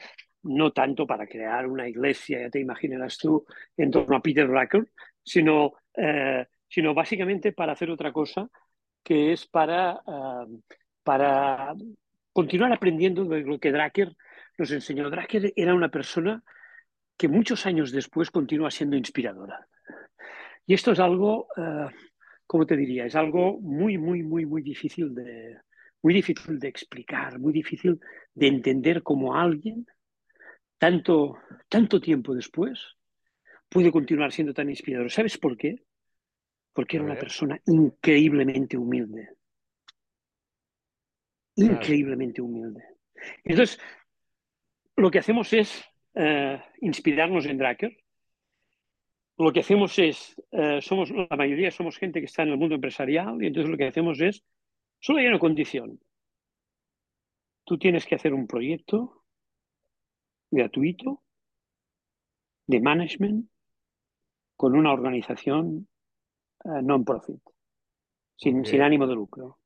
no 0.44 0.72
tanto 0.72 1.08
para 1.08 1.28
crear 1.28 1.68
una 1.68 1.88
iglesia, 1.88 2.42
ya 2.42 2.50
te 2.50 2.60
imaginarás 2.60 3.18
tú, 3.18 3.46
en 3.78 3.92
torno 3.92 4.16
a 4.16 4.22
Peter 4.22 4.48
Drucker, 4.48 4.88
sino, 5.24 5.74
eh, 5.96 6.46
sino 6.68 6.94
básicamente 6.94 7.52
para 7.54 7.74
hacer 7.74 7.90
otra 7.92 8.12
cosa 8.12 8.50
que 9.04 9.34
es 9.34 9.48
para, 9.48 10.02
ah, 10.06 10.46
para 11.04 11.74
continuar 12.34 12.72
aprendiendo 12.74 13.26
de 13.26 13.42
lo 13.42 13.60
que 13.60 13.72
Dracker 13.72 14.16
nos 14.58 14.72
enseñó. 14.72 15.10
Dracker 15.10 15.54
era 15.56 15.74
una 15.74 15.90
persona 15.90 16.44
que 17.18 17.28
muchos 17.28 17.66
años 17.66 17.92
después 17.92 18.32
continúa 18.32 18.72
siendo 18.72 18.96
inspiradora. 18.96 19.68
Y 20.66 20.74
esto 20.74 20.92
es 20.92 21.00
algo, 21.00 21.48
uh, 21.58 21.90
¿cómo 22.48 22.66
te 22.66 22.78
diría? 22.78 23.06
Es 23.06 23.16
algo 23.16 23.60
muy, 23.60 23.98
muy, 23.98 24.24
muy, 24.24 24.46
muy 24.46 24.62
difícil 24.62 25.14
de, 25.14 25.58
muy 26.02 26.14
difícil 26.14 26.60
de 26.60 26.68
explicar, 26.68 27.40
muy 27.40 27.54
difícil 27.54 28.00
de 28.34 28.48
entender 28.48 29.04
cómo 29.04 29.36
alguien, 29.36 29.86
tanto, 30.78 31.38
tanto 31.70 32.00
tiempo 32.00 32.34
después, 32.34 32.96
puede 33.70 33.92
continuar 33.92 34.32
siendo 34.32 34.54
tan 34.54 34.70
inspirador. 34.70 35.12
¿Sabes 35.12 35.38
por 35.38 35.58
qué? 35.58 35.84
Porque 36.74 36.98
era 36.98 37.06
una 37.06 37.18
persona 37.18 37.60
increíblemente 37.66 38.78
humilde. 38.78 39.30
Increíblemente 41.56 42.42
humilde. 42.42 42.84
Entonces, 43.44 43.80
lo 44.96 45.12
que 45.12 45.20
hacemos 45.20 45.52
es 45.54 45.84
eh, 46.16 46.62
inspirarnos 46.82 47.46
en 47.46 47.58
Dracker. 47.58 47.98
Lo 49.38 49.52
que 49.52 49.62
hacemos 49.62 49.98
es, 49.98 50.36
eh, 50.52 50.80
somos, 50.82 51.10
la 51.10 51.36
mayoría 51.36 51.72
somos 51.72 51.98
gente 51.98 52.20
que 52.20 52.26
está 52.26 52.44
en 52.44 52.50
el 52.50 52.58
mundo 52.58 52.76
empresarial 52.76 53.42
y 53.42 53.48
entonces 53.48 53.70
lo 53.70 53.78
que 53.78 53.88
hacemos 53.88 54.20
es, 54.22 54.44
solo 55.00 55.20
hay 55.20 55.28
una 55.28 55.40
condición. 55.40 56.00
tú 57.64 57.78
tienes 57.78 58.06
que 58.06 58.16
hacer 58.16 58.34
un 58.34 58.48
proyecto 58.48 59.24
gratuito 60.52 61.24
de 62.68 62.82
management 62.82 63.50
con 64.58 64.76
una 64.76 64.92
organización 64.92 65.88
uh, 66.64 66.82
non-profit, 66.82 67.42
sin, 68.36 68.60
Ok. 68.60 68.66
sin, 68.66 68.82
ánimo 68.82 69.08
de 69.08 69.16
lucro. 69.16 69.58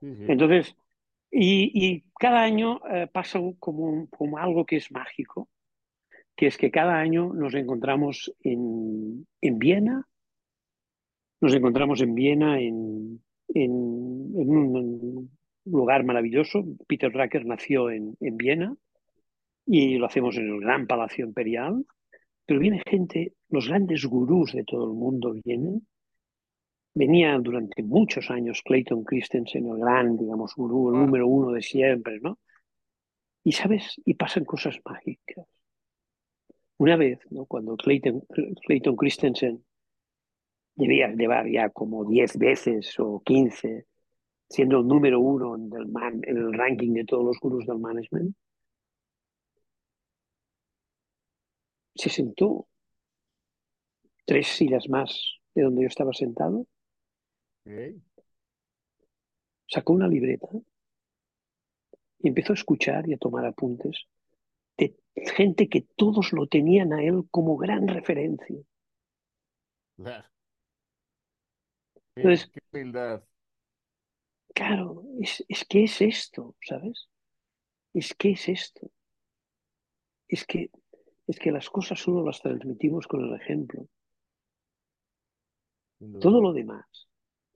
Sí, 0.00 0.14
sí. 0.16 0.24
Entonces, 0.28 0.76
y, 1.30 1.70
y 1.74 2.04
cada 2.18 2.42
año 2.42 2.76
uh, 2.76 3.06
pasa 3.12 3.40
como, 3.58 4.08
como, 4.10 4.38
algo 4.38 4.64
que 4.64 4.76
es 4.76 4.90
mágico, 4.90 5.48
que 6.36 6.46
es 6.46 6.56
que 6.56 6.70
cada 6.70 6.98
año 6.98 7.32
nos 7.32 7.54
encontramos 7.54 8.32
en, 8.40 9.26
en 9.40 9.58
Viena, 9.58 10.08
nos 11.40 11.54
encontramos 11.54 12.00
en 12.00 12.14
Viena 12.14 12.60
en, 12.60 13.22
en, 13.48 13.70
en 14.36 14.50
un 14.50 15.30
lugar 15.64 16.04
maravilloso. 16.04 16.64
Peter 16.86 17.12
Drucker 17.12 17.46
nació 17.46 17.90
en, 17.90 18.16
en 18.20 18.36
Viena 18.36 18.76
y 19.66 19.96
lo 19.96 20.06
hacemos 20.06 20.36
en 20.36 20.48
el 20.48 20.60
gran 20.60 20.86
Palacio 20.86 21.24
Imperial. 21.24 21.84
Pero 22.46 22.60
viene 22.60 22.82
gente, 22.86 23.34
los 23.48 23.68
grandes 23.68 24.04
gurús 24.04 24.52
de 24.52 24.64
todo 24.64 24.90
el 24.90 24.98
mundo 24.98 25.34
vienen. 25.44 25.86
Venía 26.94 27.38
durante 27.38 27.82
muchos 27.82 28.30
años 28.30 28.62
Clayton 28.62 29.04
Christensen, 29.04 29.66
el 29.66 29.78
gran, 29.78 30.16
digamos, 30.16 30.54
gurú, 30.54 30.90
el 30.90 30.96
Wow. 30.96 31.04
número 31.06 31.26
uno 31.26 31.52
de 31.52 31.62
siempre, 31.62 32.20
¿no? 32.20 32.38
Y 33.44 33.52
sabes, 33.52 33.96
y 34.04 34.14
pasan 34.14 34.44
cosas 34.44 34.78
mágicas. 34.84 35.46
Una 36.78 36.96
vez, 36.96 37.20
¿no? 37.30 37.46
cuando 37.46 37.76
Clayton, 37.76 38.22
Clayton 38.66 38.96
Christensen 38.96 39.64
debía 40.74 41.08
llevar 41.08 41.48
ya 41.48 41.70
como 41.70 42.04
10 42.04 42.38
veces 42.38 42.98
o 42.98 43.22
15, 43.24 43.86
siendo 44.48 44.80
el 44.80 44.86
número 44.86 45.20
uno 45.20 45.56
en 45.56 45.70
el, 45.72 45.86
man, 45.86 46.20
en 46.24 46.36
el 46.36 46.52
ranking 46.52 46.92
de 46.92 47.04
todos 47.04 47.24
los 47.24 47.38
gurús 47.40 47.66
del 47.66 47.78
management, 47.78 48.34
se 51.94 52.10
sentó 52.10 52.66
tres 54.24 54.48
sillas 54.48 54.88
más 54.88 55.38
de 55.54 55.62
donde 55.62 55.82
yo 55.82 55.88
estaba 55.88 56.12
sentado, 56.12 56.66
Ok. 57.66 58.02
sacó 59.66 59.92
una 59.94 60.06
libreta 60.06 60.48
y 62.20 62.28
empezó 62.28 62.54
a 62.54 62.56
escuchar 62.56 63.06
y 63.06 63.12
a 63.12 63.18
tomar 63.18 63.44
apuntes 63.44 64.06
de 64.78 64.96
gente 65.36 65.68
que 65.68 65.82
todos 65.96 66.32
lo 66.32 66.46
tenían 66.46 66.92
a 66.92 67.02
él 67.04 67.24
como 67.30 67.56
gran 67.56 67.88
referencia. 67.88 68.58
Claro. 69.96 70.28
Entonces, 72.16 72.50
qué 72.52 72.60
humildad. 72.72 73.22
claro, 74.54 75.04
es, 75.20 75.44
es 75.48 75.64
que 75.66 75.84
es 75.84 76.00
esto, 76.00 76.56
¿sabes? 76.62 77.08
Es 77.94 78.14
que 78.14 78.32
es 78.32 78.48
esto. 78.48 78.90
Es 80.26 80.44
que, 80.44 80.70
es 81.28 81.38
que 81.38 81.52
las 81.52 81.70
cosas 81.70 82.00
solo 82.00 82.24
las 82.24 82.40
transmitimos 82.42 83.06
con 83.06 83.20
el 83.24 83.34
ejemplo. 83.40 83.86
Todo 86.20 86.40
lo 86.40 86.52
demás, 86.52 87.08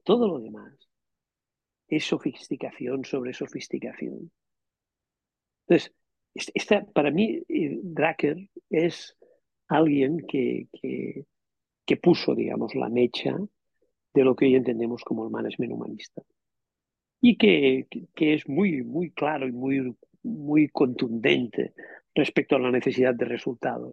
todo 0.06 0.28
lo 0.28 0.38
demás 0.38 0.72
es 1.88 2.04
sofisticación 2.06 3.04
sobre 3.04 3.34
sofisticación. 3.34 4.30
Entonces, 5.66 5.92
es- 6.32 6.52
esta, 6.54 6.84
para 6.84 7.10
mí, 7.10 7.42
eh, 7.48 7.80
Drucker 7.82 8.36
es 8.70 9.16
alguien 9.68 10.24
que, 10.28 10.68
que, 10.80 11.24
que 11.84 11.96
puso, 11.96 12.34
digamos, 12.36 12.74
la 12.76 12.88
mecha 12.88 13.36
de 14.14 14.24
lo 14.24 14.36
que 14.36 14.44
hoy 14.46 14.54
entendemos 14.54 15.02
como 15.02 15.24
el 15.24 15.30
management 15.30 15.72
humanista. 15.72 16.22
Y 17.20 17.36
que- 17.36 17.86
que 18.14 18.34
es 18.34 18.48
muy, 18.48 18.84
muy 18.84 19.10
claro 19.10 19.48
y 19.48 19.52
muy, 19.52 19.92
muy 20.22 20.68
contundente 20.68 21.74
respecto 22.14 22.54
a 22.54 22.60
la 22.60 22.70
necesidad 22.70 23.14
de 23.14 23.24
resultados, 23.24 23.92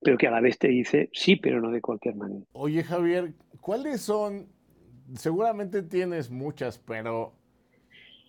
pero 0.00 0.16
que 0.16 0.28
a 0.28 0.30
la 0.30 0.40
vez 0.40 0.58
te 0.58 0.68
dice 0.68 1.10
sí, 1.12 1.36
pero 1.36 1.60
no 1.60 1.70
de 1.70 1.80
cualquier 1.80 2.14
manera. 2.14 2.44
Oye, 2.52 2.84
Javier, 2.84 3.34
¿cuáles 3.60 4.00
son? 4.02 4.46
Seguramente 5.14 5.82
tienes 5.82 6.30
muchas, 6.30 6.78
pero 6.78 7.32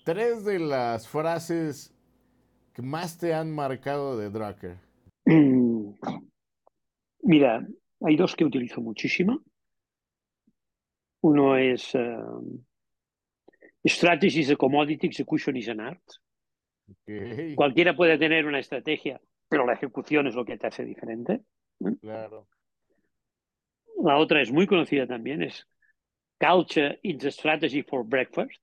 tres 0.04 0.44
de 0.44 0.60
las 0.60 1.08
frases 1.08 1.94
que 2.74 2.82
más 2.82 3.18
te 3.18 3.34
han 3.34 3.52
marcado 3.52 4.18
de 4.18 4.30
Drucker. 4.30 4.78
Mm, 5.26 5.94
Mira, 7.24 7.66
hay 8.02 8.16
dos 8.18 8.36
que 8.36 8.44
utilizo 8.44 8.82
muchísimo. 8.82 9.42
Uno 11.22 11.56
es 11.56 11.94
Strategy 13.86 14.40
is 14.42 14.52
a 14.52 14.56
commodity, 14.56 15.08
execution 15.08 15.56
is 15.56 15.70
an 15.70 15.80
art. 15.80 16.04
Cualquiera 17.56 17.96
puede 17.96 18.18
tener 18.18 18.46
una 18.46 18.60
estrategia, 18.60 19.22
pero 19.48 19.66
la 19.66 19.74
ejecución 19.74 20.28
es 20.28 20.36
lo 20.36 20.44
que 20.44 20.58
te 20.58 20.68
hace 20.68 20.84
diferente. 20.84 21.42
claro. 22.02 22.48
La 24.04 24.18
otra 24.18 24.42
es 24.42 24.52
muy 24.52 24.68
conocida 24.68 25.08
también, 25.08 25.44
es 25.44 25.66
Culture 26.44 27.00
is 27.04 27.24
a 27.24 27.32
strategy 27.32 27.84
for 27.84 28.04
breakfast. 28.04 28.60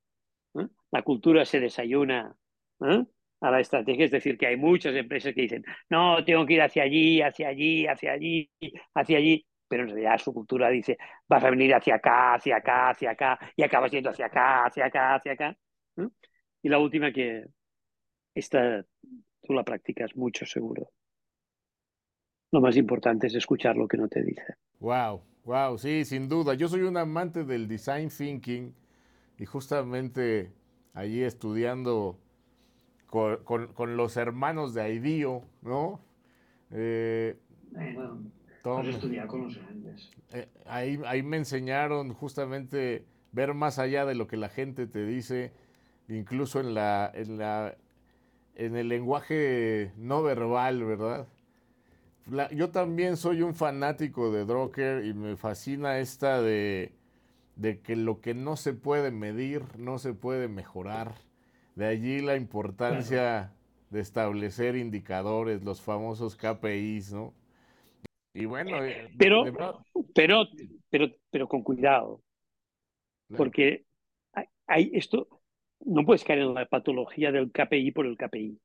¿eh? 0.59 0.67
La 0.93 1.03
cultura 1.03 1.47
se 1.47 1.61
desayuna 1.61 2.37
¿eh? 2.83 3.05
a 3.41 3.51
la 3.51 3.61
estrategia, 3.61 4.05
es 4.05 4.11
decir, 4.11 4.37
que 4.37 4.49
hay 4.49 4.57
muchas 4.57 4.95
empresas 4.95 5.33
que 5.35 5.43
dicen, 5.43 5.65
no, 5.89 6.23
tengo 6.23 6.45
que 6.45 6.55
ir 6.55 6.63
hacia 6.63 6.83
allí, 6.83 7.23
hacia 7.23 7.49
allí, 7.49 7.87
hacia 7.87 8.13
allí, 8.13 8.51
hacia 8.95 9.17
allí, 9.17 9.47
pero 9.67 9.85
en 9.85 9.89
realidad 9.89 10.19
su 10.19 10.35
cultura 10.35 10.69
dice, 10.69 10.99
vas 11.27 11.43
a 11.43 11.49
venir 11.49 11.75
hacia 11.75 11.95
acá, 11.95 12.35
hacia 12.35 12.57
acá, 12.57 12.91
hacia 12.91 13.13
acá, 13.13 13.39
y 13.57 13.63
acabas 13.63 13.91
yendo 13.91 14.11
hacia 14.11 14.27
acá, 14.27 14.67
hacia 14.67 14.85
acá, 14.85 15.15
hacia 15.15 15.33
acá. 15.33 15.57
¿eh? 15.97 16.09
Y 16.63 16.69
la 16.69 16.79
última 16.79 17.11
que 17.11 17.47
esta 18.35 18.85
tú 19.43 19.55
la 19.55 19.65
practicas 19.65 20.15
mucho 20.17 20.45
seguro. 20.45 20.91
Lo 22.53 22.61
más 22.61 22.77
importante 22.77 23.29
es 23.29 23.35
escuchar 23.35 23.77
lo 23.77 23.89
que 23.89 23.97
no 23.97 24.09
te 24.09 24.23
dice. 24.23 24.57
Wow, 24.81 25.23
wow, 25.45 25.79
sí, 25.79 26.05
sin 26.05 26.29
duda. 26.29 26.55
Yo 26.55 26.69
soy 26.69 26.83
un 26.83 26.97
amante 26.97 27.45
del 27.45 27.69
design 27.69 28.09
thinking 28.11 28.75
y 29.39 29.47
justamente 29.47 30.53
allí 30.95 31.23
estudiando 31.23 32.19
con, 33.07 33.39
con- 33.45 33.69
con 33.75 33.97
los 33.97 34.17
hermanos 34.17 34.75
de 34.75 34.95
IDEO, 34.95 35.45
¿no? 35.63 36.01
Eh, 36.71 37.37
Tom, 38.63 38.87
estudiar 38.89 39.27
con 39.27 39.45
los 39.45 39.57
grandes. 39.57 40.11
eh, 40.33 40.49
ahí, 40.67 41.01
ahí 41.07 41.23
me 41.23 41.39
enseñaron 41.39 42.13
justamente 42.13 43.05
ver 43.33 43.55
más 43.55 43.79
allá 43.79 44.05
de 44.05 44.15
lo 44.15 44.27
que 44.27 44.37
la 44.37 44.49
gente 44.51 44.87
te 44.87 45.05
dice, 45.07 45.53
incluso 46.09 46.61
en 46.61 46.75
la, 46.75 47.11
en 47.15 47.39
la, 47.39 47.77
en 48.57 48.77
el 48.77 48.89
lenguaje 48.89 49.93
no 49.97 50.23
verbal, 50.23 50.85
¿verdad? 50.85 51.29
Yo 52.53 52.71
también 52.71 53.17
soy 53.17 53.43
un 53.43 53.55
fanático 53.55 54.31
de 54.31 54.45
Drucker 54.45 55.05
y 55.05 55.15
me 55.15 55.37
fascina 55.37 55.99
esta 55.99 56.41
de, 56.41 56.93
de 57.57 57.81
que 57.81 57.97
lo 57.97 58.21
que 58.21 58.35
no 58.35 58.57
se 58.57 58.73
puede 58.73 59.11
medir 59.11 59.63
no 59.79 59.99
se 59.99 60.15
puede 60.15 60.49
mejorar. 60.49 61.15
De 61.75 61.87
allí 61.87 62.21
la 62.21 62.37
importancia 62.37 63.53
de 63.91 64.01
establecer 64.01 64.77
indicadores, 64.77 65.65
los 65.65 65.81
famosos 65.81 66.37
KPIs, 66.37 67.13
¿no? 67.13 67.35
Y 68.33 68.45
bueno, 68.45 68.83
eh, 68.85 69.09
Pero, 69.19 69.45
pero, 70.15 70.47
pero, 70.89 71.09
pero 71.31 71.49
con 71.49 71.63
cuidado, 71.63 72.23
porque 73.37 73.85
hay, 74.33 74.47
hay 74.67 74.91
esto, 74.95 75.27
no 75.81 76.05
puedes 76.05 76.25
caer 76.25 76.41
en 76.41 76.55
la 76.55 76.67
patología 76.67 77.33
del 77.33 77.51
KPI 77.51 77.91
por 77.93 78.07
el 78.07 78.17
KPI. 78.17 78.61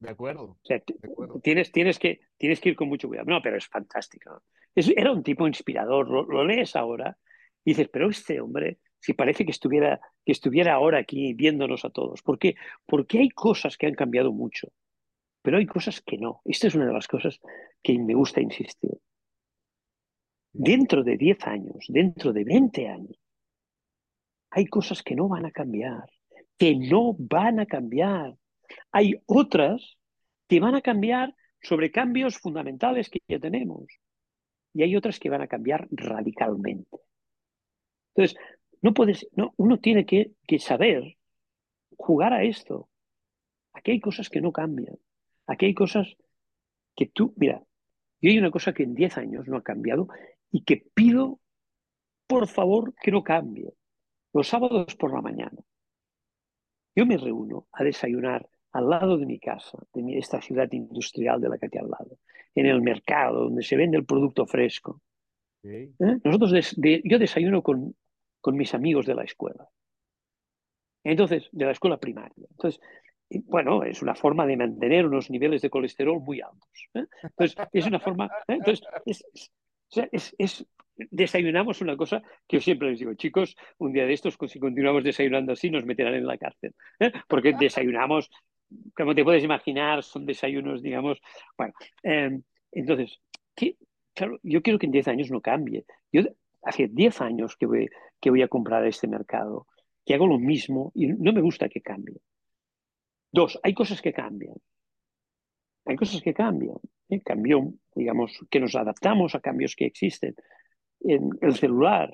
De 0.00 0.10
acuerdo, 0.10 0.42
O 0.44 0.58
sea, 0.62 0.78
t- 0.80 0.94
de 0.98 1.08
acuerdo. 1.10 1.40
tienes, 1.40 1.72
tienes, 1.72 1.98
que, 1.98 2.20
tienes 2.36 2.60
que 2.60 2.70
ir 2.70 2.76
con 2.76 2.88
mucho 2.88 3.08
cuidado. 3.08 3.26
No, 3.28 3.42
pero 3.42 3.56
es 3.56 3.66
fantástico. 3.66 4.42
Es- 4.74 4.88
era 4.96 5.12
un 5.12 5.22
tipo 5.22 5.46
inspirador. 5.46 6.08
Lo, 6.08 6.24
lo 6.24 6.44
lees 6.44 6.76
ahora 6.76 7.18
y 7.64 7.70
dices, 7.72 7.88
pero 7.92 8.08
este 8.08 8.40
hombre, 8.40 8.78
si 9.00 9.12
parece 9.14 9.44
que 9.44 9.50
estuviera, 9.50 10.00
que 10.24 10.32
estuviera 10.32 10.74
ahora 10.74 10.98
aquí 10.98 11.34
viéndonos 11.34 11.84
a 11.84 11.90
todos. 11.90 12.22
¿Por 12.22 12.38
qué? 12.38 12.54
Porque 12.86 13.18
hay 13.18 13.28
cosas 13.30 13.76
que 13.76 13.86
han 13.86 13.94
cambiado 13.94 14.32
mucho, 14.32 14.68
pero 15.42 15.58
hay 15.58 15.66
cosas 15.66 16.00
que 16.00 16.18
no. 16.18 16.40
Esta 16.44 16.68
es 16.68 16.74
una 16.74 16.86
de 16.86 16.92
las 16.92 17.08
cosas 17.08 17.40
que 17.82 17.98
me 17.98 18.14
gusta 18.14 18.40
insistir. 18.40 18.98
Dentro 20.52 21.04
de 21.04 21.16
10 21.16 21.46
años, 21.46 21.86
dentro 21.88 22.32
de 22.32 22.44
20 22.44 22.88
años, 22.88 23.16
hay 24.50 24.66
cosas 24.66 25.02
que 25.02 25.14
no 25.14 25.28
van 25.28 25.44
a 25.44 25.50
cambiar, 25.50 26.04
que 26.56 26.74
no 26.76 27.14
van 27.18 27.60
a 27.60 27.66
cambiar. 27.66 28.34
Hay 28.92 29.14
otras 29.26 29.98
que 30.48 30.60
van 30.60 30.74
a 30.74 30.80
cambiar 30.80 31.34
sobre 31.60 31.90
cambios 31.90 32.38
fundamentales 32.38 33.10
que 33.10 33.20
ya 33.28 33.38
tenemos. 33.38 33.86
Y 34.72 34.82
hay 34.82 34.96
otras 34.96 35.18
que 35.18 35.30
van 35.30 35.42
a 35.42 35.48
cambiar 35.48 35.88
radicalmente. 35.90 36.98
Entonces, 38.14 38.38
no 38.80 38.94
puedes, 38.94 39.28
no, 39.32 39.54
uno 39.56 39.78
tiene 39.78 40.06
que, 40.06 40.32
que 40.46 40.58
saber 40.58 41.16
jugar 41.96 42.32
a 42.32 42.44
esto. 42.44 42.88
Aquí 43.72 43.92
hay 43.92 44.00
cosas 44.00 44.28
que 44.28 44.40
no 44.40 44.52
cambian. 44.52 44.96
Aquí 45.46 45.66
hay 45.66 45.74
cosas 45.74 46.16
que 46.94 47.06
tú, 47.06 47.32
mira, 47.36 47.62
y 48.20 48.30
hay 48.30 48.38
una 48.38 48.50
cosa 48.50 48.72
que 48.72 48.82
en 48.82 48.94
10 48.94 49.18
años 49.18 49.48
no 49.48 49.56
ha 49.56 49.62
cambiado 49.62 50.08
y 50.50 50.64
que 50.64 50.84
pido, 50.94 51.40
por 52.26 52.48
favor, 52.48 52.94
que 53.00 53.10
no 53.10 53.22
cambie. 53.22 53.72
Los 54.32 54.48
sábados 54.48 54.94
por 54.96 55.12
la 55.12 55.22
mañana. 55.22 55.58
yo 56.94 57.06
me 57.06 57.16
reúno 57.16 57.68
a 57.72 57.84
desayunar 57.84 58.48
al 58.72 58.88
lado 58.88 59.16
de 59.16 59.26
mi 59.26 59.38
casa, 59.38 59.78
de 59.92 60.18
esta 60.18 60.40
ciudad 60.40 60.70
industrial 60.72 61.40
de 61.40 61.48
la 61.48 61.58
que 61.58 61.68
hay 61.72 61.78
al 61.78 61.90
lado, 61.90 62.18
en 62.54 62.66
el 62.66 62.82
mercado 62.82 63.44
donde 63.44 63.62
se 63.62 63.76
vende 63.76 63.96
el 63.96 64.04
producto 64.04 64.46
fresco. 64.46 65.00
¿Eh? 65.62 65.90
Nosotros 66.24 66.76
yo 66.76 67.18
desayuno 67.18 67.62
con, 67.62 67.94
con 68.40 68.56
mis 68.56 68.74
amigos 68.74 69.06
de 69.06 69.14
la 69.14 69.24
escuela. 69.24 69.68
Entonces, 71.04 71.48
de 71.52 71.64
la 71.64 71.72
escuela 71.72 71.98
primaria. 71.98 72.46
Entonces, 72.50 72.80
bueno, 73.30 73.82
es 73.84 74.02
una 74.02 74.14
forma 74.14 74.46
de 74.46 74.56
mantener 74.56 75.06
unos 75.06 75.30
niveles 75.30 75.62
de 75.62 75.70
colesterol 75.70 76.20
muy 76.20 76.40
altos. 76.40 76.88
¿eh? 76.94 77.04
Entonces, 77.22 77.56
es 77.72 77.86
una 77.86 78.00
forma. 78.00 78.26
¿eh? 78.48 78.54
Entonces, 78.54 78.86
es, 80.12 80.34
es, 80.38 80.66
desayunamos 81.10 81.80
una 81.80 81.96
cosa 81.96 82.22
que 82.46 82.56
yo 82.56 82.60
siempre 82.60 82.90
les 82.90 82.98
digo, 82.98 83.14
chicos, 83.14 83.56
un 83.78 83.92
día 83.92 84.06
de 84.06 84.12
estos, 84.12 84.36
si 84.48 84.58
continuamos 84.58 85.04
desayunando 85.04 85.52
así, 85.52 85.70
nos 85.70 85.84
meterán 85.84 86.14
en 86.14 86.26
la 86.26 86.38
cárcel. 86.38 86.74
¿eh? 86.98 87.12
Porque 87.28 87.54
desayunamos, 87.58 88.30
como 88.96 89.14
te 89.14 89.24
puedes 89.24 89.44
imaginar, 89.44 90.02
son 90.02 90.26
desayunos, 90.26 90.82
digamos. 90.82 91.20
Bueno, 91.56 91.72
em, 92.02 92.42
entonces, 92.72 93.20
claro, 94.14 94.38
yo 94.42 94.62
quiero 94.62 94.78
que 94.78 94.86
en 94.86 94.92
10 94.92 95.08
años 95.08 95.30
no 95.30 95.40
cambie. 95.40 95.84
Yo 96.12 96.22
hace 96.62 96.88
10 96.88 97.20
años 97.20 97.56
que 97.56 97.66
voy, 97.66 98.42
a 98.42 98.48
comprar 98.48 98.86
este 98.86 99.08
mercado, 99.08 99.66
que 100.04 100.14
hago 100.14 100.26
lo 100.26 100.38
mismo 100.38 100.92
y 100.94 101.06
no 101.08 101.32
me 101.32 101.40
gusta 101.40 101.68
que 101.68 101.80
cambie. 101.80 102.20
Dos, 103.30 103.58
hay 103.62 103.74
cosas 103.74 104.00
que 104.02 104.12
cambian. 104.12 104.56
Hay 105.84 105.96
cosas 105.96 106.20
que 106.20 106.34
cambian. 106.34 106.76
¿eh? 107.08 107.20
Cambió, 107.20 107.72
digamos, 107.94 108.38
que 108.50 108.60
nos 108.60 108.74
adaptamos 108.74 109.34
a 109.34 109.40
cambios 109.40 109.74
que 109.76 109.86
existen. 109.86 110.34
En 111.00 111.30
el 111.40 111.54
celular, 111.54 112.12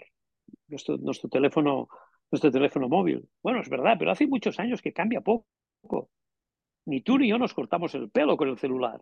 nuestro, 0.69 0.97
nuestro, 0.99 1.29
teléfono, 1.29 1.89
nuestro 2.31 2.51
teléfono 2.51 2.89
móvil. 2.89 3.29
Bueno, 3.43 3.61
es 3.61 3.69
verdad, 3.69 3.97
pero 3.99 4.11
hace 4.11 4.27
muchos 4.27 4.59
años 4.59 4.83
que 4.83 4.93
cambia 4.93 5.21
poco. 5.21 6.11
Ni 6.87 7.01
tú 7.01 7.19
ni 7.19 7.29
yo 7.29 7.39
nos 7.39 7.55
cortamos 7.55 7.95
el 7.95 8.11
pelo 8.11 8.37
con 8.37 8.49
el 8.49 8.59
celular. 8.59 9.01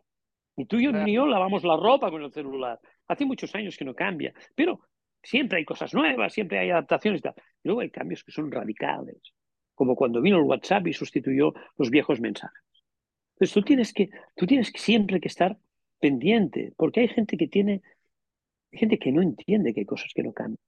Ni 0.57 0.67
tú 0.67 0.77
ni 0.77 1.15
yo 1.15 1.27
lavamos 1.27 1.65
la 1.65 1.77
ropa 1.77 2.11
con 2.11 2.23
el 2.23 2.33
celular. 2.33 2.79
Hace 3.09 3.25
muchos 3.25 3.55
años 3.55 3.77
que 3.77 3.85
no 3.85 3.95
cambia. 3.95 4.33
Pero 4.55 4.81
siempre 5.23 5.59
hay 5.59 5.65
cosas 5.65 5.95
nuevas, 5.95 6.33
siempre 6.33 6.59
hay 6.59 6.71
adaptaciones 6.71 7.21
y 7.21 7.23
tal. 7.23 7.35
luego 7.63 7.81
hay 7.81 7.91
cambios 7.91 8.23
que 8.23 8.33
son 8.33 8.51
radicales 8.51 9.33
como 9.75 9.97
cuando 9.97 10.21
vino 10.21 10.37
el 10.37 10.45
WhatsApp 10.45 10.87
y 10.87 10.93
sustituyó 10.93 11.55
los 11.77 11.91
viejos 11.91 12.21
mensajes. 12.21 12.63
Entonces 13.35 13.55
tú 13.55 13.63
tienes 13.63 13.93
que, 13.93 14.11
tú 14.37 14.47
tienes 14.47 14.73
siempre 14.77 15.21
que 15.21 15.29
estar 15.29 15.59
pendiente, 15.99 16.73
porque 16.77 17.01
hay 17.01 17.09
gente 17.09 17.37
que 17.37 17.49
tiene, 17.49 17.83
gente 18.71 18.99
que 18.99 19.11
no 19.13 19.23
entiende 19.23 19.75
que 19.75 19.81
hay 19.81 19.87
cosas 19.87 20.13
que 20.15 20.23
no 20.23 20.33
cambian. 20.33 20.59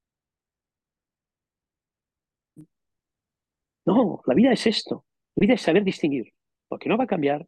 No, 3.86 4.22
la 4.26 4.34
vida 4.34 4.52
es 4.52 4.66
esto. 4.66 5.04
La 5.36 5.42
vida 5.42 5.54
es 5.54 5.60
saber 5.62 5.84
distinguir 5.84 6.32
lo 6.70 6.78
que 6.78 6.88
no 6.88 6.96
va 6.96 7.04
a 7.04 7.08
cambiar, 7.08 7.46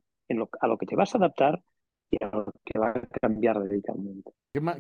a 0.61 0.67
lo 0.67 0.79
que 0.79 0.87
te 0.87 0.97
vas 0.97 1.14
a 1.14 1.19
adaptar 1.19 1.62
y 2.11 2.23
a 2.23 2.29
lo 2.29 2.47
que 2.64 2.79
va 2.79 2.91
a 2.91 3.01
cambiar 3.21 3.57
radicalmente. 3.57 4.33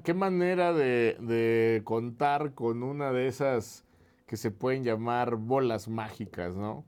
¿Qué, 0.04 0.14
manera 0.14 0.72
de, 0.72 1.82
contar 1.84 2.54
con 2.54 2.82
una 2.82 3.12
de 3.12 3.26
esas 3.26 3.84
que 4.26 4.36
se 4.36 4.50
pueden 4.50 4.84
llamar 4.84 5.36
bolas 5.36 5.88
mágicas, 5.88 6.56
¿no? 6.56 6.84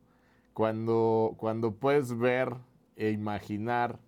Cuando, 0.55 1.35
cuando 1.37 1.73
puedes 1.73 2.17
ver 2.17 2.55
e 2.97 3.11
imaginar 3.11 4.01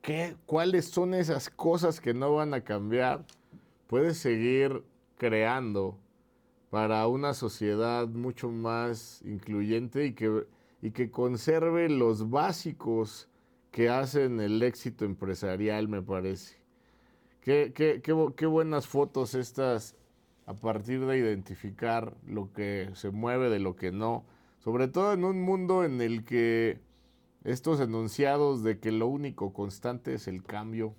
qué, 0.00 0.36
cuáles 0.46 0.86
son 0.86 1.12
esas 1.12 1.50
cosas 1.50 2.00
que 2.00 2.14
no 2.14 2.34
van 2.34 2.54
a 2.54 2.62
cambiar, 2.62 3.24
puedes 3.86 4.16
seguir 4.16 4.82
creando 5.18 5.98
para 6.70 7.06
una 7.06 7.34
sociedad 7.34 8.06
mucho 8.06 8.50
más 8.50 9.22
incluyente 9.22 10.06
y 10.06 10.12
que, 10.12 10.46
y 10.80 10.90
que 10.92 11.10
conserve 11.10 11.88
los 11.88 12.30
básicos 12.30 13.28
que 13.70 13.88
hacen 13.88 14.40
el 14.40 14.62
éxito 14.62 15.04
empresarial, 15.04 15.88
me 15.88 16.02
parece. 16.02 16.56
Qué, 17.40 17.72
qué, 17.74 18.00
qué, 18.02 18.14
qué 18.36 18.46
buenas 18.46 18.86
fotos 18.86 19.34
estas 19.34 19.96
a 20.46 20.54
partir 20.54 21.04
de 21.04 21.18
identificar 21.18 22.16
lo 22.26 22.52
que 22.52 22.90
se 22.94 23.10
mueve 23.10 23.50
de 23.50 23.58
lo 23.58 23.76
que 23.76 23.92
no, 23.92 24.24
sobre 24.60 24.88
todo 24.88 25.12
en 25.12 25.24
un 25.24 25.42
mundo 25.42 25.84
en 25.84 26.00
el 26.00 26.24
que 26.24 26.80
estos 27.44 27.80
enunciados 27.80 28.62
de 28.62 28.78
que 28.78 28.90
lo 28.90 29.08
único 29.08 29.52
constante 29.52 30.14
es 30.14 30.26
el 30.26 30.42
cambio, 30.42 30.94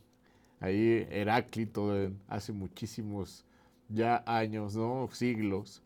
ahí 0.60 1.08
Heráclito 1.10 2.12
hace 2.28 2.54
muchísimos 2.54 3.44
ya 3.90 4.24
años, 4.28 4.76
¿no? 4.76 5.10
siglos, 5.12 5.82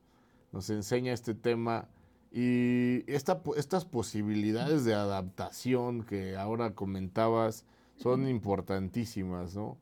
nos 0.51 0.69
enseña 0.69 1.13
este 1.13 1.33
tema 1.33 1.87
y 2.35 3.03
estas 3.05 3.85
posibilidades 3.85 4.85
de 4.85 4.95
adaptación 4.95 6.03
que 6.03 6.35
ahora 6.35 6.73
comentabas 6.73 7.63
son 7.95 8.27
importantísimas, 8.27 9.55
¿no? 9.55 9.77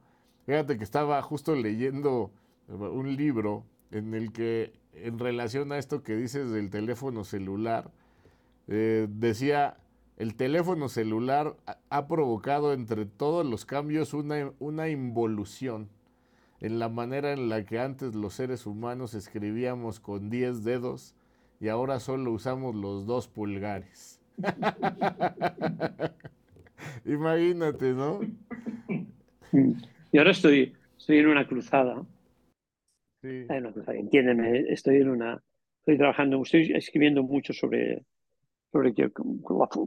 Fíjate 0.45 0.77
que 0.77 0.83
estaba 0.83 1.21
justo 1.21 1.55
leyendo 1.55 2.29
un 2.67 3.15
libro 3.15 3.63
en 3.91 4.13
el 4.13 4.33
que 4.33 4.73
en 4.93 5.17
relación 5.17 5.71
a 5.71 5.77
esto 5.77 6.03
que 6.03 6.17
dices 6.17 6.51
del 6.51 6.69
teléfono 6.69 7.23
celular, 7.23 7.89
eh, 8.67 9.07
decía, 9.09 9.77
el 10.17 10.35
teléfono 10.35 10.89
celular 10.89 11.55
ha 11.89 12.07
provocado 12.07 12.73
entre 12.73 13.05
todos 13.05 13.45
los 13.45 13.63
cambios 13.63 14.13
una, 14.13 14.51
una 14.59 14.89
involución 14.89 15.87
en 16.59 16.79
la 16.79 16.89
manera 16.89 17.31
en 17.31 17.47
la 17.47 17.65
que 17.65 17.79
antes 17.79 18.13
los 18.13 18.33
seres 18.33 18.65
humanos 18.65 19.13
escribíamos 19.13 20.01
con 20.01 20.29
10 20.29 20.65
dedos 20.65 21.15
y 21.61 21.69
ahora 21.69 22.01
solo 22.01 22.33
usamos 22.33 22.75
los 22.75 23.05
dos 23.05 23.29
pulgares. 23.29 24.21
Imagínate, 27.05 27.93
¿no? 27.93 28.19
Y 30.11 30.17
ahora 30.17 30.31
estoy, 30.31 30.75
estoy 30.97 31.19
en 31.19 31.27
una 31.27 31.47
cruzada 31.47 32.03
entiéndeme, 33.23 34.59
estoy 34.69 34.97
en 34.97 35.09
una, 35.09 35.41
estoy 35.79 35.97
trabajando, 35.97 36.41
estoy 36.41 36.71
escribiendo 36.73 37.23
mucho 37.23 37.53
sobre, 37.53 38.05
sobre 38.71 38.93
que 38.93 39.11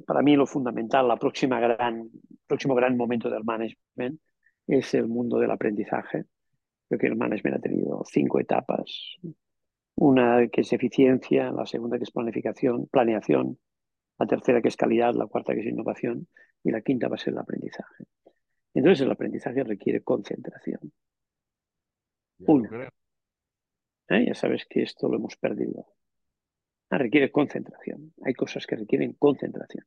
para 0.07 0.23
mí 0.23 0.37
lo 0.37 0.47
fundamental, 0.47 1.09
la 1.09 1.17
próxima 1.17 1.61
gran, 1.61 2.09
próximo 2.47 2.75
gran 2.75 2.97
momento 2.97 3.29
del 3.29 3.45
management 3.45 4.21
es 4.67 4.95
el 4.95 5.09
mundo 5.09 5.39
del 5.39 5.51
aprendizaje. 5.51 6.25
Creo 6.89 6.99
que 6.99 7.07
el 7.07 7.17
management 7.17 7.57
ha 7.57 7.61
tenido 7.61 8.03
cinco 8.07 8.41
etapas. 8.41 9.17
Una 9.97 10.49
que 10.49 10.63
es 10.63 10.73
eficiencia, 10.73 11.53
la 11.53 11.67
segunda 11.67 11.99
que 11.99 12.05
es 12.05 12.11
planificación, 12.11 12.87
planeación, 12.89 13.59
la 14.19 14.27
tercera 14.27 14.61
que 14.61 14.69
es 14.69 14.77
calidad, 14.77 15.15
la 15.15 15.27
cuarta 15.27 15.55
que 15.55 15.61
es 15.61 15.67
innovación 15.67 16.29
y 16.63 16.71
la 16.71 16.81
quinta 16.81 17.09
va 17.09 17.15
a 17.15 17.19
ser 17.19 17.33
el 17.33 17.39
aprendizaje. 17.39 18.05
Entonces 18.75 19.05
el 19.05 19.13
aprendizaje 19.13 19.63
requiere 19.63 20.03
concentración. 20.03 20.93
Uno, 22.41 22.69
¿eh? 24.09 24.27
Ya 24.27 24.35
sabes 24.35 24.67
que 24.67 24.83
esto 24.83 25.09
lo 25.09 25.17
hemos 25.17 25.37
perdido. 25.37 25.87
Ah, 26.91 26.99
requiere 26.99 27.31
concentración. 27.31 28.13
Hay 28.25 28.35
cosas 28.35 28.67
que 28.67 28.77
requieren 28.77 29.15
concentración. 29.15 29.87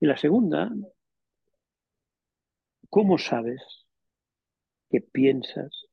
Y 0.00 0.06
la 0.06 0.16
segunda, 0.16 0.70
¿cómo 2.88 3.18
sabes 3.18 3.86
que 4.90 5.00
piensas 5.00 5.86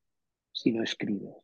si 0.52 0.72
no 0.72 0.82
escribes? 0.82 1.34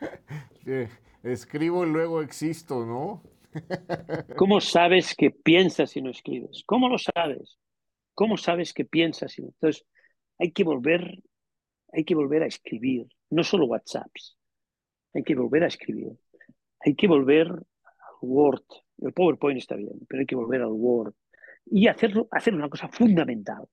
escribo 1.22 1.86
y 1.86 1.90
luego 1.90 2.22
existo, 2.22 2.84
¿no? 2.84 3.22
¿Cómo 4.36 4.60
sabes 4.60 5.14
que 5.14 5.30
piensas 5.30 5.90
si 5.90 6.02
no 6.02 6.10
escribes? 6.10 6.62
¿Cómo 6.66 6.88
lo 6.88 6.98
sabes? 6.98 7.58
¿Cómo 8.14 8.36
sabes 8.36 8.72
que 8.72 8.84
piensas 8.84 9.32
si 9.32 9.42
no? 9.42 9.48
Entonces, 9.48 9.86
hay 10.38 10.52
que 10.52 10.64
volver, 10.64 11.22
hay 11.92 12.04
que 12.04 12.14
volver 12.14 12.42
a 12.42 12.46
escribir 12.46 13.06
no 13.30 13.42
solo 13.42 13.66
WhatsApps. 13.66 14.36
Hay 15.14 15.22
que 15.22 15.34
volver 15.34 15.64
a 15.64 15.68
escribir. 15.68 16.12
Hay 16.80 16.94
que 16.94 17.08
volver 17.08 17.48
al 17.48 18.16
Word. 18.20 18.64
El 18.98 19.12
PowerPoint 19.12 19.58
está 19.58 19.76
bien, 19.76 19.98
pero 20.08 20.20
hay 20.20 20.26
que 20.26 20.36
volver 20.36 20.62
al 20.62 20.72
Word. 20.72 21.14
Y 21.66 21.88
hacerlo, 21.88 22.28
hacer 22.30 22.54
una 22.54 22.68
cosa 22.68 22.88
fundamental, 22.88 23.64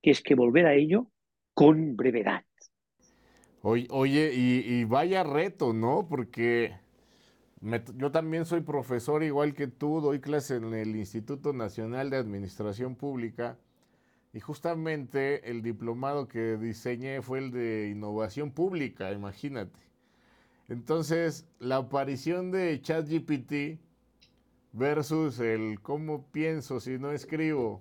que 0.00 0.10
es 0.10 0.22
que 0.22 0.34
volver 0.34 0.66
a 0.66 0.74
ello 0.74 1.10
con 1.52 1.96
brevedad. 1.96 2.44
Oye, 3.66 4.30
y, 4.34 4.84
vaya 4.84 5.22
reto, 5.22 5.72
¿no? 5.72 6.06
Porque 6.06 6.76
yo 7.96 8.10
también 8.12 8.44
soy 8.44 8.60
profesor 8.60 9.22
igual 9.22 9.54
que 9.54 9.68
tú, 9.68 10.02
doy 10.02 10.20
clase 10.20 10.56
en 10.56 10.74
el 10.74 10.94
Instituto 10.94 11.54
Nacional 11.54 12.10
de 12.10 12.18
Administración 12.18 12.94
Pública 12.94 13.56
y 14.34 14.40
justamente 14.40 15.50
el 15.50 15.62
diplomado 15.62 16.28
que 16.28 16.58
diseñé 16.58 17.22
fue 17.22 17.38
el 17.38 17.52
de 17.52 17.88
innovación 17.88 18.50
pública, 18.50 19.10
imagínate. 19.12 19.80
Entonces, 20.68 21.46
la 21.58 21.76
aparición 21.76 22.50
de 22.50 22.82
ChatGPT 22.82 23.80
versus 24.74 25.40
el 25.40 25.80
cómo 25.80 26.26
pienso 26.32 26.80
si 26.80 26.98
no 26.98 27.12
escribo. 27.12 27.80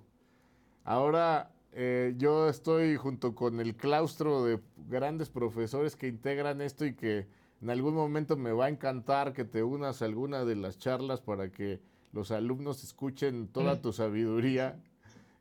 Ahora 0.85 1.52
eh, 1.75 2.13
yo 2.17 2.49
estoy 2.49 2.95
junto 2.97 3.33
con 3.33 3.59
el 3.59 3.75
claustro 3.75 4.45
de 4.45 4.59
grandes 4.87 5.29
profesores 5.29 5.95
que 5.95 6.07
integran 6.07 6.61
esto 6.61 6.85
y 6.85 6.93
que 6.93 7.27
En 7.61 7.69
algún 7.69 7.95
momento 7.95 8.35
me 8.35 8.51
va 8.51 8.65
a 8.65 8.69
encantar 8.69 9.31
que 9.31 9.45
te 9.45 9.63
unas 9.63 10.01
a 10.01 10.05
alguna 10.05 10.43
de 10.43 10.57
las 10.57 10.77
charlas 10.77 11.21
para 11.21 11.49
que 11.49 11.79
los 12.11 12.29
alumnos 12.31 12.83
escuchen 12.83 13.47
toda 13.47 13.81
tu 13.81 13.93
sabiduría. 13.93 14.83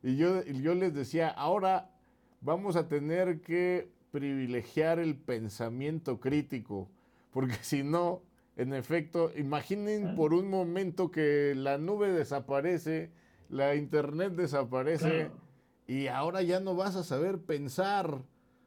Y 0.01 0.15
yo, 0.15 0.41
yo 0.45 0.73
les 0.73 0.93
decía, 0.93 1.27
ahora 1.27 1.91
vamos 2.39 2.77
a 2.77 2.87
tener 2.87 3.41
que 3.41 3.89
privilegiar 4.11 4.99
el 4.99 5.17
pensamiento 5.17 6.21
crítico, 6.21 6.87
porque 7.31 7.55
si 7.61 7.83
no, 7.83 8.21
en 8.55 8.73
efecto, 8.73 9.31
imaginen 9.35 10.15
por 10.15 10.33
un 10.33 10.49
momento 10.49 11.11
que 11.11 11.53
la 11.55 11.77
nube 11.77 12.09
desaparece, 12.09 13.11
la 13.49 13.75
internet 13.75 14.33
desaparece 14.33 15.29
y 15.87 16.07
ahora 16.07 16.41
ya 16.41 16.59
no 16.59 16.75
vas 16.75 16.95
a 16.95 17.03
saber 17.03 17.39
pensar. 17.39 18.23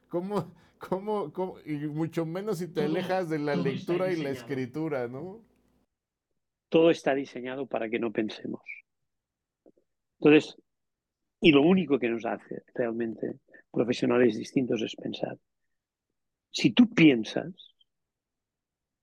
¿Cómo, 0.09 0.55
cómo, 0.79 1.33
cómo? 1.33 1.57
Y 1.65 1.75
mucho 1.89 2.27
menos 2.27 2.59
si 2.59 2.69
te 2.69 2.85
alejas 2.85 3.29
de 3.29 3.39
la 3.39 3.57
lectura 3.57 4.13
y 4.13 4.23
la 4.23 4.31
escritura, 4.31 5.09
¿no? 5.09 5.43
Todo 6.69 6.91
está 6.91 7.15
diseñado 7.15 7.67
para 7.67 7.89
que 7.89 7.99
no 7.99 8.13
pensemos. 8.13 8.63
Entonces, 10.19 10.57
y 11.41 11.53
lo 11.53 11.63
único 11.63 11.99
que 11.99 12.09
nos 12.09 12.25
hace 12.25 12.63
realmente 12.75 13.41
profesionales 13.71 14.37
distintos 14.37 14.83
es 14.83 14.97
pensar. 14.97 15.39
Si 16.51 16.71
tú 16.71 16.89
piensas, 16.89 17.53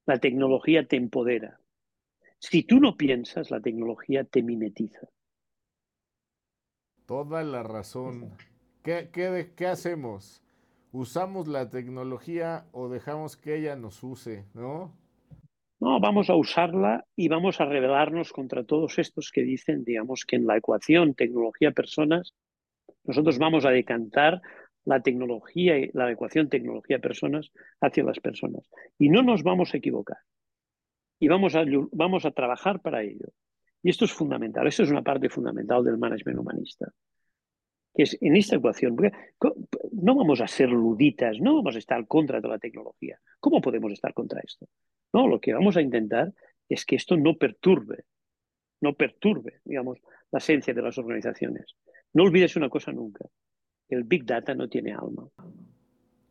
la 0.05 0.19
tecnología 0.19 0.87
te 0.87 0.97
empodera. 0.97 1.59
Si 2.39 2.63
tú 2.63 2.79
no 2.79 2.97
piensas, 2.97 3.51
la 3.51 3.61
tecnología 3.61 4.23
te 4.23 4.41
mimetiza. 4.41 5.07
Toda 7.05 7.43
la 7.43 7.63
razón. 7.63 8.31
¿Qué, 8.83 9.09
qué, 9.11 9.51
qué 9.55 9.67
hacemos? 9.67 10.43
¿Usamos 10.91 11.47
la 11.47 11.69
tecnología 11.69 12.65
o 12.71 12.87
dejamos 12.87 13.35
que 13.35 13.57
ella 13.57 13.75
nos 13.75 14.03
use, 14.03 14.45
no? 14.53 14.93
No, 15.79 15.99
vamos 15.99 16.29
a 16.29 16.35
usarla 16.35 17.03
y 17.15 17.27
vamos 17.27 17.59
a 17.59 17.65
rebelarnos 17.65 18.31
contra 18.31 18.63
todos 18.63 18.99
estos 18.99 19.31
que 19.31 19.41
dicen, 19.41 19.83
digamos, 19.83 20.23
que 20.23 20.37
en 20.37 20.47
la 20.47 20.55
ecuación 20.55 21.13
tecnología-personas, 21.13 22.33
nosotros 23.03 23.37
vamos 23.37 23.65
a 23.65 23.71
decantar 23.71 24.41
la 24.85 25.01
tecnología 25.01 25.77
y 25.77 25.91
la 25.93 26.09
ecuación 26.09 26.47
tecnología-personas 26.47 27.51
hacia 27.81 28.03
las 28.05 28.19
personas. 28.19 28.69
Y 28.97 29.09
no 29.09 29.23
nos 29.23 29.43
vamos 29.43 29.73
a 29.73 29.77
equivocar. 29.77 30.19
Y 31.19 31.27
vamos 31.27 31.55
a, 31.55 31.65
vamos 31.91 32.25
a 32.25 32.31
trabajar 32.31 32.81
para 32.81 33.03
ello. 33.03 33.27
Y 33.83 33.89
esto 33.89 34.05
es 34.05 34.13
fundamental. 34.13 34.65
Esto 34.65 34.83
es 34.83 34.89
una 34.89 35.03
parte 35.03 35.29
fundamental 35.29 35.83
del 35.83 35.97
management 35.97 36.39
humanista. 36.39 36.91
Que 37.93 38.03
es 38.03 38.17
en 38.21 38.35
esta 38.35 38.55
ecuación, 38.55 38.95
no 39.91 40.15
vamos 40.15 40.41
a 40.41 40.47
ser 40.47 40.69
luditas, 40.69 41.39
no 41.39 41.57
vamos 41.57 41.75
a 41.75 41.79
estar 41.79 42.07
contra 42.07 42.41
de 42.41 42.47
la 42.47 42.57
tecnología. 42.57 43.19
¿Cómo 43.39 43.61
podemos 43.61 43.91
estar 43.91 44.13
contra 44.13 44.39
esto? 44.39 44.67
No, 45.11 45.27
lo 45.27 45.39
que 45.39 45.53
vamos 45.53 45.77
a 45.77 45.81
intentar 45.81 46.33
es 46.67 46.85
que 46.85 46.95
esto 46.95 47.17
no 47.17 47.35
perturbe, 47.37 48.05
no 48.81 48.93
perturbe, 48.93 49.61
digamos, 49.63 49.99
la 50.31 50.39
esencia 50.39 50.73
de 50.73 50.81
las 50.81 50.97
organizaciones. 50.97 51.75
No 52.13 52.23
olvides 52.23 52.55
una 52.55 52.69
cosa 52.69 52.91
nunca, 52.91 53.25
el 53.89 54.05
Big 54.05 54.25
Data 54.25 54.55
no 54.55 54.69
tiene 54.69 54.93
alma. 54.93 55.29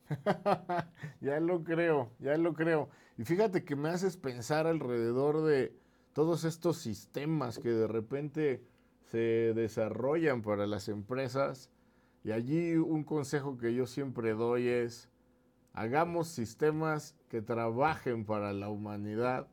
ya 1.21 1.39
lo 1.39 1.63
creo, 1.63 2.13
ya 2.19 2.37
lo 2.37 2.55
creo. 2.55 2.91
Y 3.19 3.25
fíjate 3.25 3.65
que 3.65 3.77
me 3.77 3.91
haces 3.91 4.17
pensar 4.17 4.67
alrededor 4.67 5.45
de 5.45 5.73
todos 6.13 6.45
estos 6.45 6.77
sistemas 6.79 7.59
que 7.59 7.71
de 7.71 7.87
repente 7.87 8.63
se 9.11 9.53
desarrollan 9.55 10.43
para 10.43 10.67
las 10.67 10.89
empresas. 10.89 11.71
Y 12.25 12.33
allí 12.33 12.77
un 12.77 13.05
consejo 13.05 13.59
que 13.59 13.75
yo 13.75 13.87
siempre 13.87 14.33
doy 14.33 14.69
es, 14.69 15.09
hagamos 15.73 16.29
sistemas 16.29 17.17
que 17.29 17.43
trabajen 17.43 18.25
para 18.25 18.53
la 18.53 18.69
humanidad 18.69 19.49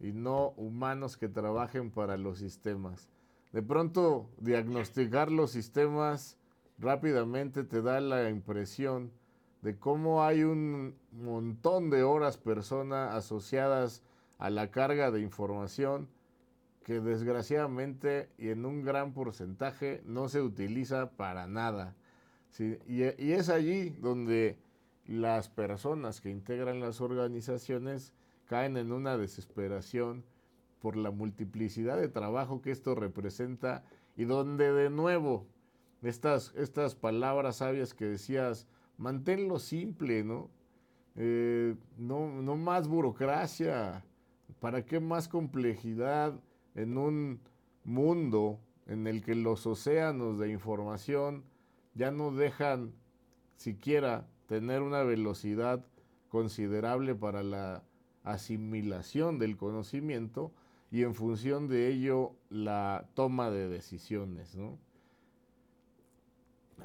y 0.00 0.12
no 0.12 0.50
humanos 0.56 1.16
que 1.16 1.28
trabajen 1.28 1.90
para 1.90 2.16
los 2.16 2.38
sistemas. 2.38 3.08
De 3.52 3.62
pronto, 3.62 4.28
diagnosticar 4.38 5.30
los 5.30 5.52
sistemas 5.52 6.36
rápidamente 6.78 7.62
te 7.64 7.82
da 7.82 8.00
la 8.00 8.28
impresión 8.28 9.12
de 9.62 9.78
cómo 9.78 10.24
hay 10.24 10.42
un 10.42 10.94
montón 11.12 11.88
de 11.88 12.02
horas 12.02 12.36
persona 12.36 13.16
asociadas 13.16 14.02
a 14.38 14.50
la 14.50 14.70
carga 14.70 15.10
de 15.10 15.20
información 15.20 16.08
que 16.84 17.00
desgraciadamente 17.00 18.28
y 18.38 18.50
en 18.50 18.66
un 18.66 18.82
gran 18.82 19.12
porcentaje 19.14 20.02
no 20.04 20.28
se 20.28 20.42
utiliza 20.42 21.10
para 21.10 21.46
nada. 21.46 21.96
y, 22.86 23.02
es 23.02 23.48
allí 23.48 23.90
donde 23.90 24.58
las 25.06 25.48
personas 25.48 26.20
que 26.20 26.30
integran 26.30 26.80
las 26.80 27.00
organizaciones 27.00 28.12
caen 28.46 28.76
en 28.76 28.92
una 28.92 29.16
desesperación 29.16 30.24
por 30.80 30.96
la 30.96 31.10
multiplicidad 31.10 31.96
de 31.96 32.08
trabajo 32.08 32.60
que 32.60 32.70
esto 32.70 32.94
representa 32.94 33.82
y 34.16 34.24
donde 34.24 34.72
de 34.72 34.90
nuevo 34.90 35.46
estas, 36.02 36.52
estas 36.56 36.94
palabras 36.94 37.56
sabias 37.56 37.94
que 37.94 38.04
decías, 38.04 38.66
manténlo 38.98 39.58
simple, 39.58 40.22
¿no? 40.22 40.50
Eh, 41.16 41.76
no, 41.96 42.42
no 42.42 42.56
más 42.56 42.88
burocracia, 42.88 44.04
¿para 44.64 44.86
qué 44.86 44.98
más 44.98 45.28
complejidad 45.28 46.40
en 46.74 46.96
un 46.96 47.38
mundo 47.84 48.60
en 48.86 49.06
el 49.06 49.22
que 49.22 49.34
los 49.34 49.66
océanos 49.66 50.38
de 50.38 50.50
información 50.50 51.44
ya 51.92 52.10
no 52.10 52.30
dejan 52.30 52.94
siquiera 53.56 54.26
tener 54.46 54.80
una 54.80 55.02
velocidad 55.02 55.84
considerable 56.30 57.14
para 57.14 57.42
la 57.42 57.82
asimilación 58.22 59.38
del 59.38 59.58
conocimiento 59.58 60.50
y 60.90 61.02
en 61.02 61.14
función 61.14 61.68
de 61.68 61.88
ello 61.88 62.32
la 62.48 63.06
toma 63.12 63.50
de 63.50 63.68
decisiones, 63.68 64.56
¿no? 64.56 64.78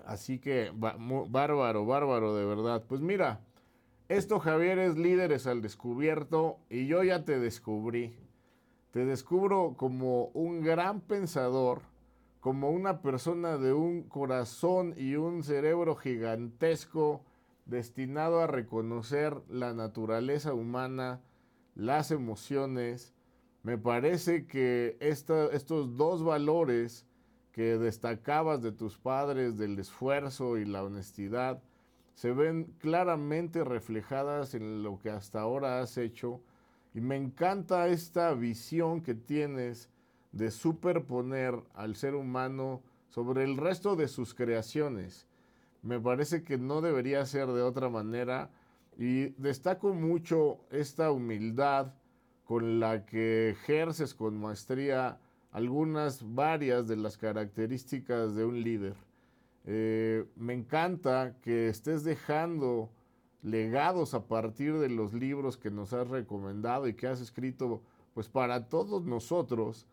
Así 0.05 0.37
que 0.37 0.73
bárbaro, 0.75 1.85
bárbaro 1.85 2.35
de 2.35 2.43
verdad. 2.43 2.83
Pues 2.89 2.99
mira, 2.99 3.39
esto 4.09 4.39
Javier 4.39 4.79
es 4.79 4.97
líderes 4.97 5.45
al 5.45 5.61
descubierto 5.61 6.57
y 6.67 6.87
yo 6.87 7.03
ya 7.03 7.25
te 7.25 7.39
descubrí. 7.39 8.17
Te 8.91 9.05
descubro 9.05 9.75
como 9.77 10.25
un 10.33 10.63
gran 10.63 10.99
pensador, 11.01 11.83
como 12.39 12.71
una 12.71 13.03
persona 13.03 13.59
de 13.59 13.71
un 13.71 14.01
corazón 14.01 14.95
y 14.97 15.15
un 15.15 15.43
cerebro 15.43 15.95
gigantesco 15.95 17.23
destinado 17.67 18.39
a 18.39 18.47
reconocer 18.47 19.37
la 19.47 19.75
naturaleza 19.75 20.55
humana, 20.55 21.21
las 21.75 22.09
emociones. 22.09 23.13
Me 23.61 23.77
parece 23.77 24.47
que 24.47 24.97
estos 25.01 25.97
dos 25.97 26.23
valores 26.23 27.05
que 27.51 27.77
destacabas 27.77 28.63
de 28.63 28.71
tus 28.71 28.97
padres, 28.97 29.55
del 29.55 29.77
esfuerzo 29.77 30.57
y 30.57 30.65
la 30.65 30.83
honestidad, 30.83 31.61
se 32.13 32.31
ven 32.31 32.73
claramente 32.79 33.63
reflejadas 33.63 34.53
en 34.53 34.83
lo 34.83 34.99
que 34.99 35.09
hasta 35.09 35.41
ahora 35.41 35.79
has 35.79 35.97
hecho. 35.97 36.41
Y 36.93 37.01
me 37.01 37.15
encanta 37.15 37.87
esta 37.87 38.33
visión 38.33 39.01
que 39.01 39.15
tienes 39.15 39.89
de 40.31 40.51
superponer 40.51 41.55
al 41.73 41.95
ser 41.95 42.15
humano 42.15 42.81
sobre 43.09 43.43
el 43.43 43.57
resto 43.57 43.95
de 43.95 44.07
sus 44.07 44.33
creaciones. 44.33 45.27
Me 45.81 45.99
parece 45.99 46.43
que 46.43 46.57
no 46.57 46.81
debería 46.81 47.25
ser 47.25 47.47
de 47.47 47.61
otra 47.61 47.89
manera 47.89 48.51
y 48.97 49.29
destaco 49.41 49.93
mucho 49.93 50.59
esta 50.71 51.11
humildad 51.11 51.93
con 52.43 52.79
la 52.79 53.05
que 53.05 53.51
ejerces 53.51 54.13
con 54.13 54.39
maestría 54.39 55.19
algunas, 55.51 56.33
varias 56.35 56.87
de 56.87 56.97
las 56.97 57.17
características 57.17 58.35
de 58.35 58.45
un 58.45 58.61
líder. 58.61 58.95
Eh, 59.65 60.25
me 60.35 60.53
encanta 60.53 61.35
que 61.41 61.67
estés 61.67 62.03
dejando 62.03 62.89
legados 63.41 64.13
a 64.13 64.27
partir 64.27 64.77
de 64.79 64.89
los 64.89 65.13
libros 65.13 65.57
que 65.57 65.71
nos 65.71 65.93
has 65.93 66.07
recomendado 66.07 66.87
y 66.87 66.93
que 66.93 67.07
has 67.07 67.21
escrito, 67.21 67.81
pues 68.13 68.27
para 68.27 68.67
todos 68.67 69.03
nosotros 69.05 69.87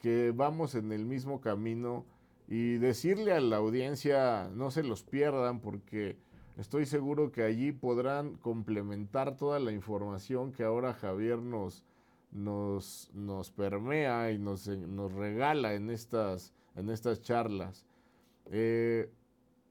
que 0.00 0.32
vamos 0.34 0.74
en 0.74 0.92
el 0.92 1.04
mismo 1.04 1.40
camino 1.40 2.04
y 2.48 2.78
decirle 2.78 3.32
a 3.32 3.40
la 3.40 3.56
audiencia 3.56 4.50
no 4.54 4.70
se 4.70 4.82
los 4.82 5.02
pierdan 5.02 5.60
porque 5.60 6.16
estoy 6.56 6.84
seguro 6.84 7.30
que 7.30 7.42
allí 7.42 7.72
podrán 7.72 8.34
complementar 8.36 9.36
toda 9.36 9.60
la 9.60 9.72
información 9.72 10.52
que 10.52 10.64
ahora 10.64 10.94
Javier 10.94 11.38
nos, 11.38 11.84
nos, 12.32 13.10
nos 13.14 13.50
permea 13.50 14.32
y 14.32 14.38
nos, 14.38 14.66
nos, 14.66 15.12
regala 15.12 15.74
en 15.74 15.90
estas, 15.90 16.52
en 16.74 16.90
estas 16.90 17.22
charlas. 17.22 17.86
Eh, 18.50 19.10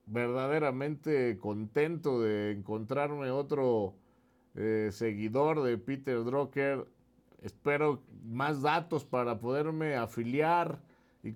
verdaderamente 0.05 1.37
contento 1.37 2.21
de 2.21 2.51
encontrarme 2.51 3.29
otro 3.29 3.93
eh, 4.55 4.89
seguidor 4.91 5.61
de 5.61 5.77
Peter 5.77 6.23
Drucker. 6.23 6.87
Espero 7.41 8.01
más 8.25 8.61
datos 8.61 9.05
para 9.05 9.39
poderme 9.39 9.95
afiliar 9.95 10.81
y, 11.23 11.35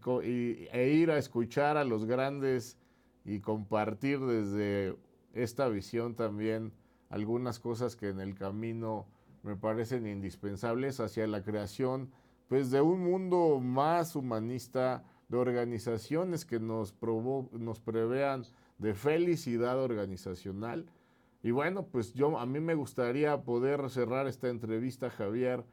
e 0.71 0.89
ir 0.93 1.11
a 1.11 1.17
escuchar 1.17 1.77
a 1.77 1.83
los 1.83 2.05
grandes 2.05 2.77
y 3.25 3.39
compartir 3.39 4.19
desde 4.19 4.97
esta 5.33 5.67
visión 5.67 6.15
también 6.15 6.73
algunas 7.09 7.59
cosas 7.59 7.95
que 7.95 8.09
en 8.09 8.19
el 8.19 8.35
camino 8.35 9.05
me 9.43 9.55
parecen 9.55 10.07
indispensables 10.07 10.99
hacia 10.99 11.27
la 11.27 11.43
creación 11.43 12.09
pues, 12.47 12.71
de 12.71 12.81
un 12.81 13.03
mundo 13.03 13.59
más 13.59 14.15
humanista, 14.15 15.03
de 15.33 15.39
organizaciones 15.39 16.45
que 16.45 16.59
nos, 16.59 16.95
nos 17.51 17.79
prevean 17.79 18.45
de 18.77 18.93
felicidad 18.93 19.79
organizacional. 19.79 20.85
Y 21.41 21.49
bueno, 21.49 21.87
pues 21.87 22.13
yo 22.13 22.37
a 22.37 22.45
mí 22.45 22.59
me 22.59 22.75
gustaría 22.75 23.41
poder 23.41 23.89
cerrar 23.89 24.27
esta 24.27 24.49
entrevista, 24.49 25.09
Javier, 25.09 25.65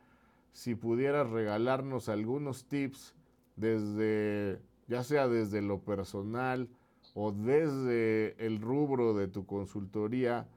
si 0.52 0.74
pudieras 0.74 1.28
regalarnos 1.28 2.08
algunos 2.08 2.64
tips 2.64 3.14
desde, 3.56 4.60
ya 4.88 5.04
sea 5.04 5.28
desde 5.28 5.60
lo 5.60 5.80
personal 5.80 6.68
o 7.12 7.30
desde 7.30 8.34
el 8.44 8.62
rubro 8.62 9.12
de 9.12 9.28
tu 9.28 9.44
consultoría, 9.44 10.48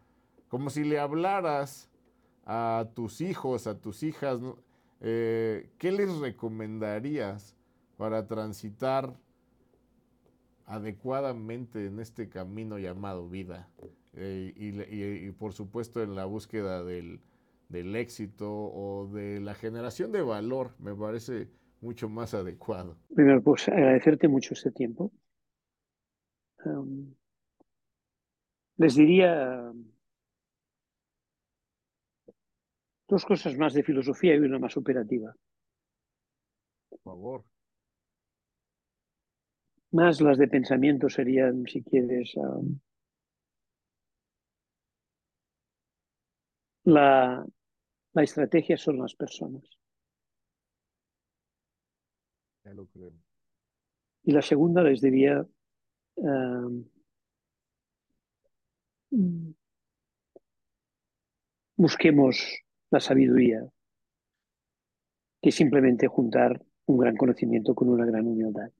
como 0.47 0.69
si 0.69 0.85
le 0.85 0.99
hablaras 0.99 1.89
a 2.45 2.87
tus 2.95 3.19
hijos, 3.19 3.67
a 3.67 3.77
tus 3.79 4.01
hijas, 4.01 4.39
eh, 5.01 5.69
¿qué 5.77 5.91
les 5.91 6.09
recomendarías 6.19 7.53
para 8.03 8.27
transitar 8.27 9.15
adecuadamente 10.65 11.85
en 11.85 12.01
este 12.01 12.27
camino 12.27 12.77
llamado 12.77 13.29
vida? 13.29 13.69
Eh, 14.11 14.51
y, 14.57 15.31
por 15.31 15.53
supuesto 15.53 16.03
en 16.03 16.13
la 16.13 16.25
búsqueda 16.25 16.83
del, 16.83 17.21
del 17.69 17.95
éxito 17.95 18.51
o 18.51 19.07
de 19.07 19.39
la 19.39 19.53
generación 19.53 20.11
de 20.11 20.21
valor, 20.21 20.75
me 20.79 20.93
parece 20.93 21.47
mucho 21.79 22.09
más 22.09 22.33
adecuado. 22.33 22.97
Primero, 23.15 23.41
pues 23.41 23.69
agradecerte 23.69 24.27
mucho 24.27 24.53
este 24.53 24.71
tiempo. 24.71 25.09
les 28.75 28.95
diría 28.95 29.71
dos 33.07 33.23
cosas 33.23 33.57
más 33.57 33.73
de 33.73 33.81
filosofía 33.81 34.35
y 34.35 34.39
una 34.39 34.59
más 34.59 34.75
operativa. 34.75 35.33
Por 36.89 36.99
favor. 36.99 37.52
Más 39.93 40.21
las 40.21 40.37
de 40.39 40.47
pensamiento 40.47 41.07
serían, 41.07 41.65
si 41.67 41.83
quieres, 41.83 42.33
la, 46.83 47.45
la 48.13 48.23
estrategia 48.23 48.75
son 48.75 48.97
las 48.97 49.13
personas. 49.13 49.63
Ya 52.65 52.73
lo 52.73 52.87
creo. 52.87 53.11
Y 54.23 54.31
la 54.31 54.41
segunda 54.41 54.81
les 54.81 54.99
diría 54.99 55.45
busquemos 61.75 62.63
la 62.89 62.99
sabiduría, 62.99 63.63
que 65.41 65.49
es 65.49 65.55
simplemente 65.55 66.07
juntar 66.07 66.63
un 66.85 66.97
gran 66.97 67.15
conocimiento 67.15 67.75
con 67.75 67.89
una 67.89 68.05
gran 68.05 68.25
humildad. 68.25 68.71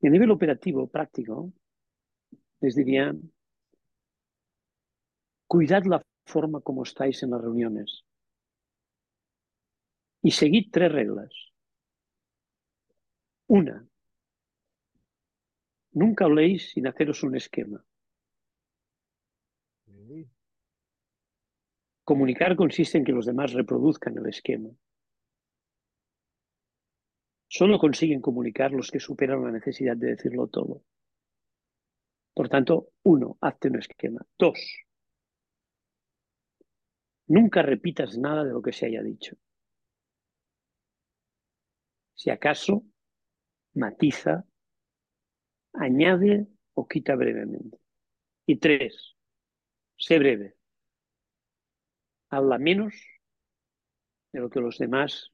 Y 0.00 0.06
a 0.06 0.10
nivel 0.10 0.30
operativo, 0.30 0.86
práctico, 0.86 1.52
les 2.60 2.74
diría, 2.74 3.14
cuidad 5.46 5.84
la 5.84 6.02
forma 6.24 6.60
como 6.60 6.82
estáis 6.82 7.22
en 7.22 7.30
las 7.30 7.40
reuniones 7.40 8.04
y 10.22 10.30
seguid 10.30 10.68
tres 10.70 10.92
reglas. 10.92 11.32
Una, 13.46 13.86
nunca 15.92 16.26
habléis 16.26 16.70
sin 16.70 16.86
haceros 16.86 17.22
un 17.22 17.36
esquema. 17.36 17.84
Comunicar 22.04 22.56
consiste 22.56 22.98
en 22.98 23.04
que 23.04 23.12
los 23.12 23.26
demás 23.26 23.52
reproduzcan 23.52 24.16
el 24.18 24.26
esquema. 24.26 24.70
Solo 27.48 27.78
consiguen 27.78 28.20
comunicar 28.20 28.72
los 28.72 28.90
que 28.90 29.00
superan 29.00 29.42
la 29.42 29.50
necesidad 29.50 29.96
de 29.96 30.08
decirlo 30.08 30.48
todo. 30.48 30.82
Por 32.34 32.48
tanto, 32.48 32.90
uno, 33.02 33.38
hazte 33.40 33.68
un 33.68 33.78
esquema. 33.78 34.20
Dos, 34.38 34.58
nunca 37.26 37.62
repitas 37.62 38.18
nada 38.18 38.44
de 38.44 38.52
lo 38.52 38.62
que 38.62 38.72
se 38.72 38.86
haya 38.86 39.02
dicho. 39.02 39.36
Si 42.14 42.30
acaso, 42.30 42.84
matiza, 43.74 44.44
añade 45.72 46.48
o 46.74 46.86
quita 46.86 47.14
brevemente. 47.14 47.78
Y 48.44 48.56
tres, 48.56 49.16
sé 49.96 50.18
breve. 50.18 50.56
Habla 52.28 52.58
menos 52.58 52.94
de 54.32 54.40
lo 54.40 54.50
que 54.50 54.60
los 54.60 54.78
demás 54.78 55.32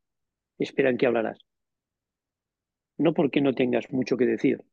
esperan 0.59 0.97
que 0.97 1.07
hablarás. 1.07 1.39
No 2.99 3.13
porque 3.13 3.41
no 3.41 3.55
tengas 3.55 3.91
mucho 3.91 4.17
que 4.17 4.27
decir, 4.27 4.65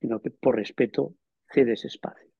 sino 0.00 0.20
que 0.20 0.30
por 0.30 0.56
respeto 0.56 1.14
cedes 1.52 1.84
espacio. 1.84 2.30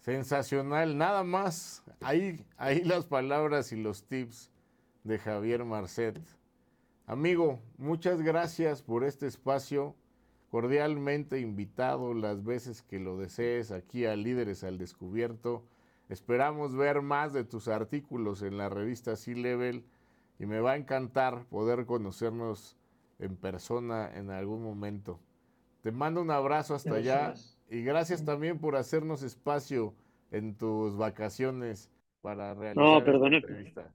Sensacional, 0.00 0.98
nada 0.98 1.22
más. 1.22 1.84
Ahí, 2.00 2.44
ahí 2.56 2.82
las 2.82 3.06
palabras 3.06 3.72
y 3.72 3.76
los 3.76 4.04
tips 4.08 4.50
de 5.04 5.18
Javier 5.18 5.64
Marcet. 5.64 6.18
Amigo, 7.06 7.60
muchas 7.78 8.20
gracias 8.22 8.82
por 8.82 9.04
este 9.04 9.26
espacio. 9.26 9.94
Cordialmente 10.50 11.40
invitado 11.40 12.14
las 12.14 12.44
veces 12.44 12.82
que 12.82 12.98
lo 12.98 13.16
desees 13.16 13.70
aquí 13.70 14.04
a 14.04 14.16
Líderes 14.16 14.64
al 14.64 14.76
Descubierto. 14.76 15.64
Esperamos 16.08 16.74
ver 16.76 17.00
más 17.00 17.32
de 17.32 17.44
tus 17.44 17.68
artículos 17.68 18.42
en 18.42 18.58
la 18.58 18.68
revista 18.68 19.16
Sea 19.16 19.36
Level 19.36 19.84
y 20.38 20.46
me 20.46 20.60
va 20.60 20.72
a 20.72 20.76
encantar 20.76 21.46
poder 21.46 21.86
conocernos 21.86 22.76
en 23.22 23.36
persona 23.36 24.10
en 24.14 24.30
algún 24.30 24.62
momento. 24.62 25.20
Te 25.82 25.90
mando 25.90 26.20
un 26.20 26.30
abrazo 26.30 26.74
hasta 26.74 26.94
allá 26.94 27.34
y 27.70 27.82
gracias 27.82 28.24
también 28.24 28.58
por 28.58 28.76
hacernos 28.76 29.22
espacio 29.22 29.94
en 30.30 30.56
tus 30.56 30.96
vacaciones 30.96 31.90
para 32.20 32.54
realizar 32.54 32.82
no, 32.82 32.98
esta 32.98 33.36
entrevista 33.36 33.92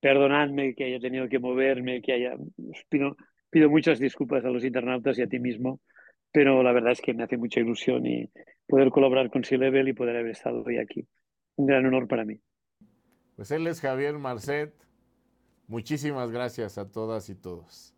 perdonadme 0.00 0.74
que 0.74 0.84
haya 0.84 1.00
tenido 1.00 1.28
que 1.28 1.38
moverme, 1.38 2.00
que 2.02 2.12
haya... 2.12 2.36
Pido, 2.88 3.16
pido 3.50 3.68
muchas 3.68 3.98
disculpas 3.98 4.44
a 4.44 4.50
los 4.50 4.64
internautas 4.64 5.18
y 5.18 5.22
a 5.22 5.26
ti 5.26 5.38
mismo, 5.38 5.80
pero 6.32 6.62
la 6.62 6.72
verdad 6.72 6.92
es 6.92 7.00
que 7.00 7.14
me 7.14 7.24
hace 7.24 7.36
mucha 7.36 7.60
ilusión 7.60 8.06
y 8.06 8.30
poder 8.66 8.90
colaborar 8.90 9.30
con 9.30 9.44
C-Level 9.44 9.88
y 9.88 9.92
poder 9.92 10.16
haber 10.16 10.32
estado 10.32 10.62
hoy 10.64 10.78
aquí. 10.78 11.06
Un 11.56 11.66
gran 11.66 11.86
honor 11.86 12.06
para 12.06 12.24
mí. 12.24 12.40
Pues 13.36 13.50
él 13.50 13.66
es 13.66 13.80
Javier 13.80 14.18
Marcet. 14.18 14.72
Muchísimas 15.66 16.30
gracias 16.30 16.78
a 16.78 16.90
todas 16.90 17.28
y 17.30 17.34
todos. 17.34 17.94